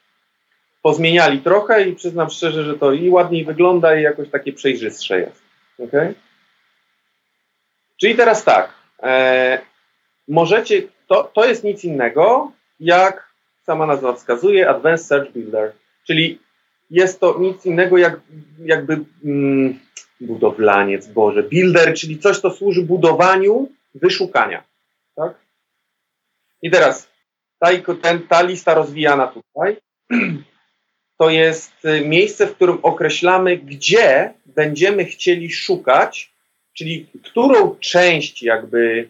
Pozmieniali 0.82 1.38
trochę 1.38 1.88
i 1.88 1.96
przyznam 1.96 2.30
szczerze, 2.30 2.64
że 2.64 2.78
to 2.78 2.92
i 2.92 3.10
ładniej 3.10 3.44
wygląda 3.44 3.96
i 3.98 4.02
jakoś 4.02 4.30
takie 4.30 4.52
przejrzystsze 4.52 5.20
jest. 5.20 5.42
Okay? 5.78 6.14
Czyli 8.00 8.16
teraz 8.16 8.44
tak. 8.44 8.74
E, 9.02 9.58
możecie, 10.28 10.82
to, 11.06 11.30
to 11.34 11.44
jest 11.44 11.64
nic 11.64 11.84
innego, 11.84 12.52
jak 12.80 13.32
sama 13.62 13.86
nazwa 13.86 14.12
wskazuje, 14.12 14.68
Advanced 14.68 15.06
Search 15.06 15.32
Builder. 15.32 15.72
Czyli 16.06 16.38
jest 16.90 17.20
to 17.20 17.38
nic 17.38 17.66
innego 17.66 17.98
jak 17.98 18.20
jakby 18.58 19.00
mm, 19.24 19.78
budowlaniec, 20.20 21.06
Boże, 21.06 21.42
builder, 21.42 21.94
czyli 21.94 22.18
coś, 22.18 22.38
co 22.38 22.50
służy 22.50 22.82
budowaniu 22.82 23.68
wyszukania. 23.94 24.64
Tak? 25.16 25.34
I 26.62 26.70
teraz 26.70 27.08
ta, 27.58 27.68
ten, 28.02 28.26
ta 28.28 28.42
lista 28.42 28.74
rozwijana 28.74 29.26
tutaj 29.26 29.76
to 31.22 31.30
jest 31.30 31.84
y, 31.84 32.00
miejsce, 32.00 32.46
w 32.46 32.54
którym 32.54 32.78
określamy, 32.82 33.56
gdzie 33.56 34.34
będziemy 34.46 35.04
chcieli 35.04 35.50
szukać, 35.50 36.32
czyli 36.74 37.06
którą 37.24 37.76
część 37.80 38.42
jakby, 38.42 39.08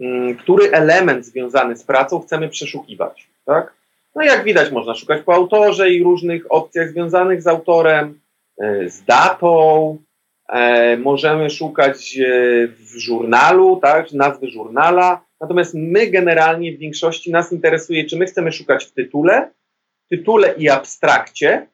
mm, 0.00 0.36
który 0.36 0.70
element 0.70 1.26
związany 1.26 1.76
z 1.76 1.84
pracą 1.84 2.20
chcemy 2.20 2.48
przeszukiwać. 2.48 3.28
Tak? 3.44 3.74
No 4.14 4.22
jak 4.22 4.44
widać, 4.44 4.70
można 4.70 4.94
szukać 4.94 5.22
po 5.22 5.34
autorze 5.34 5.90
i 5.90 6.02
różnych 6.02 6.52
opcjach 6.52 6.90
związanych 6.90 7.42
z 7.42 7.46
autorem, 7.46 8.20
e, 8.58 8.88
z 8.88 9.04
datą. 9.04 9.98
E, 10.48 10.96
możemy 10.96 11.50
szukać 11.50 12.18
e, 12.18 12.22
w 12.68 12.98
żurnalu, 12.98 13.78
tak, 13.82 14.12
nazwy 14.12 14.50
żurnala. 14.50 15.24
Natomiast 15.40 15.74
my 15.74 16.06
generalnie 16.06 16.72
w 16.76 16.78
większości 16.78 17.32
nas 17.32 17.52
interesuje, 17.52 18.04
czy 18.04 18.16
my 18.16 18.26
chcemy 18.26 18.52
szukać 18.52 18.84
w 18.84 18.92
tytule, 18.92 19.50
tytule 20.10 20.54
i 20.54 20.68
abstrakcie, 20.68 21.68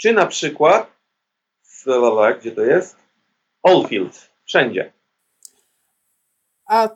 czy 0.00 0.12
na 0.12 0.26
przykład 0.26 0.92
gdzie 2.40 2.52
to 2.52 2.62
jest? 2.62 2.96
All 3.62 3.86
fields, 3.88 4.30
wszędzie. 4.44 4.92
A 6.66 6.88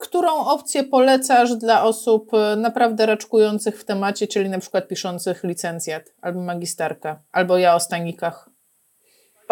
Którą 0.00 0.44
opcję 0.44 0.84
polecasz 0.84 1.54
dla 1.56 1.84
osób 1.84 2.34
e, 2.34 2.56
naprawdę 2.56 3.06
raczkujących 3.06 3.80
w 3.80 3.84
temacie, 3.84 4.26
czyli 4.26 4.48
na 4.48 4.58
przykład 4.58 4.88
piszących 4.88 5.44
licencjat 5.44 6.14
albo 6.20 6.40
magisterkę, 6.40 7.16
albo 7.32 7.58
ja 7.58 7.74
o 7.74 7.80
stanikach? 7.80 8.48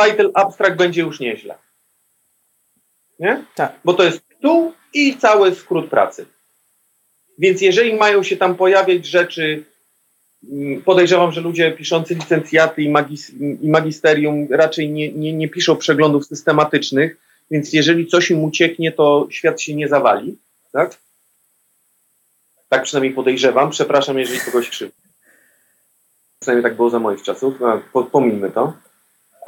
Title 0.00 0.30
abstract 0.34 0.76
będzie 0.76 1.00
już 1.00 1.20
nieźle. 1.20 1.58
Nie? 3.18 3.44
Tak. 3.54 3.72
Bo 3.84 3.94
to 3.94 4.02
jest 4.02 4.20
tu 4.42 4.72
i 4.94 5.16
cały 5.16 5.54
skrót 5.54 5.90
pracy. 5.90 6.26
Więc 7.38 7.60
jeżeli 7.60 7.94
mają 7.94 8.22
się 8.22 8.36
tam 8.36 8.56
pojawiać 8.56 9.06
rzeczy, 9.06 9.64
podejrzewam, 10.84 11.32
że 11.32 11.40
ludzie 11.40 11.72
piszący 11.72 12.14
licencjaty 12.14 12.82
i, 12.82 12.90
magis 12.90 13.30
i 13.62 13.70
magisterium 13.70 14.46
raczej 14.50 14.90
nie, 14.90 15.12
nie, 15.12 15.32
nie 15.32 15.48
piszą 15.48 15.76
przeglądów 15.76 16.26
systematycznych, 16.26 17.16
więc 17.50 17.72
jeżeli 17.72 18.06
coś 18.06 18.30
im 18.30 18.44
ucieknie, 18.44 18.92
to 18.92 19.26
świat 19.30 19.60
się 19.60 19.74
nie 19.74 19.88
zawali, 19.88 20.38
tak? 20.72 20.98
Tak 22.68 22.82
przynajmniej 22.82 23.14
podejrzewam. 23.14 23.70
Przepraszam, 23.70 24.18
jeżeli 24.18 24.40
kogoś 24.40 24.68
krzywdzę. 24.68 24.96
Przynajmniej 26.40 26.62
tak 26.62 26.76
było 26.76 26.90
za 26.90 26.98
moich 26.98 27.22
czasów. 27.22 27.54
No, 27.60 27.82
pominmy 28.12 28.50
to. 28.50 28.72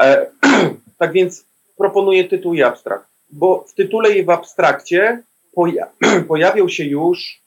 E, 0.01 0.27
tak 0.99 1.13
więc 1.13 1.45
proponuję 1.77 2.25
tytuł 2.25 2.55
i 2.55 2.63
abstrakt, 2.63 3.09
bo 3.31 3.65
w 3.69 3.75
tytule 3.75 4.13
i 4.13 4.25
w 4.25 4.31
abstrakcie 4.31 5.23
poja 5.55 5.87
pojawią 6.29 6.69
się 6.69 6.85
już 6.85 7.41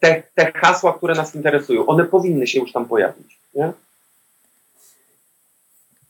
te, 0.00 0.22
te 0.34 0.52
hasła, 0.52 0.92
które 0.92 1.14
nas 1.14 1.34
interesują. 1.34 1.86
One 1.86 2.04
powinny 2.04 2.46
się 2.46 2.60
już 2.60 2.72
tam 2.72 2.86
pojawić. 2.86 3.38
Nie? 3.54 3.72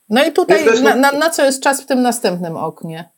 No 0.08 0.24
i 0.24 0.32
tutaj 0.32 0.64
na, 0.82 0.94
na, 0.94 1.12
na 1.12 1.30
co 1.30 1.44
jest 1.44 1.62
czas 1.62 1.82
w 1.82 1.86
tym 1.86 2.02
następnym 2.02 2.56
oknie? 2.56 3.08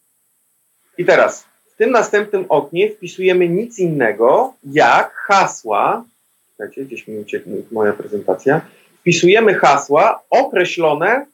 I 0.98 1.04
teraz 1.04 1.44
w 1.72 1.76
tym 1.76 1.90
następnym 1.90 2.44
oknie 2.48 2.90
wpisujemy 2.90 3.48
nic 3.48 3.78
innego 3.78 4.54
jak 4.64 5.14
hasła. 5.14 6.04
Słuchajcie, 6.48 6.84
gdzieś 6.84 7.08
mi 7.08 7.18
uciekła 7.18 7.52
moja 7.72 7.92
prezentacja. 7.92 8.60
Wpisujemy 9.00 9.54
hasła 9.54 10.22
określone 10.30 11.26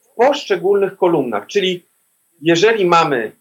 w 0.00 0.14
poszczególnych 0.14 0.96
kolumnach. 0.96 1.46
Czyli 1.46 1.84
jeżeli 2.42 2.86
mamy, 2.86 3.32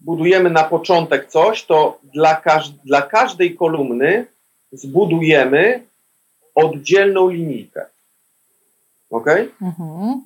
budujemy 0.00 0.50
na 0.50 0.64
początek 0.64 1.28
coś, 1.28 1.64
to 1.64 1.98
dla, 2.02 2.36
każ 2.36 2.70
dla 2.70 3.02
każdej 3.02 3.56
kolumny 3.56 4.26
zbudujemy 4.72 5.86
oddzielną 6.54 7.28
linijkę. 7.28 7.86
Ok? 9.10 9.26
Mhm. 9.62 10.22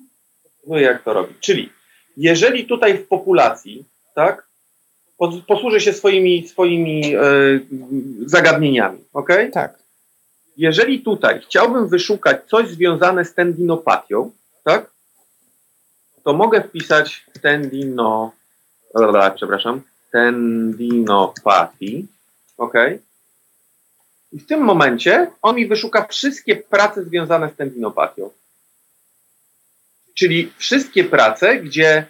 No 0.67 0.79
jak 0.79 1.03
to 1.03 1.13
robić? 1.13 1.37
Czyli 1.39 1.69
jeżeli 2.17 2.65
tutaj 2.65 2.97
w 2.97 3.07
populacji 3.07 3.85
tak? 4.15 4.47
Posłużę 5.47 5.79
się 5.79 5.93
swoimi, 5.93 6.47
swoimi 6.47 7.15
e, 7.15 7.21
zagadnieniami, 8.25 8.99
ok? 9.13 9.29
Tak. 9.53 9.79
Jeżeli 10.57 11.01
tutaj 11.01 11.41
chciałbym 11.41 11.87
wyszukać 11.87 12.37
coś 12.47 12.69
związane 12.69 13.25
z 13.25 13.33
tendinopatią, 13.33 14.31
tak? 14.63 14.91
To 16.23 16.33
mogę 16.33 16.61
wpisać 16.61 17.25
tendino, 17.41 18.31
przepraszam, 19.35 19.81
tendinopatii, 20.11 22.07
ok? 22.57 22.73
I 24.33 24.39
w 24.39 24.47
tym 24.47 24.61
momencie 24.61 25.31
on 25.41 25.55
mi 25.55 25.67
wyszuka 25.67 26.07
wszystkie 26.07 26.55
prace 26.55 27.03
związane 27.03 27.49
z 27.49 27.55
tendinopatią. 27.55 28.29
Czyli 30.13 30.53
wszystkie 30.57 31.03
prace, 31.03 31.57
gdzie 31.57 32.05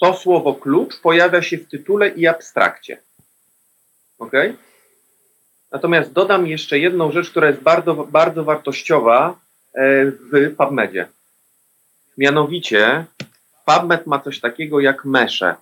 to 0.00 0.14
słowo 0.14 0.54
klucz 0.54 1.00
pojawia 1.00 1.42
się 1.42 1.58
w 1.58 1.68
tytule 1.68 2.08
i 2.08 2.26
abstrakcie. 2.26 2.98
Ok? 4.18 4.32
Natomiast 5.72 6.12
dodam 6.12 6.46
jeszcze 6.46 6.78
jedną 6.78 7.12
rzecz, 7.12 7.30
która 7.30 7.48
jest 7.48 7.60
bardzo, 7.60 7.94
bardzo 7.94 8.44
wartościowa 8.44 9.40
e, 9.74 10.04
w 10.06 10.56
PubMedzie. 10.56 11.08
Mianowicie 12.18 13.04
PubMed 13.66 14.06
ma 14.06 14.20
coś 14.20 14.40
takiego 14.40 14.80
jak 14.80 15.04
mesze. 15.04 15.54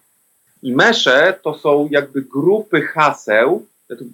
I 0.62 0.74
mesze 0.74 1.38
to 1.42 1.58
są 1.58 1.88
jakby 1.90 2.22
grupy 2.22 2.82
haseł 2.82 3.66
ja 3.90 3.96
tu 3.96 4.04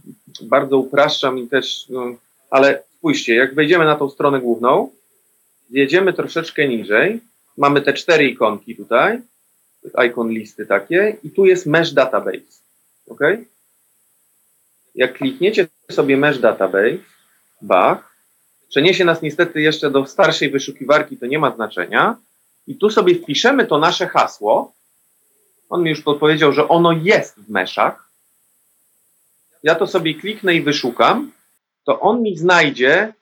bardzo 0.42 0.78
upraszczam 0.78 1.38
i 1.38 1.48
też, 1.48 1.88
no, 1.88 2.04
ale 2.50 2.82
spójrzcie, 2.98 3.34
jak 3.34 3.54
wejdziemy 3.54 3.84
na 3.84 3.96
tą 3.96 4.10
stronę 4.10 4.40
główną, 4.40 4.90
jedziemy 5.70 6.12
troszeczkę 6.12 6.68
niżej, 6.68 7.20
mamy 7.56 7.80
te 7.80 7.92
cztery 7.92 8.28
ikonki 8.28 8.76
tutaj, 8.76 9.20
ikon 10.06 10.30
listy 10.30 10.66
takie 10.66 11.16
i 11.22 11.30
tu 11.30 11.46
jest 11.46 11.66
mesh 11.66 11.92
database, 11.92 12.60
ok? 13.08 13.20
Jak 14.94 15.14
klikniecie 15.14 15.66
sobie 15.90 16.16
mesh 16.16 16.38
database, 16.38 16.98
bach, 17.62 18.16
przeniesie 18.68 19.04
nas 19.04 19.22
niestety 19.22 19.60
jeszcze 19.60 19.90
do 19.90 20.06
starszej 20.06 20.50
wyszukiwarki, 20.50 21.16
to 21.16 21.26
nie 21.26 21.38
ma 21.38 21.54
znaczenia, 21.54 22.16
i 22.66 22.76
tu 22.76 22.90
sobie 22.90 23.14
wpiszemy 23.14 23.66
to 23.66 23.78
nasze 23.78 24.06
hasło, 24.06 24.72
on 25.68 25.82
mi 25.82 25.90
już 25.90 26.02
podpowiedział, 26.02 26.52
że 26.52 26.68
ono 26.68 26.92
jest 26.92 27.40
w 27.40 27.50
meszach, 27.50 28.05
ja 29.66 29.74
to 29.74 29.86
sobie 29.86 30.14
kliknę 30.14 30.54
i 30.54 30.62
wyszukam, 30.62 31.32
to 31.84 32.00
on 32.00 32.22
mi 32.22 32.36
znajdzie 32.36 33.12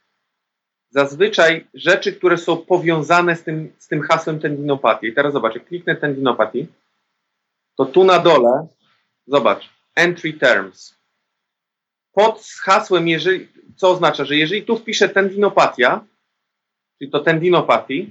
zazwyczaj 0.90 1.66
rzeczy, 1.74 2.12
które 2.12 2.38
są 2.38 2.57
powiązane 2.57 3.36
z 3.36 3.42
tym, 3.42 3.72
z 3.78 3.88
tym 3.88 4.03
hasłem 4.03 4.40
tendinopatii. 4.40 5.07
I 5.07 5.14
teraz 5.14 5.32
zobacz, 5.32 5.55
jak 5.55 5.66
kliknę 5.66 5.97
tendinopatii, 5.97 6.66
to 7.76 7.84
tu 7.84 8.05
na 8.05 8.18
dole, 8.18 8.66
zobacz, 9.26 9.70
entry 9.95 10.32
terms. 10.32 10.95
Pod 12.12 12.45
hasłem, 12.62 13.09
jeżeli, 13.09 13.49
co 13.76 13.90
oznacza, 13.90 14.24
że 14.24 14.36
jeżeli 14.36 14.62
tu 14.62 14.76
wpiszę 14.76 15.09
tendinopatia, 15.09 16.05
czyli 16.99 17.11
to 17.11 17.20
tendinopatii, 17.20 18.11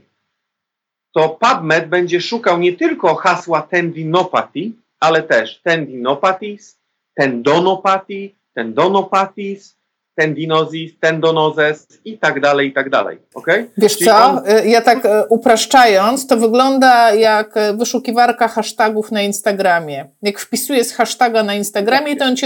to 1.11 1.29
PubMed 1.29 1.89
będzie 1.89 2.21
szukał 2.21 2.59
nie 2.59 2.73
tylko 2.73 3.15
hasła 3.15 3.61
tendinopatii, 3.61 4.73
ale 4.99 5.23
też 5.23 5.61
tendinopathies, 5.63 6.82
tendonopathy, 7.15 8.35
tendonopathies, 8.53 9.77
tendinosis, 10.15 10.99
tendonozes 10.99 11.87
i 12.05 12.17
tak 12.17 12.39
dalej, 12.39 12.67
i 12.67 12.73
tak 12.73 12.89
dalej. 12.89 13.17
Okay? 13.33 13.69
Wiesz 13.77 13.97
Czyli 13.97 14.05
co, 14.05 14.25
on... 14.25 14.37
Y, 14.37 14.67
ja 14.67 14.81
tak 14.81 15.05
y, 15.05 15.09
upraszczając, 15.29 16.27
to 16.27 16.37
wygląda 16.37 17.13
jak 17.13 17.57
y, 17.57 17.77
wyszukiwarka 17.77 18.47
hashtagów 18.47 19.11
na 19.11 19.21
Instagramie. 19.21 20.09
Jak 20.21 20.39
wpisujesz 20.39 20.87
hashtaga 20.87 21.43
na 21.43 21.55
Instagramie, 21.55 22.15
to 22.15 22.25
on 22.25 22.35
ci 22.35 22.45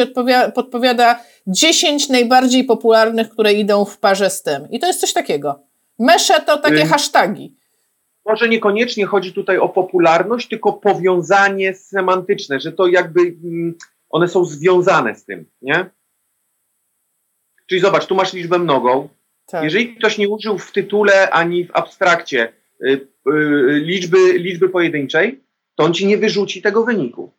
podpowiada 0.56 1.20
10 1.48 2.10
najbardziej 2.10 2.64
popularnych, 2.64 3.30
które 3.30 3.54
idą 3.54 3.86
w 3.86 3.98
parze 3.98 4.30
z 4.30 4.44
tym. 4.44 4.68
I 4.72 4.80
to 4.80 4.88
jest 4.88 5.00
coś 5.00 5.14
takiego. 5.14 5.60
Mesze 6.00 6.34
to 6.42 6.58
takie 6.58 6.76
hmm. 6.76 6.90
hasztagi. 6.90 7.58
Może 8.26 8.50
niekoniecznie 8.50 9.06
chodzi 9.06 9.34
tutaj 9.34 9.58
o 9.58 9.70
popularność, 9.70 10.48
tylko 10.48 10.74
powiązanie 10.74 11.74
semantyczne, 11.74 12.60
że 12.60 12.72
to 12.72 12.88
jakby 12.88 13.22
mm, 13.22 13.76
one 14.10 14.28
są 14.28 14.46
związane 14.46 15.16
z 15.16 15.26
tym, 15.26 15.46
nie? 15.62 15.90
Czyli 17.68 17.82
zobacz, 17.82 18.06
tu 18.06 18.16
masz 18.16 18.34
liczbę 18.34 18.60
mnogą. 18.60 19.10
Tak. 19.46 19.64
Jeżeli 19.64 19.96
ktoś 19.96 20.18
nie 20.18 20.30
użył 20.30 20.58
w 20.58 20.72
tytule 20.72 21.30
ani 21.30 21.66
w 21.66 21.76
abstrakcie 21.76 22.54
y, 22.82 22.88
y, 22.88 23.08
liczby, 23.70 24.34
liczby 24.34 24.70
pojedynczej, 24.70 25.44
to 25.76 25.84
on 25.84 25.94
ci 25.94 26.08
nie 26.08 26.18
wyrzuci 26.18 26.62
tego 26.62 26.84
wyniku. 26.84 27.32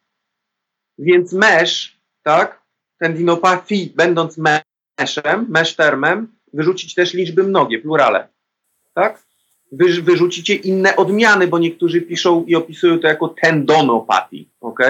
Więc 0.99 1.33
mesh, 1.33 1.99
tak, 2.23 2.63
ten 2.99 3.15
dinopathii, 3.15 3.93
będąc 3.97 4.39
meshem, 4.39 5.47
mesh 5.49 5.77
termem, 5.77 6.39
wyrzucić 6.53 6.95
też 6.95 7.15
liczby 7.15 7.43
mnogie, 7.43 7.79
plurale. 7.79 8.29
Tak? 8.95 9.25
Wy, 9.73 10.03
wyrzucicie 10.03 10.55
inne 10.55 10.97
odmiany, 10.97 11.47
bo 11.47 11.59
niektórzy 11.59 12.03
piszą 12.03 12.45
i 12.45 12.55
opisują 12.55 12.99
to 12.99 13.07
jako 13.07 13.29
tendonopatii, 13.29 14.51
ok? 14.61 14.81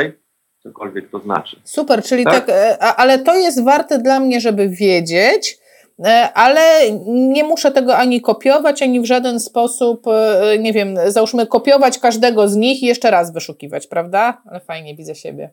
Cokolwiek 0.68 1.10
to 1.10 1.18
znaczy. 1.18 1.60
Super, 1.64 2.02
czyli 2.02 2.24
tak, 2.24 2.46
tak 2.46 2.48
e, 2.48 2.78
ale 2.78 3.18
to 3.18 3.34
jest 3.34 3.64
warte 3.64 3.98
dla 3.98 4.20
mnie, 4.20 4.40
żeby 4.40 4.68
wiedzieć, 4.68 5.58
e, 6.04 6.32
ale 6.34 6.60
nie 7.06 7.44
muszę 7.44 7.72
tego 7.72 7.96
ani 7.96 8.20
kopiować, 8.20 8.82
ani 8.82 9.00
w 9.00 9.04
żaden 9.04 9.40
sposób, 9.40 10.06
e, 10.06 10.58
nie 10.58 10.72
wiem, 10.72 10.96
załóżmy 11.06 11.46
kopiować 11.46 11.98
każdego 11.98 12.48
z 12.48 12.56
nich 12.56 12.82
i 12.82 12.86
jeszcze 12.86 13.10
raz 13.10 13.32
wyszukiwać, 13.32 13.86
prawda? 13.86 14.42
Ale 14.46 14.60
fajnie, 14.60 14.94
widzę 14.94 15.14
siebie. 15.14 15.50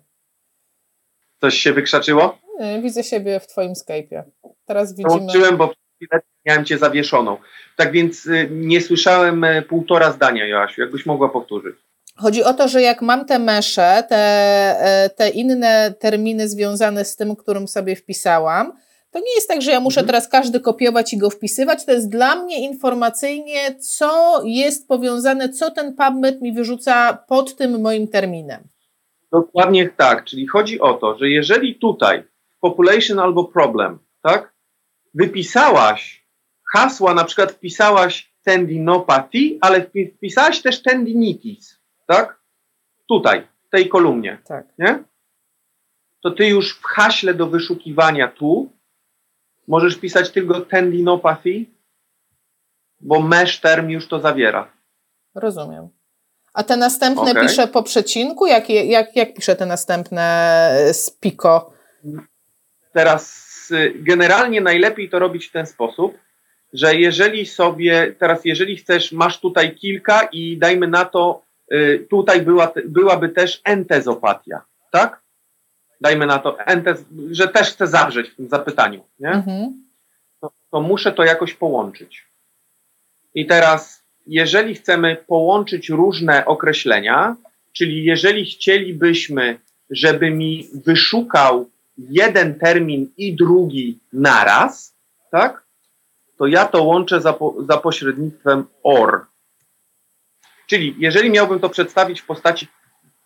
Coś 1.41 1.55
się 1.55 1.73
wykrzaczyło? 1.73 2.37
Widzę 2.81 3.03
siebie 3.03 3.39
w 3.39 3.47
Twoim 3.47 3.73
Skype'ie. 3.73 4.23
Teraz 4.65 4.91
widzimy... 4.91 5.09
Połączyłem, 5.09 5.57
bo 5.57 5.73
miałem 6.45 6.65
Cię 6.65 6.77
zawieszoną. 6.77 7.37
Tak 7.75 7.91
więc 7.91 8.29
nie 8.49 8.81
słyszałem 8.81 9.45
półtora 9.69 10.11
zdania, 10.11 10.47
Joasiu. 10.47 10.81
Jakbyś 10.81 11.05
mogła 11.05 11.29
powtórzyć. 11.29 11.75
Chodzi 12.17 12.43
o 12.43 12.53
to, 12.53 12.67
że 12.67 12.81
jak 12.81 13.01
mam 13.01 13.25
te 13.25 13.39
mesze, 13.39 14.03
te, 14.09 14.15
e, 14.79 15.09
te 15.09 15.29
inne 15.29 15.93
terminy 15.99 16.49
związane 16.49 17.05
z 17.05 17.15
tym, 17.15 17.35
którym 17.35 17.67
sobie 17.67 17.95
wpisałam, 17.95 18.73
to 19.11 19.19
nie 19.19 19.35
jest 19.35 19.47
tak, 19.47 19.61
że 19.61 19.71
ja 19.71 19.79
muszę 19.79 19.99
mhm. 19.99 20.07
teraz 20.07 20.27
każdy 20.29 20.59
kopiować 20.59 21.13
i 21.13 21.17
go 21.17 21.29
wpisywać. 21.29 21.85
To 21.85 21.91
jest 21.91 22.09
dla 22.09 22.35
mnie 22.35 22.67
informacyjnie, 22.67 23.75
co 23.75 24.41
jest 24.45 24.87
powiązane, 24.87 25.49
co 25.49 25.71
ten 25.71 25.95
PubMed 25.95 26.41
mi 26.41 26.53
wyrzuca 26.53 27.13
pod 27.27 27.55
tym 27.55 27.81
moim 27.81 28.07
terminem. 28.07 28.63
Dokładnie 29.31 29.89
tak. 29.89 30.25
Czyli 30.25 30.47
chodzi 30.47 30.79
o 30.79 30.93
to, 30.93 31.17
że 31.17 31.29
jeżeli 31.29 31.75
tutaj 31.75 32.23
population 32.59 33.19
albo 33.19 33.45
problem, 33.45 33.99
tak, 34.21 34.53
wypisałaś 35.13 36.27
hasła, 36.73 37.13
na 37.13 37.23
przykład 37.23 37.51
wpisałaś 37.51 38.33
tendinopathy, 38.43 39.57
ale 39.61 39.85
wpisałaś 40.17 40.61
też 40.61 40.81
tendinitis, 40.81 41.79
tak? 42.05 42.39
Tutaj, 43.09 43.47
w 43.67 43.69
tej 43.69 43.89
kolumnie, 43.89 44.37
tak. 44.47 44.65
nie? 44.79 45.03
To 46.21 46.31
ty 46.31 46.47
już 46.47 46.79
w 46.79 46.83
haśle 46.83 47.33
do 47.33 47.47
wyszukiwania 47.47 48.27
tu 48.27 48.71
możesz 49.67 49.97
pisać 49.97 50.29
tylko 50.29 50.61
tendinopathy, 50.61 51.65
bo 52.99 53.21
mesh 53.21 53.61
term 53.61 53.89
już 53.89 54.07
to 54.07 54.19
zawiera. 54.19 54.71
Rozumiem. 55.35 55.89
A 56.53 56.63
te 56.63 56.77
następne 56.77 57.31
okay. 57.31 57.43
piszę 57.43 57.67
po 57.67 57.83
przecinku? 57.83 58.45
Jak, 58.45 58.69
jak, 58.69 59.15
jak 59.15 59.33
piszę 59.33 59.55
te 59.55 59.65
następne 59.65 60.21
e, 60.71 60.93
z? 60.93 61.17
Teraz 62.93 63.45
y, 63.71 63.93
generalnie 63.95 64.61
najlepiej 64.61 65.09
to 65.09 65.19
robić 65.19 65.45
w 65.45 65.51
ten 65.51 65.65
sposób, 65.65 66.17
że 66.73 66.95
jeżeli 66.95 67.45
sobie, 67.45 68.15
teraz 68.19 68.45
jeżeli 68.45 68.77
chcesz, 68.77 69.11
masz 69.11 69.39
tutaj 69.39 69.75
kilka 69.75 70.21
i 70.31 70.57
dajmy 70.57 70.87
na 70.87 71.05
to 71.05 71.44
tutaj 72.09 72.41
była, 72.41 72.73
byłaby 72.85 73.29
też 73.29 73.61
entezopatia, 73.63 74.61
tak? 74.91 75.21
Dajmy 76.01 76.25
na 76.25 76.39
to, 76.39 76.59
entez, 76.59 77.05
że 77.31 77.47
też 77.47 77.69
chcę 77.69 77.87
zawrzeć 77.87 78.29
w 78.29 78.35
tym 78.35 78.49
zapytaniu, 78.49 79.03
nie? 79.19 79.29
Mhm. 79.29 79.83
To, 80.41 80.51
to 80.71 80.81
muszę 80.81 81.11
to 81.11 81.23
jakoś 81.23 81.53
połączyć. 81.53 82.25
I 83.33 83.45
teraz, 83.45 84.03
jeżeli 84.27 84.75
chcemy 84.75 85.15
połączyć 85.27 85.89
różne 85.89 86.45
określenia, 86.45 87.35
czyli 87.73 88.03
jeżeli 88.03 88.45
chcielibyśmy, 88.45 89.59
żeby 89.89 90.31
mi 90.31 90.69
wyszukał 90.85 91.69
jeden 91.97 92.59
termin 92.59 93.11
i 93.17 93.35
drugi 93.35 93.99
naraz, 94.13 94.95
tak? 95.31 95.65
To 96.37 96.47
ja 96.47 96.65
to 96.65 96.83
łączę 96.83 97.21
za, 97.21 97.33
po, 97.33 97.55
za 97.69 97.77
pośrednictwem 97.77 98.65
OR. 98.83 99.25
Czyli 100.67 100.95
jeżeli 100.99 101.29
miałbym 101.29 101.59
to 101.59 101.69
przedstawić 101.69 102.21
w 102.21 102.25
postaci, 102.25 102.67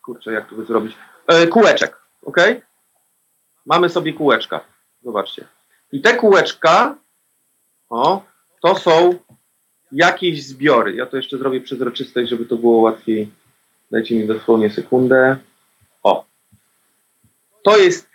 kurczę, 0.02 0.32
jak 0.32 0.50
to 0.50 0.56
by 0.56 0.66
zrobić, 0.66 0.96
e, 1.28 1.48
kółeczek, 1.48 1.98
ok? 2.22 2.38
Mamy 3.66 3.90
sobie 3.90 4.14
kółeczka, 4.14 4.62
zobaczcie. 5.04 5.48
I 5.92 6.02
te 6.02 6.14
kółeczka, 6.14 6.96
o, 7.90 8.24
to 8.62 8.76
są 8.76 9.16
jakieś 9.92 10.46
zbiory. 10.46 10.96
Ja 10.96 11.06
to 11.06 11.18
jeszcze 11.18 11.38
zrobię 11.38 11.62
przezroczystość, 11.62 12.30
żeby 12.30 12.46
to 12.46 12.56
było 12.56 12.82
łatwiej. 12.82 13.32
Dajcie 13.92 14.16
mi 14.16 14.28
dosłownie 14.28 14.70
sekundę. 14.70 15.38
O. 16.04 16.26
To 17.64 17.78
jest 17.78 18.10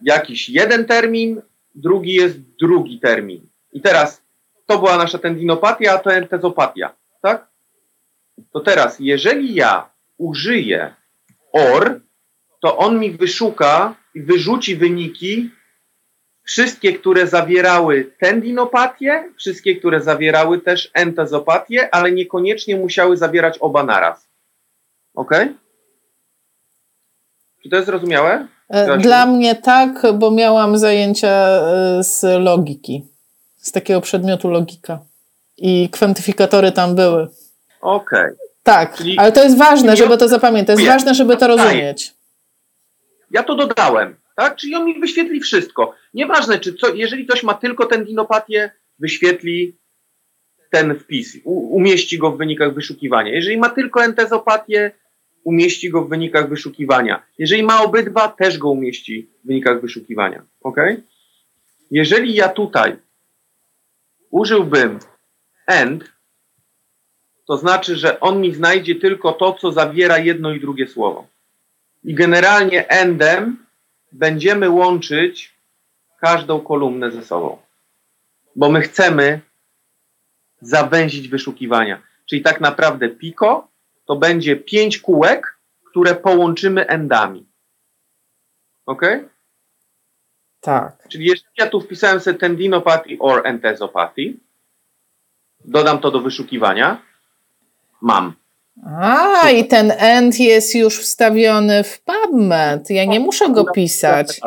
jakiś 0.00 0.48
jeden 0.48 0.84
termin, 0.84 1.42
drugi 1.74 2.14
jest 2.14 2.40
drugi 2.40 3.00
termin. 3.00 3.46
I 3.72 3.80
teraz 3.80 4.22
to 4.66 4.78
była 4.78 4.96
nasza 4.96 5.18
tendinopatia, 5.18 5.92
a 5.92 5.98
to 5.98 6.12
entezopatia, 6.12 6.94
tak? 7.22 7.49
To 8.52 8.60
teraz, 8.60 8.96
jeżeli 9.00 9.54
ja 9.54 9.90
użyję 10.18 10.94
OR, 11.52 12.00
to 12.60 12.76
on 12.76 12.98
mi 12.98 13.10
wyszuka 13.10 13.94
i 14.14 14.22
wyrzuci 14.22 14.76
wyniki 14.76 15.50
wszystkie, 16.44 16.92
które 16.92 17.26
zawierały 17.26 18.12
tendinopatię, 18.18 19.32
wszystkie, 19.36 19.76
które 19.76 20.00
zawierały 20.00 20.60
też 20.60 20.90
entezopatię, 20.94 21.94
ale 21.94 22.12
niekoniecznie 22.12 22.76
musiały 22.76 23.16
zawierać 23.16 23.58
oba 23.58 23.84
naraz. 23.84 24.28
Ok? 25.14 25.30
Czy 27.62 27.68
to 27.68 27.76
jest 27.76 27.86
zrozumiałe? 27.86 28.46
E, 28.68 28.98
dla 28.98 29.26
mnie 29.26 29.54
tak, 29.54 30.06
bo 30.18 30.30
miałam 30.30 30.78
zajęcia 30.78 31.28
e, 31.28 32.04
z 32.04 32.22
logiki, 32.44 33.06
z 33.56 33.72
takiego 33.72 34.00
przedmiotu 34.00 34.50
logika. 34.50 34.98
I 35.56 35.88
kwantyfikatory 35.92 36.72
tam 36.72 36.94
były. 36.94 37.28
Okej. 37.80 38.20
Okay. 38.20 38.36
Tak, 38.62 38.96
Czyli 38.96 39.18
ale 39.18 39.32
to 39.32 39.42
jest 39.42 39.58
ważne, 39.58 39.96
żeby 39.96 40.18
to 40.18 40.28
zapamiętać. 40.28 40.76
To 40.76 40.82
jest 40.82 40.92
ważne, 40.92 41.14
żeby 41.14 41.36
to 41.36 41.46
rozumieć. 41.46 42.14
Ja 43.30 43.42
to 43.42 43.54
dodałem, 43.54 44.16
tak? 44.36 44.56
Czyli 44.56 44.74
on 44.74 44.84
mi 44.84 45.00
wyświetli 45.00 45.40
wszystko. 45.40 45.94
Nieważne, 46.14 46.58
czy 46.58 46.74
co, 46.74 46.94
jeżeli 46.94 47.26
ktoś 47.26 47.42
ma 47.42 47.54
tylko 47.54 47.86
tendinopatię, 47.86 48.70
wyświetli 48.98 49.76
ten 50.70 50.98
wpis, 50.98 51.38
u, 51.44 51.76
umieści 51.76 52.18
go 52.18 52.32
w 52.32 52.38
wynikach 52.38 52.74
wyszukiwania. 52.74 53.32
Jeżeli 53.32 53.56
ma 53.56 53.70
tylko 53.70 54.04
entezopatię, 54.04 54.90
umieści 55.44 55.90
go 55.90 56.04
w 56.04 56.08
wynikach 56.08 56.48
wyszukiwania. 56.48 57.22
Jeżeli 57.38 57.62
ma 57.62 57.82
obydwa, 57.82 58.28
też 58.28 58.58
go 58.58 58.70
umieści 58.70 59.30
w 59.44 59.46
wynikach 59.46 59.80
wyszukiwania. 59.80 60.42
Ok? 60.60 60.76
Jeżeli 61.90 62.34
ja 62.34 62.48
tutaj 62.48 62.96
użyłbym 64.30 64.98
end, 65.66 66.12
to 67.50 67.56
znaczy, 67.56 67.96
że 67.96 68.20
on 68.20 68.40
mi 68.40 68.54
znajdzie 68.54 68.94
tylko 68.94 69.32
to, 69.32 69.52
co 69.52 69.72
zawiera 69.72 70.18
jedno 70.18 70.52
i 70.52 70.60
drugie 70.60 70.86
słowo. 70.86 71.26
I 72.04 72.14
generalnie 72.14 72.88
endem 72.88 73.66
będziemy 74.12 74.70
łączyć 74.70 75.54
każdą 76.20 76.60
kolumnę 76.60 77.10
ze 77.10 77.24
sobą. 77.24 77.58
Bo 78.56 78.70
my 78.70 78.80
chcemy 78.80 79.40
zawęzić 80.60 81.28
wyszukiwania. 81.28 82.02
Czyli 82.26 82.42
tak 82.42 82.60
naprawdę 82.60 83.08
Pico 83.08 83.68
to 84.04 84.16
będzie 84.16 84.56
pięć 84.56 84.98
kółek, 84.98 85.58
które 85.84 86.14
połączymy 86.14 86.86
endami. 86.86 87.46
Ok? 88.86 89.02
Tak. 90.60 91.08
Czyli 91.08 91.24
jeżeli 91.24 91.54
ja 91.58 91.66
tu 91.66 91.80
wpisałem 91.80 92.20
sobie 92.20 92.38
tendinopathy 92.38 93.16
or 93.18 93.46
entezopathy, 93.46 94.34
dodam 95.64 95.98
to 95.98 96.10
do 96.10 96.20
wyszukiwania, 96.20 97.09
mam. 98.02 98.32
A, 98.86 99.50
i 99.50 99.68
ten 99.68 99.92
end 99.98 100.40
jest 100.40 100.74
już 100.74 100.98
wstawiony 100.98 101.84
w 101.84 102.00
PubMed. 102.00 102.90
Ja 102.90 103.04
nie 103.04 103.20
muszę 103.20 103.48
go 103.48 103.64
pisać. 103.64 104.40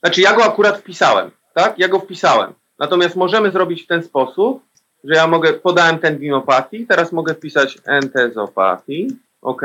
Znaczy, 0.00 0.20
ja 0.20 0.32
go 0.32 0.44
akurat 0.44 0.78
wpisałem, 0.78 1.30
tak? 1.54 1.78
Ja 1.78 1.88
go 1.88 2.00
wpisałem. 2.00 2.52
Natomiast 2.78 3.16
możemy 3.16 3.50
zrobić 3.50 3.82
w 3.82 3.86
ten 3.86 4.02
sposób, 4.02 4.62
że 5.04 5.14
ja 5.14 5.26
mogę, 5.26 5.52
podałem 5.52 5.98
tendinopathy, 5.98 6.86
teraz 6.88 7.12
mogę 7.12 7.34
wpisać 7.34 7.78
entezopathy, 7.86 9.06
ok? 9.42 9.62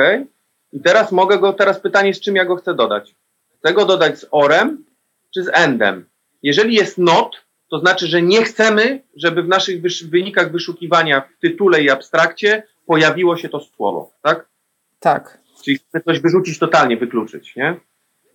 I 0.73 0.79
teraz 0.79 1.11
mogę 1.11 1.39
go, 1.39 1.53
teraz 1.53 1.79
pytanie, 1.79 2.13
z 2.13 2.19
czym 2.19 2.35
ja 2.35 2.45
go 2.45 2.55
chcę 2.55 2.73
dodać. 2.73 3.15
Chcę 3.59 3.73
go 3.73 3.85
dodać 3.85 4.19
z 4.19 4.25
orem, 4.31 4.85
czy 5.33 5.43
z 5.43 5.49
endem. 5.53 6.05
Jeżeli 6.43 6.75
jest 6.75 6.97
not, 6.97 7.35
to 7.73 7.79
znaczy, 7.79 8.07
że 8.07 8.21
nie 8.21 8.43
chcemy, 8.43 9.01
żeby 9.15 9.43
w 9.43 9.47
naszych 9.47 9.81
wysz 9.81 10.03
wynikach 10.03 10.51
wyszukiwania 10.51 11.21
w 11.21 11.41
tytule 11.41 11.83
i 11.83 11.89
abstrakcie 11.89 12.63
pojawiło 12.85 13.37
się 13.37 13.49
to 13.49 13.59
słowo, 13.59 14.11
tak? 14.21 14.49
Tak. 14.99 15.39
Czyli 15.65 15.77
chcemy 15.77 16.03
coś 16.03 16.19
wyrzucić 16.19 16.59
totalnie, 16.59 16.97
wykluczyć, 16.97 17.55
nie? 17.55 17.75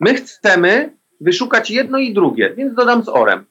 My 0.01 0.15
chcemy 0.15 0.97
wyszukać 1.21 1.71
jedno 1.71 1.99
i 1.99 2.15
drugie, 2.15 2.55
więc 2.57 2.75
dodam 2.75 3.05
z 3.05 3.09
orem. 3.09 3.47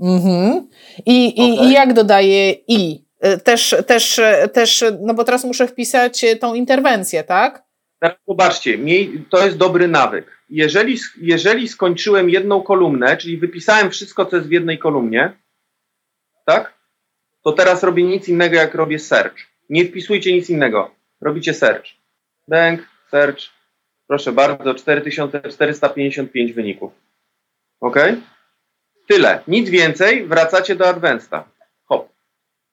Mhm. 0.00 0.68
I, 1.06 1.40
i, 1.40 1.52
okay. 1.52 1.66
I 1.66 1.72
jak 1.72 1.92
dodaję 1.92 2.52
i? 2.52 3.04
Y, 3.24 3.38
też, 3.38 3.76
też, 3.86 4.20
też, 4.52 4.84
no 5.00 5.14
bo 5.14 5.24
teraz 5.24 5.44
muszę 5.44 5.68
wpisać 5.68 6.24
tą 6.40 6.54
interwencję, 6.54 7.24
tak? 7.24 7.62
Teraz 8.00 8.16
zobaczcie, 8.28 8.78
to 9.30 9.44
jest 9.44 9.56
dobry 9.56 9.88
nawyk. 9.88 10.35
Jeżeli, 10.48 10.98
jeżeli 11.16 11.68
skończyłem 11.68 12.30
jedną 12.30 12.62
kolumnę, 12.62 13.16
czyli 13.16 13.38
wypisałem 13.38 13.90
wszystko, 13.90 14.26
co 14.26 14.36
jest 14.36 14.48
w 14.48 14.52
jednej 14.52 14.78
kolumnie, 14.78 15.32
tak? 16.46 16.74
To 17.44 17.52
teraz 17.52 17.82
robię 17.82 18.02
nic 18.02 18.28
innego, 18.28 18.56
jak 18.56 18.74
robię 18.74 18.98
search. 18.98 19.36
Nie 19.70 19.84
wpisujcie 19.84 20.32
nic 20.32 20.50
innego. 20.50 20.90
Robicie 21.20 21.54
search. 21.54 21.86
Bank, 22.48 22.88
search. 23.10 23.40
Proszę 24.06 24.32
bardzo, 24.32 24.74
4455 24.74 26.52
wyników. 26.52 26.92
Ok? 27.80 27.96
Tyle. 29.08 29.42
Nic 29.48 29.70
więcej. 29.70 30.26
Wracacie 30.26 30.76
do 30.76 30.88
Advanceda. 30.88 31.48
Hop. 31.84 32.08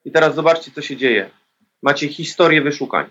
I 0.06 0.12
teraz 0.12 0.36
zobaczcie, 0.36 0.72
co 0.72 0.82
się 0.82 0.98
dzieje. 0.98 1.30
Macie 1.82 2.08
historię 2.08 2.62
wyszukań 2.62 3.10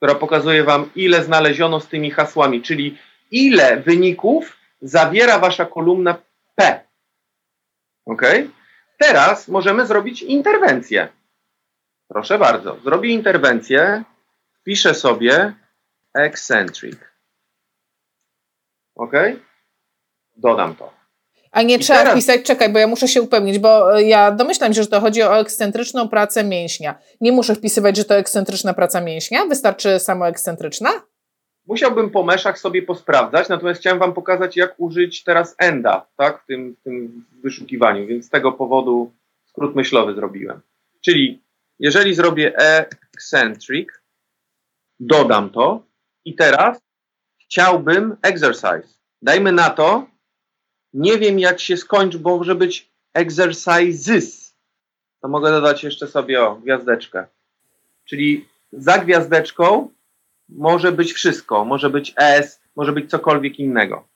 która 0.00 0.14
pokazuje 0.14 0.64
Wam, 0.64 0.90
ile 0.96 1.24
znaleziono 1.24 1.80
z 1.80 1.88
tymi 1.88 2.10
hasłami, 2.10 2.62
czyli 2.62 2.98
ile 3.30 3.76
wyników 3.76 4.56
zawiera 4.82 5.38
Wasza 5.38 5.66
kolumna 5.66 6.22
P. 6.54 6.80
Ok? 8.06 8.22
Teraz 8.98 9.48
możemy 9.48 9.86
zrobić 9.86 10.22
interwencję. 10.22 11.08
Proszę 12.08 12.38
bardzo, 12.38 12.76
zrobię 12.84 13.10
interwencję, 13.10 14.04
piszę 14.64 14.94
sobie 14.94 15.54
eccentric. 16.14 16.98
Ok? 18.94 19.12
Dodam 20.36 20.76
to. 20.76 21.00
A 21.50 21.62
nie 21.62 21.76
I 21.76 21.78
trzeba 21.78 21.98
teraz... 21.98 22.14
wpisać, 22.14 22.42
czekaj, 22.42 22.68
bo 22.68 22.78
ja 22.78 22.86
muszę 22.86 23.08
się 23.08 23.22
upewnić, 23.22 23.58
bo 23.58 23.98
e, 23.98 24.02
ja 24.02 24.30
domyślam 24.30 24.74
się, 24.74 24.82
że 24.82 24.88
to 24.88 25.00
chodzi 25.00 25.22
o 25.22 25.40
ekscentryczną 25.40 26.08
pracę 26.08 26.44
mięśnia. 26.44 26.98
Nie 27.20 27.32
muszę 27.32 27.54
wpisywać, 27.54 27.96
że 27.96 28.04
to 28.04 28.16
ekscentryczna 28.16 28.74
praca 28.74 29.00
mięśnia? 29.00 29.46
Wystarczy 29.46 29.98
samo 29.98 30.28
ekscentryczna? 30.28 30.90
Musiałbym 31.70 32.10
po 32.10 32.22
meszach 32.22 32.58
sobie 32.58 32.82
posprawdzać, 32.82 33.48
natomiast 33.48 33.80
chciałem 33.80 33.98
Wam 33.98 34.12
pokazać, 34.12 34.56
jak 34.56 34.74
użyć 34.78 35.24
teraz 35.24 35.54
enda 35.58 36.06
tak, 36.16 36.42
w, 36.42 36.46
tym, 36.46 36.76
w 36.80 36.82
tym 36.82 37.24
wyszukiwaniu, 37.42 38.06
więc 38.06 38.26
z 38.26 38.30
tego 38.30 38.52
powodu 38.52 39.12
skrót 39.46 39.74
myślowy 39.76 40.14
zrobiłem. 40.14 40.60
Czyli 41.00 41.42
jeżeli 41.78 42.14
zrobię 42.14 42.56
eccentric, 42.56 43.88
dodam 45.00 45.50
to 45.50 45.82
i 46.24 46.34
teraz 46.34 46.80
chciałbym 47.38 48.16
exercise. 48.22 48.98
Dajmy 49.22 49.52
na 49.52 49.70
to, 49.70 50.06
nie 50.94 51.18
wiem, 51.18 51.38
jak 51.38 51.60
się 51.60 51.76
skończy, 51.76 52.18
bo 52.18 52.38
może 52.38 52.54
być 52.54 52.90
exercises. 53.14 54.54
To 55.20 55.28
mogę 55.28 55.50
dodać 55.50 55.84
jeszcze 55.84 56.06
sobie 56.06 56.42
o 56.42 56.56
gwiazdeczkę. 56.56 57.26
Czyli 58.04 58.48
za 58.72 58.98
gwiazdeczką 58.98 59.88
może 60.56 60.92
być 60.92 61.12
wszystko. 61.12 61.64
Może 61.64 61.90
być 61.90 62.14
S, 62.16 62.60
może 62.76 62.92
być 62.92 63.10
cokolwiek 63.10 63.58
innego. 63.58 64.08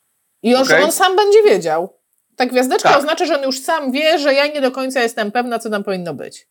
I 0.42 0.50
już 0.50 0.60
okay? 0.60 0.84
on 0.84 0.92
sam 0.92 1.16
będzie 1.16 1.42
wiedział. 1.42 1.98
Ta 2.36 2.46
gwiazdeczka 2.46 2.88
tak. 2.88 2.98
oznacza, 2.98 3.26
że 3.26 3.38
on 3.38 3.42
już 3.42 3.60
sam 3.60 3.92
wie, 3.92 4.18
że 4.18 4.34
ja 4.34 4.46
nie 4.46 4.60
do 4.60 4.70
końca 4.70 5.00
jestem 5.00 5.32
pewna, 5.32 5.58
co 5.58 5.70
tam 5.70 5.84
powinno 5.84 6.14
być. 6.14 6.48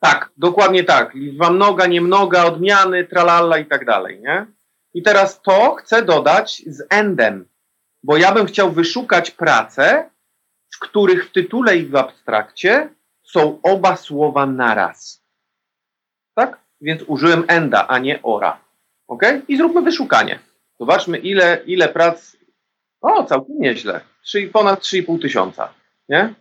Tak, 0.00 0.30
dokładnie 0.36 0.84
tak. 0.84 1.14
Liczba 1.14 1.50
mnoga, 1.50 1.86
nie 1.86 2.00
mnoga, 2.00 2.44
odmiany, 2.44 3.04
tralala 3.04 3.58
i 3.58 3.66
tak 3.66 3.84
dalej, 3.84 4.20
nie? 4.20 4.46
I 4.94 5.02
teraz 5.02 5.42
to 5.42 5.74
chcę 5.74 6.02
dodać 6.02 6.62
z 6.66 6.86
endem 6.90 7.48
bo 8.02 8.16
ja 8.16 8.32
bym 8.32 8.46
chciał 8.46 8.72
wyszukać 8.72 9.30
prace, 9.30 10.10
w 10.70 10.78
których 10.78 11.28
w 11.28 11.32
tytule 11.32 11.76
i 11.76 11.86
w 11.86 11.96
abstrakcie 11.96 12.88
są 13.22 13.60
oba 13.62 13.96
słowa 13.96 14.46
naraz. 14.46 15.24
Tak? 16.34 16.60
Więc 16.80 17.02
użyłem 17.06 17.44
enda, 17.48 17.86
a 17.88 17.98
nie 17.98 18.22
ora. 18.22 18.60
Ok? 19.08 19.22
I 19.48 19.56
zróbmy 19.56 19.82
wyszukanie. 19.82 20.38
Zobaczmy, 20.80 21.18
ile, 21.18 21.62
ile 21.66 21.88
prac. 21.88 22.36
O, 23.00 23.24
całkiem 23.24 23.58
nieźle. 23.58 24.00
3, 24.22 24.50
ponad 24.52 24.80
3,5 24.80 25.22
tysiąca. 25.22 25.68
Nie? 26.08 26.34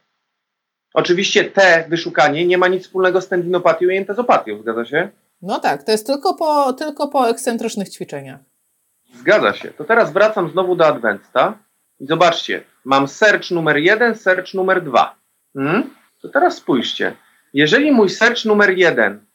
Oczywiście 0.94 1.44
te 1.44 1.86
wyszukanie 1.90 2.48
nie 2.48 2.58
ma 2.58 2.68
nic 2.68 2.84
wspólnego 2.84 3.22
z 3.22 3.28
tendinopatią 3.28 3.90
i 3.90 3.98
entezopatią, 3.98 4.62
zgadza 4.62 4.86
się? 4.86 5.10
No 5.42 5.60
tak, 5.60 5.84
to 5.84 5.92
jest 5.92 6.08
tylko 6.08 6.34
po, 6.34 6.74
tylko 6.74 7.08
po 7.08 7.30
ekscentrycznych 7.30 7.90
ćwiczeniach. 7.90 8.40
Zgadza 9.14 9.54
się. 9.54 9.72
To 9.72 9.84
teraz 9.84 10.14
wracam 10.14 10.50
znowu 10.52 10.76
do 10.76 10.88
Adventa 10.88 11.58
i 12.00 12.08
zobaczcie, 12.08 12.64
mam 12.86 13.08
search 13.08 13.52
numer 13.52 13.78
1, 13.78 14.16
search 14.16 14.54
numer 14.54 14.84
2. 14.84 15.16
Hmm? 15.54 15.90
To 16.22 16.30
teraz 16.30 16.56
spójrzcie. 16.56 17.16
Jeżeli 17.54 17.92
mój 17.92 18.10
search 18.10 18.46
numer 18.46 18.78
1 18.78 19.26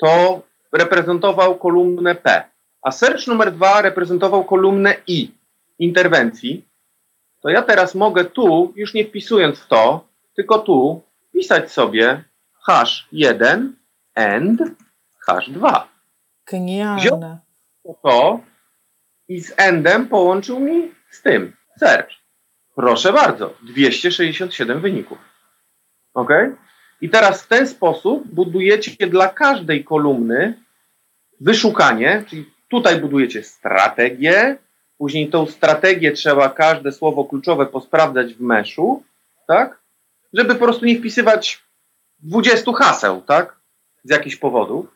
to 0.00 0.42
reprezentował 0.72 1.58
kolumnę 1.58 2.14
P, 2.14 2.51
a 2.82 2.90
search 2.90 3.26
numer 3.26 3.52
2 3.52 3.82
reprezentował 3.82 4.44
kolumnę 4.44 4.94
I 5.06 5.34
interwencji, 5.78 6.68
to 7.40 7.48
ja 7.48 7.62
teraz 7.62 7.94
mogę 7.94 8.24
tu, 8.24 8.72
już 8.76 8.94
nie 8.94 9.04
wpisując 9.04 9.58
w 9.58 9.66
to, 9.66 10.08
tylko 10.36 10.58
tu 10.58 11.02
pisać 11.32 11.72
sobie 11.72 12.24
hash 12.66 13.08
1 13.12 13.76
and 14.14 14.62
hash 15.26 15.50
2. 15.50 15.88
Genialne. 16.46 17.38
to 18.02 18.40
i 19.28 19.40
z 19.40 19.54
endem 19.56 20.08
połączył 20.08 20.60
mi 20.60 20.94
z 21.10 21.22
tym. 21.22 21.56
Search. 21.78 22.10
Proszę 22.74 23.12
bardzo, 23.12 23.54
267 23.62 24.80
wyników. 24.80 25.18
Ok? 26.14 26.30
I 27.00 27.10
teraz 27.10 27.42
w 27.42 27.48
ten 27.48 27.66
sposób 27.66 28.28
budujecie 28.28 29.06
dla 29.06 29.28
każdej 29.28 29.84
kolumny 29.84 30.62
wyszukanie, 31.40 32.24
czyli 32.28 32.51
tutaj 32.72 33.00
budujecie 33.00 33.42
strategię, 33.42 34.56
później 34.98 35.28
tą 35.28 35.46
strategię 35.46 36.12
trzeba 36.12 36.48
każde 36.48 36.92
słowo 36.92 37.24
kluczowe 37.24 37.66
posprawdzać 37.66 38.34
w 38.34 38.40
meszu, 38.40 39.02
tak? 39.46 39.78
Żeby 40.32 40.54
po 40.54 40.64
prostu 40.64 40.84
nie 40.86 40.98
wpisywać 40.98 41.62
20 42.20 42.72
haseł, 42.72 43.22
tak? 43.22 43.56
Z 44.04 44.10
jakichś 44.10 44.36
powodów, 44.36 44.86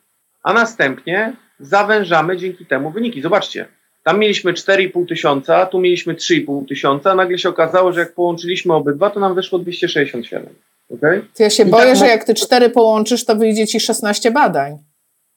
a 0.43 0.53
następnie 0.53 1.33
zawężamy 1.61 2.37
dzięki 2.37 2.67
temu 2.67 2.91
wyniki. 2.91 3.23
Zobaczcie, 3.23 3.69
Tam 4.03 4.19
mieliśmy 4.19 4.53
4,5 4.53 5.09
tysiąca, 5.09 5.67
tu 5.67 5.81
mieliśmy 5.81 6.15
3,5 6.15 6.69
tysiąca, 6.69 7.15
nagle 7.15 7.39
się 7.39 7.49
okazało, 7.49 7.93
że 7.93 8.01
jak 8.01 8.15
połączyliśmy 8.15 8.75
obydwa, 8.75 9.11
to 9.11 9.21
nam 9.21 9.35
wyszło 9.35 9.59
267. 9.59 10.47
Okay? 10.91 11.27
To 11.37 11.43
ja 11.43 11.51
się 11.51 11.63
I 11.63 11.67
boję, 11.67 11.87
tak, 11.87 11.97
że 11.97 12.07
jak 12.07 12.25
ty 12.25 12.35
cztery 12.35 12.71
połączysz, 12.71 13.25
to 13.25 13.37
wyjdzie 13.37 13.67
ci 13.67 13.81
16 13.81 14.31
badań. 14.31 14.79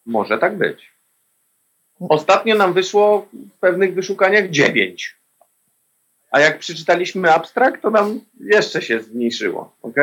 Może 0.05 0.37
tak 0.37 0.57
być. 0.57 0.98
Ostatnio 1.99 2.55
nam 2.55 2.73
wyszło 2.73 3.27
w 3.33 3.59
pewnych 3.59 3.93
wyszukaniach 3.93 4.49
9. 4.49 5.17
A 6.31 6.39
jak 6.39 6.59
przeczytaliśmy 6.59 7.33
abstrakt, 7.33 7.81
to 7.81 7.89
nam 7.89 8.21
jeszcze 8.39 8.81
się 8.81 9.01
zmniejszyło. 9.01 9.75
ok? 9.81 9.95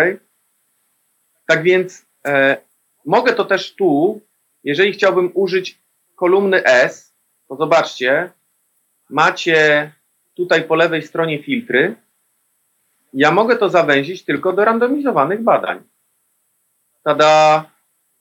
Tak 1.46 1.62
więc 1.62 2.06
e, 2.26 2.56
mogę 3.04 3.32
to 3.32 3.44
też 3.44 3.74
tu, 3.74 4.20
jeżeli 4.64 4.92
chciałbym 4.92 5.30
użyć 5.34 5.78
kolumny 6.16 6.64
S, 6.64 7.14
to 7.48 7.56
zobaczcie, 7.56 8.30
macie 9.10 9.92
tutaj 10.34 10.64
po 10.64 10.74
lewej 10.74 11.02
stronie 11.02 11.42
filtry. 11.42 11.94
Ja 13.12 13.30
mogę 13.30 13.56
to 13.56 13.68
zawęzić 13.68 14.24
tylko 14.24 14.52
do 14.52 14.64
randomizowanych 14.64 15.42
badań. 15.42 15.82
Tada 17.02 17.64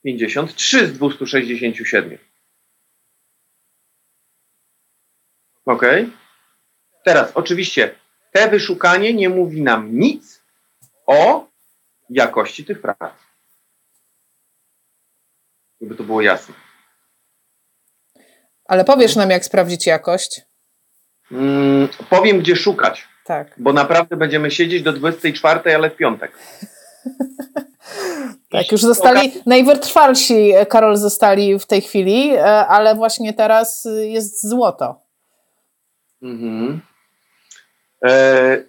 53 0.03 0.87
z 0.87 0.93
267. 0.93 2.17
Ok? 5.65 5.81
Teraz, 7.05 7.31
oczywiście, 7.33 7.95
te 8.31 8.49
wyszukanie 8.49 9.13
nie 9.13 9.29
mówi 9.29 9.61
nam 9.61 9.99
nic 9.99 10.41
o 11.07 11.47
jakości 12.09 12.65
tych 12.65 12.81
prac. 12.81 13.13
Żeby 15.81 15.95
to 15.95 16.03
było 16.03 16.21
jasne. 16.21 16.55
Ale 18.65 18.85
powiesz 18.85 19.15
nam, 19.15 19.29
jak 19.29 19.45
sprawdzić 19.45 19.87
jakość? 19.87 20.41
Mm, 21.31 21.87
powiem, 22.09 22.39
gdzie 22.39 22.55
szukać. 22.55 23.07
Tak. 23.25 23.55
Bo 23.57 23.73
naprawdę 23.73 24.17
będziemy 24.17 24.51
siedzieć 24.51 24.83
do 24.83 24.93
24, 24.93 25.75
ale 25.75 25.89
w 25.89 25.95
piątek. 25.95 26.31
tak, 28.51 28.71
już 28.71 28.81
zostali, 28.81 29.41
najwytrwalsi, 29.45 30.53
Karol, 30.69 30.97
zostali 30.97 31.59
w 31.59 31.65
tej 31.65 31.81
chwili, 31.81 32.35
e, 32.35 32.43
ale 32.67 32.95
właśnie 32.95 33.33
teraz 33.33 33.87
jest 34.03 34.49
złoto. 34.49 35.04
Mhm. 36.25 36.81
E, 38.05 38.63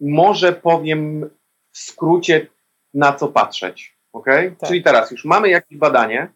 może 0.00 0.52
powiem 0.52 1.30
w 1.72 1.78
skrócie, 1.78 2.46
na 2.94 3.12
co 3.12 3.28
patrzeć. 3.28 3.96
ok? 4.12 4.26
Tak. 4.58 4.68
Czyli 4.68 4.82
teraz 4.82 5.10
już 5.10 5.24
mamy 5.24 5.48
jakieś 5.48 5.78
badanie 5.78 6.28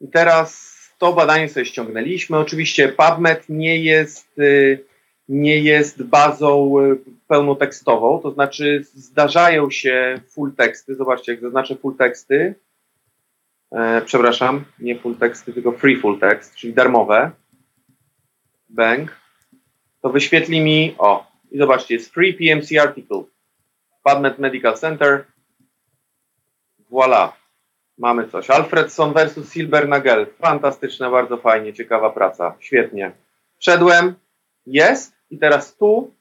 i 0.00 0.08
teraz 0.08 0.78
to 0.98 1.12
badanie 1.12 1.48
sobie 1.48 1.66
ściągnęliśmy. 1.66 2.38
Oczywiście 2.38 2.88
PubMed 2.88 3.48
nie 3.48 3.82
jest, 3.84 4.38
y, 4.38 4.84
nie 5.28 5.58
jest 5.58 6.02
bazą 6.02 6.80
y, 6.80 6.98
pełnotekstową, 7.28 8.20
to 8.22 8.30
znaczy 8.30 8.84
zdarzają 8.94 9.70
się 9.70 10.20
full 10.28 10.52
teksty. 10.54 10.94
Zobaczcie, 10.94 11.32
jak 11.32 11.40
zaznaczę 11.40 11.76
full 11.76 11.96
teksty, 11.96 12.54
e, 13.72 14.02
przepraszam, 14.02 14.64
nie 14.78 14.98
full 14.98 15.16
teksty, 15.16 15.52
tylko 15.52 15.72
free 15.72 15.96
full 15.96 16.18
text, 16.20 16.54
czyli 16.54 16.74
darmowe. 16.74 17.30
Bang. 18.68 19.16
To 20.02 20.10
wyświetli 20.10 20.60
mi, 20.60 20.94
o, 20.98 21.26
i 21.50 21.58
zobaczcie, 21.58 21.94
jest 21.94 22.14
free 22.14 22.34
PMC 22.34 22.80
article. 22.82 23.22
PubMed 24.02 24.38
Medical 24.38 24.74
Center. 24.74 25.24
Voila. 26.90 27.32
Mamy 27.98 28.28
coś. 28.28 28.50
Alfredson 28.50 29.12
versus 29.12 29.52
Silbernagel. 29.52 30.26
Fantastyczne, 30.38 31.10
bardzo 31.10 31.36
fajnie, 31.36 31.72
ciekawa 31.72 32.10
praca. 32.10 32.54
Świetnie. 32.60 33.12
Wszedłem, 33.58 34.14
jest 34.66 35.14
i 35.30 35.38
teraz 35.38 35.76
tu 35.76 36.14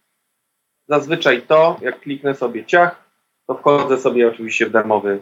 zazwyczaj 0.87 1.41
to, 1.41 1.77
jak 1.81 1.99
kliknę 1.99 2.35
sobie 2.35 2.65
ciach, 2.65 3.09
to 3.47 3.55
wchodzę 3.55 3.97
sobie 3.97 4.27
oczywiście 4.27 4.65
w 4.65 4.71
darmowy, 4.71 5.19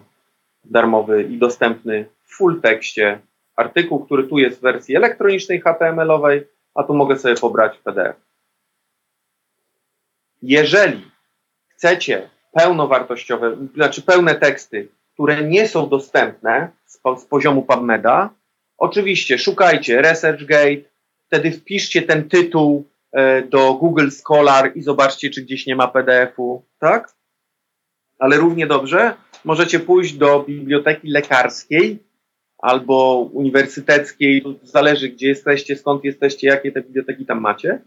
darmowy 0.63 1.23
i 1.23 1.38
dostępny 1.38 2.05
w 2.23 2.36
full 2.36 2.61
tekście 2.61 3.19
artykuł, 3.55 4.05
który 4.05 4.28
tu 4.28 4.38
jest 4.38 4.57
w 4.57 4.61
wersji 4.61 4.95
elektronicznej 4.95 5.61
HTML-owej, 5.61 6.43
a 6.76 6.84
tu 6.84 6.93
mogę 6.93 7.19
sobie 7.19 7.36
pobrać 7.36 7.78
PDF. 7.78 8.15
Jeżeli 10.41 11.11
chcecie 11.67 12.30
pełnowartościowe, 12.51 13.57
znaczy 13.76 14.01
pełne 14.01 14.36
teksty, 14.36 14.88
które 15.13 15.43
nie 15.43 15.67
są 15.67 15.89
dostępne 15.89 16.69
z, 16.86 16.99
z 17.21 17.26
poziomu 17.26 17.61
PubMeda, 17.61 18.30
oczywiście 18.78 19.38
szukajcie 19.38 20.01
ResearchGate, 20.01 20.82
wtedy 21.28 21.51
wpiszcie 21.51 22.01
ten 22.01 22.30
tytuł 22.30 22.89
e, 23.11 23.41
do 23.41 23.73
Google 23.73 24.09
Scholar 24.09 24.71
i 24.76 24.82
zobaczcie, 24.82 25.30
czy 25.30 25.41
gdzieś 25.41 25.65
nie 25.65 25.76
ma 25.76 25.88
PDF-u, 25.88 26.65
tak? 26.80 27.13
Ale 28.19 28.38
równie 28.38 28.67
dobrze 28.67 29.15
możecie 29.45 29.80
pójść 29.80 30.13
do 30.13 30.39
biblioteki 30.39 31.07
lekarskiej 31.07 31.99
albo 32.66 33.30
uniwersyteckiej, 33.34 34.43
zależy 34.63 35.09
gdzie 35.09 35.28
jesteście, 35.28 35.76
skąd 35.76 36.03
jesteście, 36.03 36.47
jakie 36.47 36.72
te 36.72 36.82
biblioteki 36.82 37.26
tam 37.26 37.41
macie. 37.41 37.82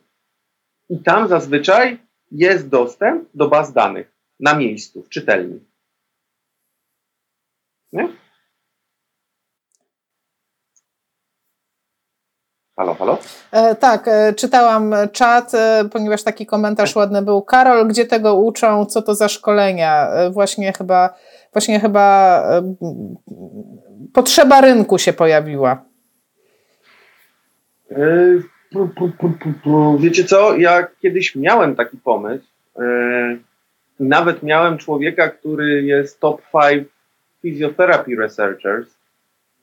I 0.91 0.99
tam 0.99 1.29
zazwyczaj 1.29 1.99
jest 2.31 2.69
dostęp 2.69 3.29
do 3.35 3.49
baz 3.49 3.73
danych 3.73 4.13
na 4.41 4.55
miejscu, 4.55 5.03
w 5.03 5.09
czytelni. 5.09 5.61
Nie? 7.93 8.09
Halo, 12.77 12.95
halo? 12.95 13.19
E, 13.53 13.75
tak, 13.75 14.09
e, 14.09 14.35
czytałam 14.35 14.95
czat, 15.13 15.55
e, 15.55 15.85
ponieważ 15.93 16.23
taki 16.23 16.47
komentarz 16.47 16.97
ładny 16.97 17.23
był. 17.23 17.43
Karol, 17.43 17.89
gdzie 17.89 18.07
tego 18.07 18.35
uczą? 18.35 18.87
Co 18.87 19.03
to 19.03 19.15
za 19.15 19.29
szkolenia? 19.29 20.11
E, 20.11 20.31
właśnie 20.31 20.73
chyba, 20.73 21.15
właśnie 21.53 21.81
chyba 21.81 22.43
e, 22.51 22.75
potrzeba 24.13 24.61
rynku 24.61 24.99
się 24.99 25.13
pojawiła. 25.13 25.85
E, 27.91 27.97
wiecie 29.99 30.25
co? 30.25 30.57
Ja 30.57 30.87
kiedyś 31.03 31.37
miałem 31.37 31.77
taki 31.77 31.97
pomysł. 31.97 32.47
Nawet 34.01 34.43
miałem 34.43 34.79
człowieka, 34.79 35.29
który 35.29 35.83
jest 35.83 36.21
top 36.21 36.43
5 36.71 36.89
physiotherapy 37.43 38.17
researchers, 38.17 38.89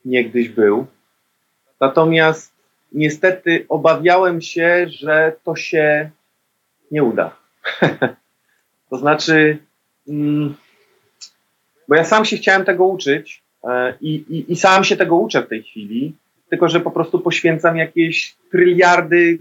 niegdyś 0.04 0.48
był. 0.48 0.86
Natomiast 1.80 2.52
niestety 2.92 3.66
obawiałem 3.68 4.40
się, 4.40 4.86
że 4.88 5.32
to 5.44 5.56
się 5.56 6.10
nie 6.90 7.04
uda. 7.04 7.36
to 8.90 8.98
znaczy, 8.98 9.58
mm, 10.08 10.54
bo 11.88 11.94
ja 11.94 12.04
sam 12.04 12.24
się 12.24 12.36
chciałem 12.36 12.64
tego 12.64 12.84
uczyć 12.84 13.45
i, 14.00 14.14
i, 14.14 14.52
i 14.52 14.56
sam 14.56 14.84
się 14.84 14.96
tego 14.96 15.16
uczę 15.16 15.42
w 15.42 15.48
tej 15.48 15.62
chwili, 15.62 16.14
tylko 16.50 16.68
że 16.68 16.80
po 16.80 16.90
prostu 16.90 17.20
poświęcam 17.20 17.76
jakieś 17.76 18.36
tryliardy 18.50 19.38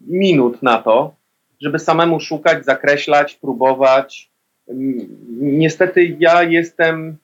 minut 0.00 0.62
na 0.62 0.82
to, 0.82 1.14
żeby 1.60 1.78
samemu 1.78 2.20
szukać, 2.20 2.64
zakreślać, 2.64 3.34
próbować. 3.34 4.30
Niestety 5.38 6.16
ja 6.18 6.42
jestem 6.42 7.16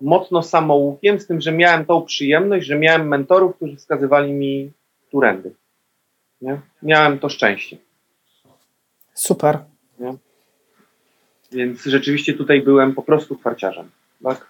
mocno 0.00 0.42
samoukiem, 0.42 1.20
z 1.20 1.26
tym, 1.26 1.40
że 1.40 1.52
miałem 1.52 1.84
tą 1.84 2.02
przyjemność, 2.02 2.66
że 2.66 2.78
miałem 2.78 3.08
mentorów, 3.08 3.56
którzy 3.56 3.76
wskazywali 3.76 4.32
mi 4.32 4.72
turendy. 5.10 5.54
Nie? 6.42 6.60
Miałem 6.82 7.18
to 7.18 7.28
szczęście. 7.28 7.76
Super. 9.14 9.58
Nie? 9.98 10.14
Więc 11.52 11.84
rzeczywiście 11.84 12.34
tutaj 12.34 12.62
byłem 12.62 12.94
po 12.94 13.02
prostu 13.02 13.34
farciarzem. 13.34 13.90
Tak? 14.22 14.46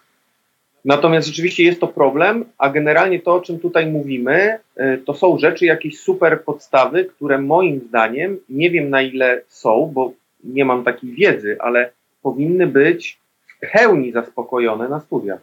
Natomiast 0.85 1.29
rzeczywiście 1.29 1.65
jest 1.65 1.81
to 1.81 1.87
problem, 1.87 2.45
a 2.59 2.71
generalnie 2.71 3.21
to, 3.21 3.35
o 3.35 3.41
czym 3.41 3.61
tutaj 3.61 3.87
mówimy, 3.87 4.59
y, 4.81 5.03
to 5.07 5.15
są 5.15 5.39
rzeczy, 5.39 5.67
jakieś 5.67 6.01
super 6.01 6.45
podstawy, 6.45 7.05
które 7.05 7.39
moim 7.39 7.81
zdaniem, 7.89 8.39
nie 8.49 8.71
wiem 8.71 8.91
na 8.91 9.03
ile 9.03 9.43
są, 9.49 9.91
bo 9.95 10.13
nie 10.45 10.65
mam 10.65 10.85
takiej 10.85 11.13
wiedzy, 11.13 11.57
ale 11.61 11.91
powinny 12.23 12.67
być 12.67 13.19
w 13.47 13.73
pełni 13.73 14.13
zaspokojone 14.13 14.89
na 14.89 15.01
studiach. 15.01 15.41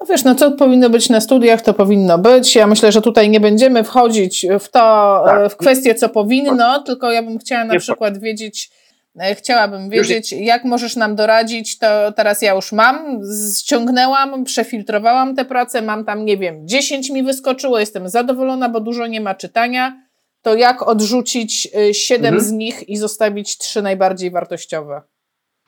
No 0.00 0.06
wiesz, 0.06 0.24
no 0.24 0.34
co 0.34 0.50
powinno 0.50 0.90
być 0.90 1.08
na 1.08 1.20
studiach, 1.20 1.62
to 1.62 1.74
powinno 1.74 2.18
być. 2.18 2.54
Ja 2.54 2.66
myślę, 2.66 2.92
że 2.92 3.02
tutaj 3.02 3.30
nie 3.30 3.40
będziemy 3.40 3.84
wchodzić 3.84 4.46
w 4.60 4.68
to, 4.68 5.22
tak. 5.26 5.52
w 5.52 5.56
kwestię, 5.56 5.94
co 5.94 6.08
powinno, 6.08 6.82
tylko 6.82 7.12
ja 7.12 7.22
bym 7.22 7.38
chciała 7.38 7.64
na 7.64 7.78
przykład 7.78 8.18
wiedzieć, 8.18 8.70
e, 8.70 8.85
chciałabym 9.34 9.90
wiedzieć, 9.90 10.32
jak 10.32 10.64
możesz 10.64 10.96
nam 10.96 11.16
doradzić, 11.16 11.78
to 11.78 12.12
teraz 12.12 12.42
ja 12.42 12.54
już 12.54 12.72
mam, 12.72 13.20
ściągnęłam, 13.58 14.44
przefiltrowałam 14.44 15.36
tę 15.36 15.44
pracę, 15.44 15.82
mam 15.82 16.04
tam, 16.04 16.24
nie 16.24 16.36
wiem, 16.36 16.68
10 16.68 17.10
mi 17.10 17.22
wyskoczyło, 17.22 17.78
jestem 17.78 18.08
zadowolona, 18.08 18.68
bo 18.68 18.80
dużo 18.80 19.06
nie 19.06 19.20
ma 19.20 19.34
czytania, 19.34 20.02
to 20.42 20.54
jak 20.54 20.88
odrzucić 20.88 21.68
7 21.92 22.24
e, 22.24 22.28
mhm. 22.28 22.44
z 22.44 22.52
nich 22.52 22.88
i 22.88 22.96
zostawić 22.96 23.58
3 23.58 23.82
najbardziej 23.82 24.30
wartościowe? 24.30 25.02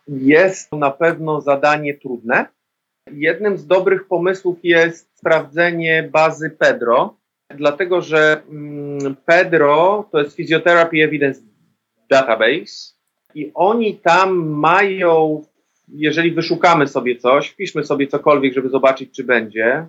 Jest 0.09 0.71
to 0.71 0.77
na 0.77 0.91
pewno 0.91 1.41
zadanie 1.41 1.95
trudne. 1.95 2.47
Jednym 3.13 3.59
z 3.59 3.67
dobrych 3.67 4.07
pomysłów 4.07 4.59
jest 4.63 5.19
sprawdzenie 5.19 6.09
bazy 6.13 6.51
Pedro. 6.51 7.17
dlatego 7.55 8.03
że 8.03 8.43
mm, 8.51 9.17
Pedro 9.25 10.09
to 10.13 10.19
jest 10.19 10.37
Physiotherapy 10.37 10.97
Evidence 11.05 11.41
Database 12.11 12.98
i 13.35 13.53
oni 13.55 13.97
tam 13.97 14.37
mają, 14.49 15.43
jeżeli 15.89 16.33
wyszukamy 16.33 16.87
sobie 16.87 17.17
coś, 17.17 17.49
wpiszmy 17.49 17.85
sobie 17.85 18.07
cokolwiek, 18.07 18.55
żeby 18.55 18.69
zobaczyć, 18.69 19.17
czy 19.17 19.25
będzie. 19.25 19.87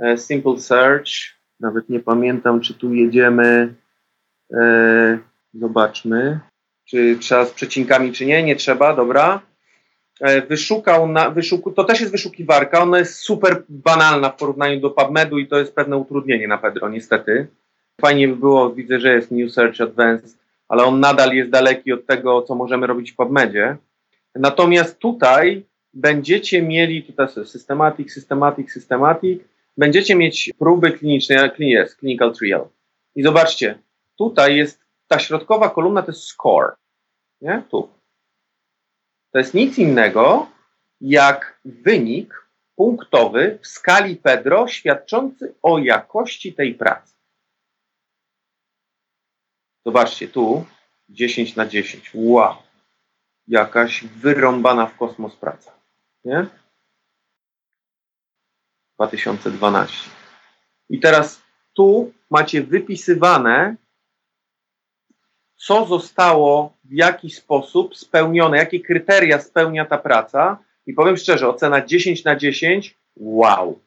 E, 0.00 0.18
simple 0.18 0.58
Search, 0.58 1.10
nawet 1.60 1.88
nie 1.88 2.00
pamiętam, 2.00 2.60
czy 2.60 2.74
tu 2.74 2.94
jedziemy. 2.94 3.74
E, 4.52 5.18
zobaczmy, 5.54 6.40
czy 6.84 7.18
trzeba 7.20 7.44
z 7.44 7.50
przecinkami, 7.50 8.12
czy 8.12 8.26
nie. 8.26 8.42
Nie 8.42 8.56
trzeba, 8.56 8.96
dobra. 8.96 9.40
E, 10.20 10.42
wyszukał, 10.46 11.08
na, 11.08 11.30
wyszuku, 11.30 11.72
to 11.72 11.84
też 11.84 12.00
jest 12.00 12.12
wyszukiwarka, 12.12 12.82
ona 12.82 12.98
jest 12.98 13.14
super 13.14 13.62
banalna 13.68 14.30
w 14.30 14.36
porównaniu 14.36 14.80
do 14.80 14.90
PubMedu 14.90 15.38
i 15.38 15.46
to 15.46 15.58
jest 15.58 15.74
pewne 15.74 15.96
utrudnienie 15.96 16.48
na 16.48 16.58
Pedro, 16.58 16.88
niestety. 16.88 17.46
Fajnie 18.00 18.28
by 18.28 18.36
było, 18.36 18.70
widzę, 18.70 19.00
że 19.00 19.14
jest 19.14 19.30
New 19.30 19.52
Search 19.52 19.80
Advanced, 19.80 20.43
ale 20.68 20.84
on 20.84 21.00
nadal 21.00 21.32
jest 21.32 21.50
daleki 21.50 21.92
od 21.92 22.06
tego, 22.06 22.42
co 22.42 22.54
możemy 22.54 22.86
robić 22.86 23.12
w 23.12 23.16
PubMedzie. 23.16 23.76
Natomiast 24.34 24.98
tutaj 24.98 25.66
będziecie 25.94 26.62
mieli, 26.62 27.02
tutaj 27.02 27.26
jest 27.36 27.52
systematic, 27.52 28.12
systematic, 28.12 28.72
systematic, 28.72 29.42
będziecie 29.76 30.14
mieć 30.14 30.50
próby 30.58 30.92
kliniczne, 30.92 31.50
jest 31.58 31.98
clinical 31.98 32.34
trial. 32.34 32.68
I 33.16 33.22
zobaczcie, 33.22 33.78
tutaj 34.18 34.56
jest 34.56 34.80
ta 35.08 35.18
środkowa 35.18 35.70
kolumna, 35.70 36.02
to 36.02 36.12
jest 36.12 36.22
score, 36.22 36.74
nie? 37.40 37.62
Tu 37.70 37.88
to 39.34 39.38
jest 39.38 39.54
nic 39.54 39.78
innego 39.78 40.46
jak 41.00 41.60
wynik 41.64 42.48
punktowy 42.76 43.58
w 43.62 43.66
skali 43.66 44.16
Pedro 44.16 44.68
świadczący 44.68 45.54
o 45.62 45.78
jakości 45.78 46.52
tej 46.52 46.74
pracy. 46.74 47.13
Zobaczcie 49.86 50.28
tu 50.28 50.64
10 51.08 51.56
na 51.56 51.66
10. 51.66 52.10
Wow. 52.14 52.54
Jakaś 53.48 54.04
wyrąbana 54.04 54.86
w 54.86 54.96
kosmos 54.96 55.36
praca. 55.36 55.72
Nie? 56.24 56.46
2012. 58.98 60.10
I 60.88 61.00
teraz 61.00 61.42
tu 61.72 62.12
macie 62.30 62.62
wypisywane 62.62 63.76
co 65.56 65.86
zostało 65.86 66.76
w 66.84 66.92
jaki 66.92 67.30
sposób 67.30 67.96
spełnione, 67.96 68.56
jakie 68.56 68.80
kryteria 68.80 69.40
spełnia 69.40 69.84
ta 69.84 69.98
praca. 69.98 70.58
I 70.86 70.92
powiem 70.92 71.16
szczerze, 71.16 71.48
ocena 71.48 71.86
10 71.86 72.24
na 72.24 72.36
10, 72.36 72.98
wow, 73.16 73.80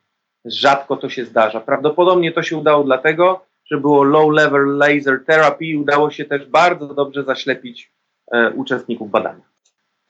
rzadko 0.45 0.95
to 0.95 1.09
się 1.09 1.25
zdarza. 1.25 1.59
Prawdopodobnie 1.59 2.31
to 2.31 2.43
się 2.43 2.57
udało 2.57 2.83
dlatego, 2.83 3.45
że 3.71 3.77
było 3.77 4.03
low 4.03 4.31
level 4.31 4.77
laser 4.77 5.25
therapy 5.25 5.65
i 5.65 5.77
udało 5.77 6.11
się 6.11 6.25
też 6.25 6.45
bardzo 6.45 6.87
dobrze 6.87 7.23
zaślepić 7.23 7.91
e, 8.31 8.51
uczestników 8.51 9.11
badania. 9.11 9.43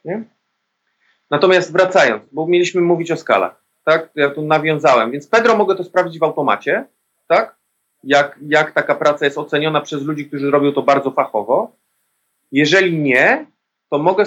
Nie? 0.05 0.23
Natomiast 1.31 1.71
wracając, 1.71 2.23
bo 2.31 2.47
mieliśmy 2.47 2.81
mówić 2.81 3.11
o 3.11 3.17
skalach, 3.17 3.63
tak? 3.83 4.09
Ja 4.15 4.29
tu 4.29 4.41
nawiązałem, 4.41 5.11
więc 5.11 5.27
Pedro 5.27 5.57
mogę 5.57 5.75
to 5.75 5.83
sprawdzić 5.83 6.19
w 6.19 6.23
automacie, 6.23 6.85
tak? 7.27 7.57
jak, 8.03 8.39
jak 8.47 8.71
taka 8.71 8.95
praca 8.95 9.25
jest 9.25 9.37
oceniona 9.37 9.81
przez 9.81 10.03
ludzi, 10.03 10.25
którzy 10.25 10.51
robią 10.51 10.73
to 10.73 10.81
bardzo 10.81 11.11
fachowo. 11.11 11.75
Jeżeli 12.51 12.99
nie, 12.99 13.45
to 13.89 13.99
mogę 13.99 14.23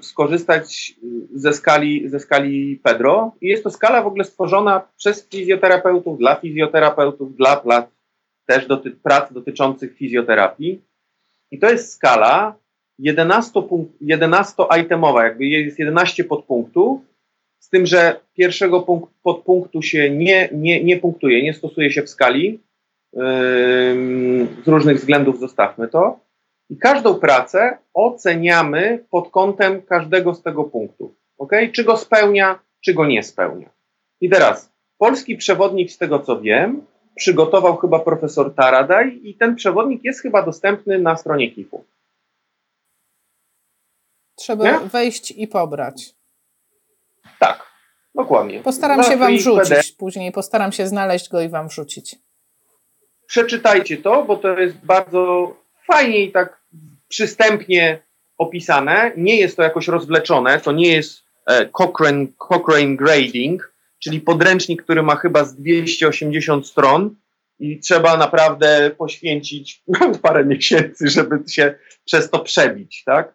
skorzystać 0.00 0.94
ze 1.34 1.52
skali, 1.52 2.08
ze 2.08 2.20
skali 2.20 2.80
Pedro. 2.82 3.32
I 3.40 3.48
jest 3.48 3.64
to 3.64 3.70
skala 3.70 4.02
w 4.02 4.06
ogóle 4.06 4.24
stworzona 4.24 4.88
przez 4.96 5.28
fizjoterapeutów, 5.28 6.18
dla 6.18 6.34
fizjoterapeutów, 6.34 7.36
dla 7.36 7.56
prac, 7.56 7.86
też 8.46 8.66
doty, 8.66 8.90
prac 8.90 9.32
dotyczących 9.32 9.96
fizjoterapii. 9.96 10.82
I 11.50 11.58
to 11.58 11.70
jest 11.70 11.92
skala 11.92 12.56
11-itemowa, 13.00 15.22
jakby 15.22 15.46
jest 15.46 15.78
11 15.78 16.24
podpunktów, 16.24 17.00
z 17.58 17.68
tym, 17.68 17.86
że 17.86 18.20
pierwszego 18.34 18.82
punkt, 18.82 19.10
podpunktu 19.22 19.82
się 19.82 20.10
nie, 20.10 20.48
nie, 20.52 20.84
nie 20.84 20.96
punktuje, 20.96 21.42
nie 21.42 21.54
stosuje 21.54 21.90
się 21.90 22.02
w 22.02 22.10
skali, 22.10 22.60
z 24.64 24.68
różnych 24.68 24.96
względów 24.96 25.40
zostawmy 25.40 25.88
to. 25.88 26.20
I 26.70 26.76
każdą 26.76 27.14
pracę 27.14 27.78
oceniamy 27.94 29.04
pod 29.10 29.30
kątem 29.30 29.82
każdego 29.82 30.34
z 30.34 30.42
tego 30.42 30.64
punktu. 30.64 31.14
Okay? 31.38 31.72
Czy 31.72 31.84
go 31.84 31.96
spełnia, 31.96 32.58
czy 32.80 32.94
go 32.94 33.06
nie 33.06 33.22
spełnia. 33.22 33.70
I 34.20 34.30
teraz 34.30 34.72
polski 34.98 35.36
przewodnik, 35.36 35.90
z 35.90 35.98
tego 35.98 36.18
co 36.18 36.40
wiem, 36.40 36.82
przygotował 37.16 37.76
chyba 37.76 37.98
profesor 37.98 38.54
Taradaj 38.54 39.20
i 39.22 39.34
ten 39.34 39.56
przewodnik 39.56 40.04
jest 40.04 40.22
chyba 40.22 40.42
dostępny 40.42 40.98
na 40.98 41.16
stronie 41.16 41.50
KIF-u. 41.50 41.84
Trzeba 44.34 44.64
nie? 44.64 44.88
wejść 44.88 45.30
i 45.30 45.48
pobrać. 45.48 46.14
Tak, 47.38 47.66
dokładnie. 48.14 48.60
Postaram 48.60 49.02
się 49.02 49.16
Wam 49.16 49.36
wrzucić 49.36 49.68
PD. 49.68 49.82
później, 49.98 50.32
postaram 50.32 50.72
się 50.72 50.86
znaleźć 50.86 51.28
go 51.28 51.40
i 51.40 51.48
Wam 51.48 51.68
wrzucić 51.68 52.16
przeczytajcie 53.32 53.96
to, 53.96 54.22
bo 54.22 54.36
to 54.36 54.58
jest 54.58 54.76
bardzo 54.76 55.54
fajnie 55.86 56.24
i 56.24 56.32
tak 56.32 56.60
przystępnie 57.08 58.02
opisane. 58.38 59.12
Nie 59.16 59.36
jest 59.36 59.56
to 59.56 59.62
jakoś 59.62 59.88
rozwleczone, 59.88 60.60
to 60.60 60.72
nie 60.72 60.88
jest 60.88 61.22
e, 61.46 61.66
Cochrane, 61.66 62.26
Cochrane 62.38 62.96
Grading, 62.96 63.71
czyli 64.04 64.20
podręcznik, 64.20 64.82
który 64.82 65.02
ma 65.02 65.16
chyba 65.16 65.44
z 65.44 65.56
280 65.56 66.66
stron 66.66 67.16
i 67.58 67.78
trzeba 67.78 68.16
naprawdę 68.16 68.90
poświęcić 68.98 69.82
parę 70.22 70.44
miesięcy, 70.44 71.08
żeby 71.08 71.38
się 71.48 71.74
przez 72.04 72.30
to 72.30 72.38
przebić, 72.38 73.02
tak? 73.04 73.34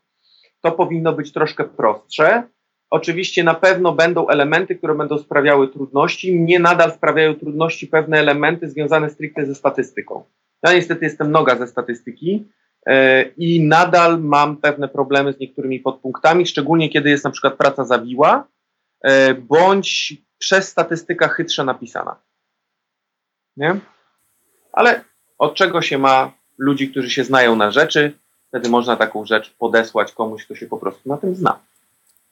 To 0.61 0.71
powinno 0.71 1.13
być 1.13 1.33
troszkę 1.33 1.63
prostsze. 1.63 2.43
Oczywiście 2.89 3.43
na 3.43 3.53
pewno 3.53 3.93
będą 3.93 4.27
elementy, 4.27 4.75
które 4.75 4.95
będą 4.95 5.17
sprawiały 5.17 5.67
trudności. 5.67 6.39
Mnie 6.39 6.59
nadal 6.59 6.91
sprawiają 6.91 7.35
trudności 7.35 7.87
pewne 7.87 8.19
elementy 8.19 8.69
związane 8.69 9.09
stricte 9.09 9.45
ze 9.45 9.55
statystyką. 9.55 10.23
Ja 10.63 10.73
niestety 10.73 11.05
jestem 11.05 11.31
noga 11.31 11.55
ze 11.55 11.67
statystyki 11.67 12.47
yy, 12.87 12.93
i 13.37 13.63
nadal 13.63 14.21
mam 14.21 14.57
pewne 14.57 14.87
problemy 14.87 15.33
z 15.33 15.39
niektórymi 15.39 15.79
podpunktami, 15.79 16.45
szczególnie 16.45 16.89
kiedy 16.89 17.09
jest 17.09 17.23
na 17.23 17.31
przykład 17.31 17.55
praca 17.55 17.85
zawiła, 17.85 18.47
yy, 19.03 19.11
bądź 19.35 20.17
przez 20.39 20.67
statystyka 20.67 21.27
chytrze 21.27 21.63
napisana. 21.63 22.15
Nie? 23.57 23.75
Ale 24.73 25.03
od 25.37 25.55
czego 25.55 25.81
się 25.81 25.97
ma 25.97 26.31
ludzi, 26.57 26.91
którzy 26.91 27.09
się 27.09 27.23
znają 27.23 27.55
na 27.55 27.71
rzeczy, 27.71 28.13
wtedy 28.47 28.69
można 28.69 28.95
taką 28.95 29.25
rzecz 29.25 29.53
podesłać 29.59 30.11
komuś, 30.11 30.45
kto 30.45 30.55
się 30.55 30.67
po 30.67 30.77
prostu 30.77 31.09
na 31.09 31.17
tym 31.17 31.35
zna. 31.35 31.59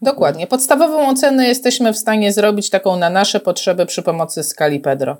Dokładnie. 0.01 0.47
Podstawową 0.47 1.09
ocenę 1.09 1.47
jesteśmy 1.47 1.93
w 1.93 1.97
stanie 1.97 2.33
zrobić 2.33 2.69
taką 2.69 2.95
na 2.95 3.09
nasze 3.09 3.39
potrzeby 3.39 3.85
przy 3.85 4.01
pomocy 4.03 4.43
skali 4.43 4.79
Pedro. 4.79 5.17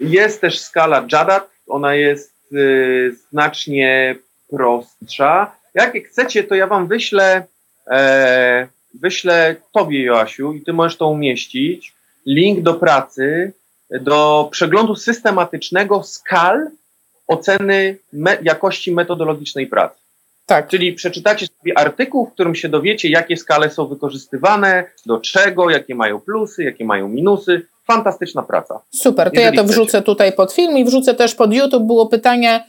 Jest 0.00 0.40
też 0.40 0.60
skala 0.60 1.06
Jadat. 1.12 1.50
Ona 1.68 1.94
jest 1.94 2.34
y, 2.52 3.16
znacznie 3.30 4.16
prostsza. 4.50 5.56
Jak 5.74 5.94
chcecie, 6.10 6.44
to 6.44 6.54
ja 6.54 6.66
wam 6.66 6.86
wyślę, 6.86 7.46
e, 7.90 8.68
wyślę 9.02 9.56
tobie, 9.72 10.02
Joasiu, 10.02 10.52
i 10.52 10.62
ty 10.62 10.72
możesz 10.72 10.96
to 10.96 11.08
umieścić. 11.08 11.94
Link 12.26 12.60
do 12.60 12.74
pracy, 12.74 13.52
do 14.00 14.48
przeglądu 14.50 14.96
systematycznego 14.96 16.02
skal 16.02 16.70
oceny 17.26 17.96
me 18.12 18.38
jakości 18.42 18.92
metodologicznej 18.92 19.66
pracy. 19.66 19.96
Tak. 20.46 20.68
Czyli 20.68 20.92
przeczytacie 20.92 21.46
sobie 21.46 21.78
artykuł, 21.78 22.26
w 22.26 22.32
którym 22.32 22.54
się 22.54 22.68
dowiecie, 22.68 23.08
jakie 23.08 23.36
skale 23.36 23.70
są 23.70 23.86
wykorzystywane, 23.86 24.84
do 25.06 25.20
czego, 25.20 25.70
jakie 25.70 25.94
mają 25.94 26.20
plusy, 26.20 26.64
jakie 26.64 26.84
mają 26.84 27.08
minusy. 27.08 27.66
Fantastyczna 27.86 28.42
praca. 28.42 28.80
Super, 28.94 29.30
to 29.30 29.40
ja 29.40 29.52
to 29.52 29.64
wrzucę 29.64 29.88
chcecie. 29.88 30.04
tutaj 30.04 30.32
pod 30.32 30.52
film 30.52 30.78
i 30.78 30.84
wrzucę 30.84 31.14
też 31.14 31.34
pod 31.34 31.54
YouTube. 31.54 31.82
Było 31.82 32.06
pytanie, 32.06 32.64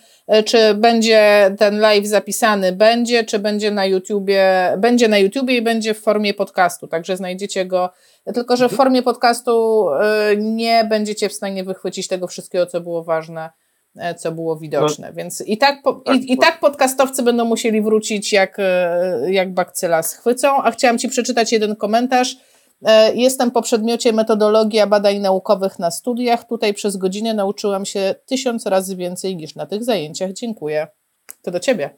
czy 0.45 0.73
będzie 0.73 1.51
ten 1.59 1.79
live 1.79 2.05
zapisany? 2.05 2.71
Będzie, 2.71 3.23
czy 3.23 3.39
będzie 3.39 3.71
na 3.71 3.85
YouTubie? 3.85 4.73
Będzie 4.77 5.07
na 5.07 5.17
YouTubie 5.17 5.57
i 5.57 5.61
będzie 5.61 5.93
w 5.93 5.99
formie 5.99 6.33
podcastu, 6.33 6.87
także 6.87 7.17
znajdziecie 7.17 7.65
go. 7.65 7.89
Tylko, 8.33 8.57
że 8.57 8.69
w 8.69 8.73
formie 8.73 9.03
podcastu 9.03 9.85
e, 9.89 10.35
nie 10.37 10.85
będziecie 10.89 11.29
w 11.29 11.33
stanie 11.33 11.63
wychwycić 11.63 12.07
tego 12.07 12.27
wszystkiego, 12.27 12.65
co 12.65 12.81
było 12.81 13.03
ważne 13.03 13.49
E, 13.97 14.15
co 14.15 14.31
było 14.31 14.57
widoczne. 14.57 15.07
No, 15.07 15.13
Więc 15.13 15.41
i 15.41 15.57
tak, 15.57 15.81
po, 15.81 15.93
tak, 15.93 16.15
i, 16.15 16.33
i, 16.33 16.37
tak 16.37 16.59
podcastowcy 16.59 17.23
będą 17.23 17.45
musieli 17.45 17.81
wrócić, 17.81 18.33
jak, 18.33 18.57
e, 18.59 19.31
jak 19.31 19.53
bakcyla 19.53 20.03
schwycą. 20.03 20.63
A 20.63 20.71
chciałam 20.71 20.97
Ci 20.97 21.09
przeczytać 21.09 21.51
jeden 21.51 21.75
komentarz. 21.75 22.37
E, 22.85 23.15
jestem 23.15 23.51
po 23.51 23.61
przedmiocie 23.61 24.13
metodologia 24.13 24.87
badań 24.87 25.19
naukowych 25.19 25.79
na 25.79 25.91
studiach. 25.91 26.47
Tutaj 26.47 26.73
przez 26.73 26.97
godzinę 26.97 27.33
nauczyłam 27.33 27.85
się 27.85 28.15
tysiąc 28.25 28.65
razy 28.65 28.95
więcej 28.95 29.35
niż 29.35 29.55
na 29.55 29.65
tych 29.65 29.83
zajęciach. 29.83 30.31
Dziękuję. 30.31 30.87
To 31.41 31.51
do 31.51 31.59
Ciebie. 31.59 31.89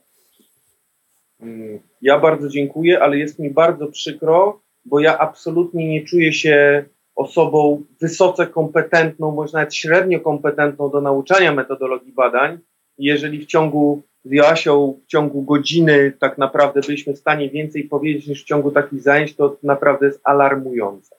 Mm, 1.41 1.79
ja 2.01 2.19
bardzo 2.19 2.49
dziękuję, 2.49 3.03
ale 3.03 3.17
jest 3.17 3.39
mi 3.39 3.49
bardzo 3.49 3.87
przykro, 3.87 4.61
bo 4.85 4.99
ja 4.99 5.17
absolutnie 5.17 5.89
nie 5.89 6.05
czuję 6.05 6.33
się 6.33 6.85
osobą 7.15 7.83
wysoce 8.01 8.47
kompetentną, 8.47 9.31
bądź 9.31 9.53
nawet 9.53 9.75
średnio 9.75 10.19
kompetentną 10.19 10.89
do 10.89 11.01
nauczania 11.01 11.53
metodologii 11.53 12.11
badań. 12.11 12.59
Jeżeli 12.97 13.39
w 13.39 13.45
ciągu 13.45 14.01
z 14.25 14.31
Joasią 14.31 14.99
w 15.03 15.07
ciągu 15.07 15.41
godziny 15.41 16.13
tak 16.19 16.37
naprawdę 16.37 16.81
byliśmy 16.81 17.13
w 17.13 17.19
stanie 17.19 17.49
więcej 17.49 17.83
powiedzieć 17.83 18.27
niż 18.27 18.43
w 18.43 18.47
ciągu 18.47 18.71
takich 18.71 19.01
zajęć, 19.01 19.35
to 19.35 19.57
naprawdę 19.63 20.05
jest 20.05 20.19
alarmujące. 20.23 21.15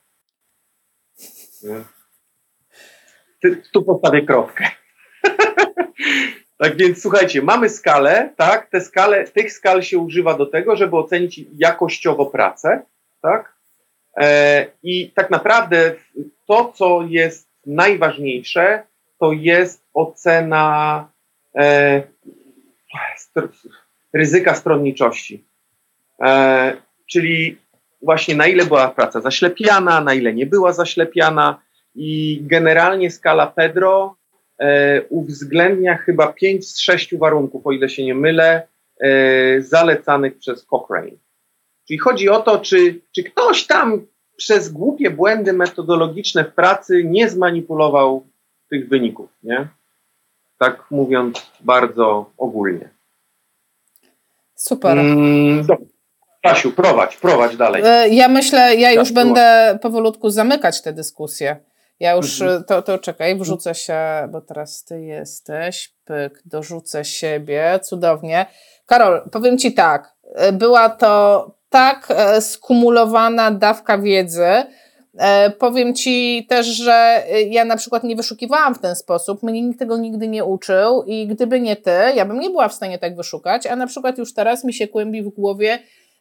Tu 3.73 3.83
postawię 3.83 4.23
kropkę. 4.23 4.65
tak 6.61 6.77
więc 6.77 7.03
słuchajcie, 7.03 7.43
mamy 7.43 7.69
skalę, 7.69 8.33
tak? 8.37 8.71
Te 8.71 8.81
skale, 8.81 9.25
tych 9.25 9.53
skal 9.53 9.83
się 9.83 9.99
używa 9.99 10.35
do 10.35 10.47
tego, 10.47 10.77
żeby 10.77 10.97
ocenić 10.97 11.41
jakościowo 11.53 12.27
pracę, 12.27 12.83
tak? 13.23 13.55
E, 14.17 14.67
I 14.83 15.11
tak 15.11 15.31
naprawdę 15.31 15.95
to, 16.47 16.73
co 16.75 17.03
jest 17.09 17.49
najważniejsze, 17.67 18.83
to 19.19 19.33
jest 19.33 19.85
ocena 19.95 21.09
e, 21.57 22.03
ryzyka 24.13 24.55
stronniczości. 24.55 25.45
E, 26.23 26.77
czyli 27.07 27.59
właśnie 28.03 28.37
na 28.37 28.47
ile 28.47 28.67
była 28.67 28.89
praca 28.89 29.21
zaślepiana, 29.21 30.01
na 30.01 30.15
ile 30.15 30.35
nie 30.35 30.47
była 30.47 30.73
zaślepiana 30.73 31.63
i 31.95 32.41
generalnie 32.43 33.11
skala 33.11 33.47
Pedro 33.47 34.17
e, 34.59 35.03
uwzględnia 35.03 35.97
chyba 35.97 36.33
5 36.33 36.69
z 36.69 36.81
6 36.81 37.17
warunków, 37.17 37.67
o 37.67 37.73
ile 37.73 37.89
się 37.89 38.05
nie 38.05 38.15
mylę, 38.15 38.69
e, 39.01 39.63
zalecanych 39.63 40.39
przez 40.39 40.65
Cochrane. 40.65 41.11
Czyli 41.89 41.99
chodzi 41.99 42.29
o 42.29 42.41
to, 42.41 42.59
czy, 42.59 43.01
czy 43.15 43.23
ktoś 43.23 43.67
tam 43.67 44.07
przez 44.37 44.69
głupie 44.69 45.11
błędy 45.11 45.53
metodologiczne 45.53 46.45
w 46.45 46.55
pracy 46.55 47.05
nie 47.05 47.29
zmanipulował 47.29 48.27
tych 48.71 48.89
wyników, 48.89 49.31
nie? 49.43 49.69
Tak 50.61 50.91
mówiąc 50.91 51.51
bardzo 51.61 52.31
ogólnie. 52.39 52.89
Super. 54.55 54.99
Mm, 54.99 55.67
Kasiu, 56.43 56.73
prowadź, 56.73 57.17
prowadź 57.17 57.57
dalej. 57.57 57.83
E, 57.87 58.09
ja 58.09 58.29
myślę, 58.29 58.77
ja 58.77 58.93
już 58.93 59.13
będę 59.13 59.79
powolutku 59.83 60.31
zamykać 60.31 60.83
tę 60.83 60.93
dyskusję. 60.93 61.57
Ja 62.01 62.13
już, 62.13 62.41
mhm. 62.41 62.65
to, 62.65 62.83
to 62.83 62.99
czekaj, 62.99 63.39
wrzucę 63.39 63.75
się, 63.75 63.99
bo 64.31 64.41
teraz 64.41 64.85
ty 64.85 65.01
jesteś, 65.01 65.95
pyk, 66.05 66.43
dorzucę 66.45 67.05
siebie, 67.05 67.81
cudownie. 67.83 68.47
Karol, 68.87 69.23
powiem 69.33 69.59
ci 69.59 69.75
tak, 69.75 70.15
e, 70.35 70.53
była 70.53 70.89
to 70.89 71.47
tak 71.69 72.07
e, 72.11 72.41
skumulowana 72.41 73.51
dawka 73.51 73.99
wiedzy, 73.99 74.49
powiem 75.59 75.95
Ci 75.95 76.47
też, 76.49 76.67
że 76.67 77.25
e, 77.31 77.43
ja 77.43 77.65
na 77.65 77.77
przykład 77.77 78.05
nie 78.05 78.17
wyszukiwałam 78.17 78.75
w 78.75 78.79
ten 78.79 78.97
sposób, 78.97 79.43
mnie 79.43 79.63
nikt 79.63 79.79
tego 79.79 79.97
nigdy 79.97 80.29
nie 80.29 80.45
uczył 80.45 81.03
i 81.07 81.27
gdyby 81.27 81.61
nie 81.61 81.77
Ty, 81.77 81.91
ja 82.15 82.25
bym 82.25 82.41
nie 82.41 82.51
była 82.51 82.69
w 82.69 82.75
stanie 82.75 82.99
tak 82.99 83.17
wyszukać, 83.17 83.67
a 83.67 83.77
na 83.77 83.87
przykład 83.87 84.19
już 84.19 84.35
teraz 84.35 84.65
mi 84.65 84.75
się 84.75 84.89
kłębi 84.89 85.23
w 85.23 85.29
głowie, 85.29 85.79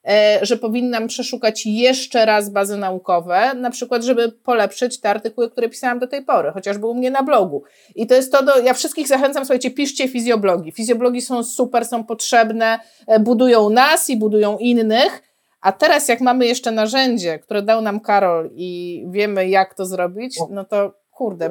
e, 0.07 0.39
że 0.41 0.57
powinnam 0.57 1.07
przeszukać 1.07 1.65
jeszcze 1.65 2.25
raz 2.25 2.49
bazy 2.49 2.77
naukowe, 2.77 3.53
na 3.53 3.69
przykład, 3.69 4.03
żeby 4.03 4.31
polepszyć 4.31 4.99
te 4.99 5.09
artykuły, 5.09 5.51
które 5.51 5.69
pisałam 5.69 5.99
do 5.99 6.07
tej 6.07 6.25
pory, 6.25 6.51
chociażby 6.51 6.87
u 6.87 6.95
mnie 6.95 7.11
na 7.11 7.23
blogu. 7.23 7.63
I 7.95 8.07
to 8.07 8.15
jest 8.15 8.31
to, 8.31 8.43
do, 8.43 8.59
ja 8.59 8.73
wszystkich 8.73 9.07
zachęcam, 9.07 9.45
słuchajcie, 9.45 9.71
piszcie 9.71 10.07
fizjoblogi. 10.07 10.71
Fizjoblogi 10.71 11.21
są 11.21 11.43
super, 11.43 11.85
są 11.85 12.03
potrzebne, 12.03 12.79
budują 13.19 13.69
nas 13.69 14.09
i 14.09 14.17
budują 14.17 14.57
innych, 14.57 15.28
a 15.61 15.71
teraz, 15.71 16.07
jak 16.07 16.21
mamy 16.21 16.45
jeszcze 16.45 16.71
narzędzie, 16.71 17.39
które 17.39 17.61
dał 17.61 17.81
nam 17.81 17.99
Karol 17.99 18.49
i 18.53 19.03
wiemy, 19.09 19.49
jak 19.49 19.73
to 19.73 19.85
zrobić, 19.85 20.39
no 20.49 20.65
to 20.65 20.93
kurde. 21.11 21.49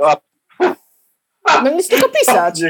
No 1.65 1.71
nic 1.71 1.89
tylko 1.89 2.09
pisać. 2.09 2.61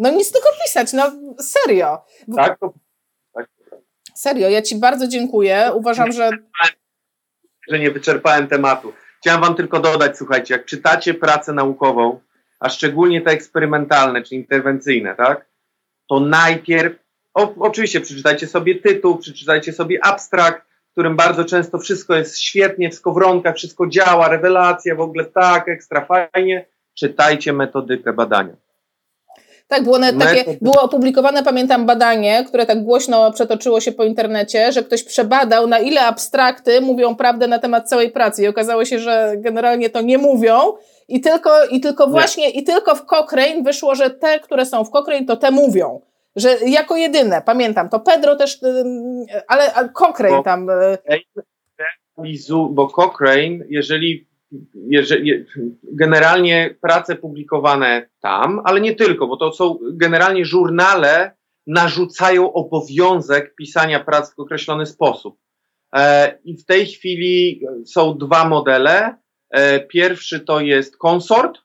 No 0.00 0.10
nic 0.10 0.32
tylko 0.32 0.48
pisać, 0.64 0.92
no 0.92 1.12
serio. 1.40 2.04
Tak, 2.36 2.58
tak. 3.34 3.48
Serio, 4.14 4.48
ja 4.48 4.62
Ci 4.62 4.76
bardzo 4.76 5.08
dziękuję. 5.08 5.70
Uważam, 5.74 6.12
że. 6.12 6.30
Że 7.68 7.78
nie 7.78 7.90
wyczerpałem 7.90 8.48
tematu. 8.48 8.92
Chciałem 9.20 9.40
Wam 9.40 9.54
tylko 9.54 9.80
dodać, 9.80 10.18
słuchajcie, 10.18 10.54
jak 10.54 10.64
czytacie 10.64 11.14
pracę 11.14 11.52
naukową, 11.52 12.20
a 12.60 12.68
szczególnie 12.68 13.22
te 13.22 13.30
eksperymentalne 13.30 14.22
czy 14.22 14.34
interwencyjne, 14.34 15.14
tak? 15.14 15.46
To 16.08 16.20
najpierw, 16.20 16.98
o, 17.34 17.54
oczywiście 17.58 18.00
przeczytajcie 18.00 18.46
sobie 18.46 18.74
tytuł, 18.80 19.18
przeczytajcie 19.18 19.72
sobie 19.72 19.98
abstrakt, 20.04 20.67
którym 20.98 21.16
bardzo 21.16 21.44
często 21.44 21.78
wszystko 21.78 22.14
jest 22.14 22.38
świetnie, 22.38 22.90
w 22.90 22.94
skowronkach, 22.94 23.56
wszystko 23.56 23.86
działa, 23.86 24.28
rewelacja, 24.28 24.94
w 24.94 25.00
ogóle 25.00 25.24
tak, 25.24 25.68
ekstra 25.68 26.06
fajnie. 26.06 26.66
Czytajcie 26.94 27.52
metodykę 27.52 28.12
badania. 28.12 28.56
Tak, 29.68 29.84
było, 29.84 29.98
takie, 29.98 30.44
było 30.60 30.82
opublikowane, 30.82 31.42
pamiętam, 31.42 31.86
badanie, 31.86 32.44
które 32.48 32.66
tak 32.66 32.82
głośno 32.82 33.32
przetoczyło 33.32 33.80
się 33.80 33.92
po 33.92 34.04
internecie, 34.04 34.72
że 34.72 34.82
ktoś 34.82 35.04
przebadał, 35.04 35.66
na 35.66 35.78
ile 35.78 36.00
abstrakty 36.00 36.80
mówią 36.80 37.16
prawdę 37.16 37.46
na 37.46 37.58
temat 37.58 37.88
całej 37.88 38.10
pracy. 38.10 38.42
I 38.42 38.48
okazało 38.48 38.84
się, 38.84 38.98
że 38.98 39.34
generalnie 39.36 39.90
to 39.90 40.00
nie 40.00 40.18
mówią. 40.18 40.58
I 41.08 41.20
tylko, 41.20 41.50
i 41.70 41.80
tylko 41.80 42.06
właśnie, 42.06 42.50
i 42.50 42.64
tylko 42.64 42.94
w 42.94 43.06
Cochrane 43.06 43.62
wyszło, 43.62 43.94
że 43.94 44.10
te, 44.10 44.40
które 44.40 44.66
są 44.66 44.84
w 44.84 44.90
Cochrane, 44.90 45.26
to 45.26 45.36
te 45.36 45.50
mówią 45.50 46.00
że 46.38 46.58
jako 46.66 46.96
jedyne, 46.96 47.42
pamiętam, 47.46 47.88
to 47.88 48.00
Pedro 48.00 48.36
też, 48.36 48.58
ale, 49.48 49.74
ale 49.74 49.88
Cochrane 49.88 50.42
tam. 50.42 50.70
E, 50.70 50.98
bo 52.70 52.88
Cochrane, 52.88 53.58
jeżeli, 53.68 54.28
jeżeli 54.74 55.44
generalnie 55.82 56.74
prace 56.80 57.16
publikowane 57.16 58.08
tam, 58.20 58.60
ale 58.64 58.80
nie 58.80 58.94
tylko, 58.94 59.26
bo 59.26 59.36
to 59.36 59.52
są 59.52 59.78
generalnie 59.92 60.44
żurnale 60.44 61.38
narzucają 61.66 62.52
obowiązek 62.52 63.54
pisania 63.54 64.00
prac 64.00 64.34
w 64.34 64.38
określony 64.38 64.86
sposób. 64.86 65.38
E, 65.94 66.38
I 66.44 66.56
w 66.56 66.64
tej 66.64 66.86
chwili 66.86 67.60
są 67.86 68.18
dwa 68.18 68.48
modele. 68.48 69.16
E, 69.50 69.80
pierwszy 69.80 70.40
to 70.40 70.60
jest 70.60 70.96
Consort, 71.06 71.58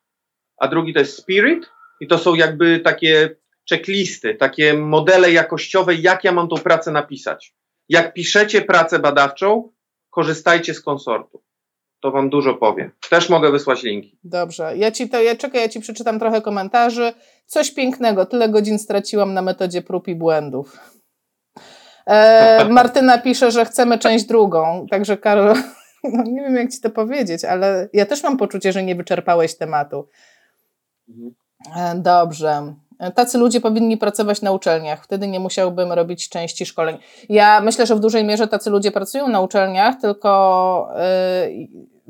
a 0.57 0.67
drugi 0.67 0.93
to 0.93 0.99
jest 0.99 1.17
Spirit. 1.17 1.69
I 1.99 2.07
to 2.07 2.17
są 2.17 2.35
jakby 2.35 2.79
takie 2.79 3.35
checklisty, 3.69 4.35
takie 4.35 4.73
modele 4.73 5.31
jakościowe, 5.31 5.95
jak 5.95 6.23
ja 6.23 6.31
mam 6.31 6.47
tą 6.47 6.55
pracę 6.55 6.91
napisać. 6.91 7.55
Jak 7.89 8.13
piszecie 8.13 8.61
pracę 8.61 8.99
badawczą, 8.99 9.71
korzystajcie 10.09 10.73
z 10.73 10.81
konsortu. 10.81 11.43
To 12.03 12.11
wam 12.11 12.29
dużo 12.29 12.53
powiem. 12.53 12.91
Też 13.09 13.29
mogę 13.29 13.51
wysłać 13.51 13.83
linki. 13.83 14.17
Dobrze. 14.23 14.77
Ja 14.77 14.91
ci 14.91 15.09
to, 15.09 15.21
ja 15.21 15.35
czekaj, 15.35 15.61
ja 15.61 15.69
ci 15.69 15.79
przeczytam 15.79 16.19
trochę 16.19 16.41
komentarzy. 16.41 17.13
Coś 17.45 17.71
pięknego. 17.71 18.25
Tyle 18.25 18.49
godzin 18.49 18.79
straciłam 18.79 19.33
na 19.33 19.41
metodzie 19.41 19.81
prób 19.81 20.07
i 20.07 20.15
błędów. 20.15 20.79
E, 22.05 22.65
Martyna 22.69 23.17
pisze, 23.17 23.51
że 23.51 23.65
chcemy 23.65 23.99
część 23.99 24.25
drugą. 24.25 24.87
Także 24.91 25.17
Karol, 25.17 25.55
no 26.13 26.23
nie 26.23 26.41
wiem 26.41 26.55
jak 26.55 26.71
ci 26.71 26.81
to 26.81 26.89
powiedzieć, 26.89 27.45
ale 27.45 27.89
ja 27.93 28.05
też 28.05 28.23
mam 28.23 28.37
poczucie, 28.37 28.71
że 28.71 28.83
nie 28.83 28.95
wyczerpałeś 28.95 29.57
tematu. 29.57 30.07
Mhm. 31.09 31.35
E, 31.75 32.01
dobrze. 32.01 32.73
Tacy 33.11 33.37
ludzie 33.37 33.61
powinni 33.61 33.97
pracować 33.97 34.41
na 34.41 34.51
uczelniach, 34.51 35.03
wtedy 35.03 35.27
nie 35.27 35.39
musiałbym 35.39 35.91
robić 35.91 36.29
części 36.29 36.65
szkoleń. 36.65 36.97
Ja 37.29 37.61
myślę, 37.61 37.85
że 37.85 37.95
w 37.95 37.99
dużej 37.99 38.23
mierze 38.23 38.47
tacy 38.47 38.69
ludzie 38.69 38.91
pracują 38.91 39.27
na 39.27 39.41
uczelniach, 39.41 39.95
tylko 40.01 40.89
yy, 41.47 41.67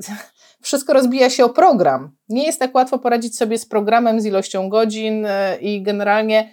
wszystko 0.62 0.92
rozbija 0.92 1.30
się 1.30 1.44
o 1.44 1.48
program. 1.48 2.10
Nie 2.28 2.46
jest 2.46 2.58
tak 2.58 2.74
łatwo 2.74 2.98
poradzić 2.98 3.36
sobie 3.36 3.58
z 3.58 3.66
programem, 3.66 4.20
z 4.20 4.26
ilością 4.26 4.68
godzin 4.68 5.22
yy, 5.22 5.56
i 5.60 5.82
generalnie 5.82 6.50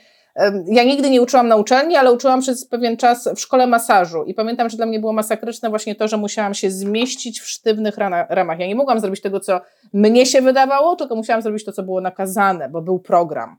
ja 0.67 0.83
nigdy 0.83 1.09
nie 1.09 1.21
uczyłam 1.21 1.47
na 1.47 1.55
uczelni, 1.55 1.95
ale 1.95 2.11
uczyłam 2.13 2.41
przez 2.41 2.67
pewien 2.67 2.97
czas 2.97 3.29
w 3.35 3.39
szkole 3.39 3.67
masażu 3.67 4.23
i 4.23 4.33
pamiętam, 4.33 4.69
że 4.69 4.77
dla 4.77 4.85
mnie 4.85 4.99
było 4.99 5.13
masakryczne 5.13 5.69
właśnie 5.69 5.95
to, 5.95 6.07
że 6.07 6.17
musiałam 6.17 6.53
się 6.53 6.71
zmieścić 6.71 7.39
w 7.41 7.47
sztywnych 7.47 7.97
ramach. 8.29 8.59
Ja 8.59 8.67
nie 8.67 8.75
mogłam 8.75 8.99
zrobić 8.99 9.21
tego, 9.21 9.39
co 9.39 9.61
mnie 9.93 10.25
się 10.25 10.41
wydawało, 10.41 10.95
tylko 10.95 11.15
musiałam 11.15 11.41
zrobić 11.41 11.65
to, 11.65 11.71
co 11.71 11.83
było 11.83 12.01
nakazane, 12.01 12.69
bo 12.69 12.81
był 12.81 12.99
program 12.99 13.57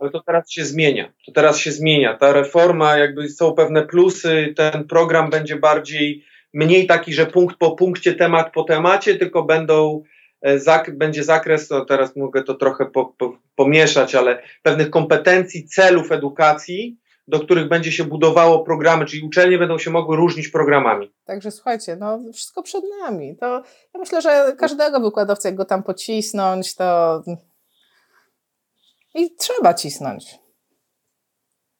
ale 0.00 0.10
to 0.10 0.20
teraz 0.20 0.50
się 0.50 0.64
zmienia. 0.64 1.12
To 1.26 1.32
teraz 1.32 1.58
się 1.58 1.72
zmienia. 1.72 2.16
Ta 2.16 2.32
reforma, 2.32 2.96
jakby 2.96 3.28
są 3.28 3.52
pewne 3.52 3.86
plusy, 3.86 4.54
ten 4.56 4.84
program 4.84 5.30
będzie 5.30 5.56
bardziej, 5.56 6.24
mniej 6.54 6.86
taki, 6.86 7.14
że 7.14 7.26
punkt 7.26 7.56
po 7.56 7.70
punkcie, 7.70 8.14
temat 8.14 8.52
po 8.52 8.64
temacie, 8.64 9.16
tylko 9.16 9.42
będą, 9.42 10.02
e, 10.42 10.58
zak, 10.58 10.98
będzie 10.98 11.24
zakres, 11.24 11.70
no 11.70 11.84
teraz 11.84 12.16
mogę 12.16 12.42
to 12.42 12.54
trochę 12.54 12.86
po, 12.86 13.04
po, 13.18 13.38
pomieszać, 13.56 14.14
ale 14.14 14.42
pewnych 14.62 14.90
kompetencji, 14.90 15.68
celów 15.68 16.12
edukacji, 16.12 16.96
do 17.28 17.40
których 17.40 17.68
będzie 17.68 17.92
się 17.92 18.04
budowało 18.04 18.64
programy, 18.64 19.06
czyli 19.06 19.22
uczelnie 19.22 19.58
będą 19.58 19.78
się 19.78 19.90
mogły 19.90 20.16
różnić 20.16 20.48
programami. 20.48 21.12
Także 21.24 21.50
słuchajcie, 21.50 21.96
no 21.96 22.20
wszystko 22.32 22.62
przed 22.62 22.84
nami. 23.00 23.36
To 23.36 23.46
ja 23.94 24.00
myślę, 24.00 24.22
że 24.22 24.52
każdego 24.58 25.00
wykładowca, 25.00 25.48
jak 25.48 25.56
go 25.56 25.64
tam 25.64 25.82
pocisnąć, 25.82 26.74
to 26.74 27.22
i 29.14 29.34
trzeba 29.36 29.74
cisnąć. 29.74 30.38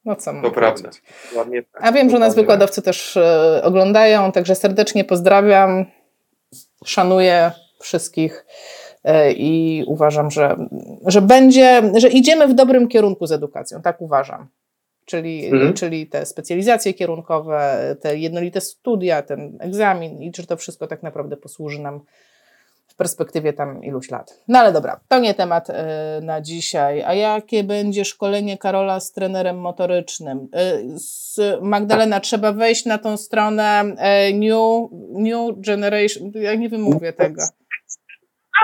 No 0.05 0.17
co 0.17 0.33
To 0.43 0.51
prawda. 0.51 0.91
Ładnie 1.37 1.63
tak. 1.63 1.83
A 1.85 1.93
wiem, 1.93 2.11
że 2.11 2.19
nas 2.19 2.35
wykładowcy 2.35 2.83
też 2.83 3.17
e, 3.17 3.61
oglądają, 3.65 4.33
także 4.33 4.55
serdecznie 4.55 5.05
pozdrawiam, 5.05 5.87
szanuję 6.85 7.53
wszystkich 7.81 8.47
e, 9.05 9.33
i 9.33 9.85
uważam, 9.87 10.31
że, 10.31 10.57
że 11.07 11.23
będzie, 11.23 11.83
że 11.97 12.09
idziemy 12.09 12.49
w 12.49 12.55
dobrym 12.55 12.89
kierunku 12.89 13.27
z 13.27 13.33
edukacją, 13.33 13.83
tak 13.83 14.01
uważam. 14.01 14.49
Czyli, 15.05 15.47
mhm. 15.47 15.75
czyli 15.75 16.07
te 16.07 16.27
specjalizacje 16.27 16.95
kierunkowe, 16.95 17.97
te 18.01 18.19
jednolite 18.19 18.61
studia, 18.61 19.23
ten 19.23 19.59
egzamin 19.61 20.23
i 20.23 20.33
czy 20.33 20.47
to 20.47 20.57
wszystko 20.57 20.87
tak 20.87 21.03
naprawdę 21.03 21.37
posłuży 21.37 21.81
nam 21.81 22.01
perspektywie 23.01 23.53
tam 23.53 23.85
iluś 23.85 24.11
lat. 24.11 24.41
No 24.49 24.59
ale 24.59 24.73
dobra, 24.73 25.01
to 25.09 25.19
nie 25.19 25.35
temat 25.35 25.71
y, 25.71 25.73
na 26.23 26.41
dzisiaj. 26.41 27.03
A 27.03 27.15
jakie 27.15 27.65
będzie 27.65 28.05
szkolenie 28.05 28.59
Karola 28.59 29.01
z 29.01 29.13
trenerem 29.13 29.59
motorycznym? 29.59 30.39
Y, 30.39 30.99
z 30.99 31.39
Magdalena, 31.63 32.21
trzeba 32.21 32.53
wejść 32.53 32.85
na 32.87 32.99
tą 32.99 33.17
stronę 33.17 33.85
y, 33.85 34.35
New, 34.35 34.91
New 35.13 35.67
Generation, 35.67 36.33
ja 36.35 36.55
nie 36.55 36.69
wymówię 36.69 37.13
tego. 37.13 37.43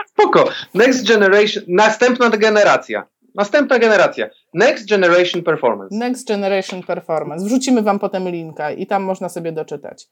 Spoko. 0.09 0.45
Next 0.75 1.09
Generation, 1.09 1.65
następna 1.69 2.31
generacja. 2.31 3.07
Następna 3.35 3.79
generacja. 3.79 4.29
Next 4.55 4.89
Generation 4.89 5.43
Performance. 5.43 5.97
Next 5.97 6.29
Generation 6.29 6.83
Performance. 6.83 7.45
Wrzucimy 7.45 7.83
Wam 7.83 7.99
potem 7.99 8.29
linka 8.29 8.71
i 8.71 8.87
tam 8.87 9.03
można 9.03 9.29
sobie 9.29 9.53
doczytać. 9.53 10.09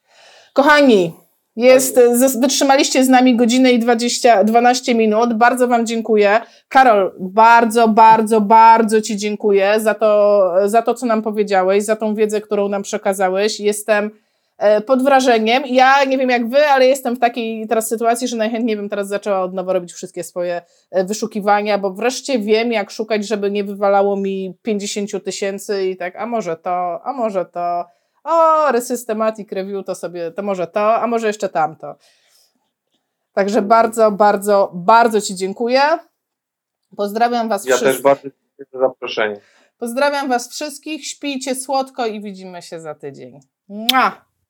Kochani, 0.53 1.15
jest, 1.57 2.01
wytrzymaliście 2.41 3.05
z 3.05 3.09
nami 3.09 3.37
godzinę 3.37 3.73
i 3.73 3.79
20, 3.79 4.45
12 4.45 4.95
minut. 4.95 5.35
Bardzo 5.35 5.69
Wam 5.69 5.87
dziękuję. 5.87 6.41
Karol, 6.69 7.13
bardzo, 7.21 7.89
bardzo, 7.89 8.41
bardzo 8.41 9.01
Ci 9.01 9.17
dziękuję 9.17 9.81
za 9.81 9.95
to, 9.95 10.51
za 10.65 10.83
to, 10.83 10.95
co 10.95 11.07
nam 11.07 11.23
powiedziałeś, 11.23 11.85
za 11.85 11.97
tą 11.97 12.15
wiedzę, 12.15 12.41
którą 12.41 12.69
nam 12.69 12.83
przekazałeś. 12.83 13.61
Jestem 13.61 14.11
E, 14.59 14.81
pod 14.81 15.03
wrażeniem. 15.03 15.63
Ja 15.67 16.05
nie 16.05 16.19
wiem 16.19 16.31
jak 16.31 16.49
wy, 16.49 16.67
ale 16.67 16.87
jestem 16.87 17.17
w 17.17 17.19
takiej 17.19 17.69
teraz 17.69 17.89
sytuacji, 17.89 18.29
że 18.29 18.37
najchętniej 18.37 18.77
bym 18.77 18.89
teraz 18.89 19.09
zaczęła 19.09 19.43
od 19.43 19.55
nowa 19.55 19.73
robić 19.73 19.93
wszystkie 19.93 20.25
swoje 20.25 20.63
e, 20.91 21.05
wyszukiwania, 21.05 21.79
bo 21.79 21.91
wreszcie 21.91 22.39
wiem, 22.39 22.73
jak 22.73 22.91
szukać, 22.91 23.27
żeby 23.27 23.51
nie 23.51 23.65
wywalało 23.65 24.17
mi 24.17 24.55
50 24.63 25.25
tysięcy 25.25 25.87
i 25.87 25.97
tak, 25.97 26.17
a 26.17 26.27
może 26.27 26.57
to, 26.57 27.01
a 27.05 27.13
może 27.13 27.45
to, 27.45 27.85
o, 28.25 28.73
resystematic 28.73 29.53
review 29.53 29.87
to 29.87 29.95
sobie, 29.95 30.31
to 30.31 30.43
może 30.43 30.67
to, 30.67 30.95
a 30.95 31.07
może 31.07 31.27
jeszcze 31.27 31.49
tamto. 31.49 31.97
Także 33.33 33.63
bardzo, 33.63 34.11
bardzo, 34.11 34.71
bardzo 34.75 35.21
Ci 35.21 35.35
dziękuję. 35.35 35.81
Pozdrawiam 36.97 37.49
Was 37.49 37.65
ja 37.65 37.77
wszystkich. 37.77 37.89
Ja 37.89 37.93
też 37.93 38.03
bardzo 38.03 38.23
dziękuję 38.23 38.67
za 38.73 38.79
zaproszenie. 38.79 39.41
Pozdrawiam 39.79 40.29
Was 40.29 40.51
wszystkich, 40.51 41.07
śpijcie 41.07 41.55
słodko 41.55 42.07
i 42.07 42.21
widzimy 42.21 42.63
się 42.63 42.81
za 42.81 42.95
tydzień. 42.95 43.41
Mua! 43.69 44.24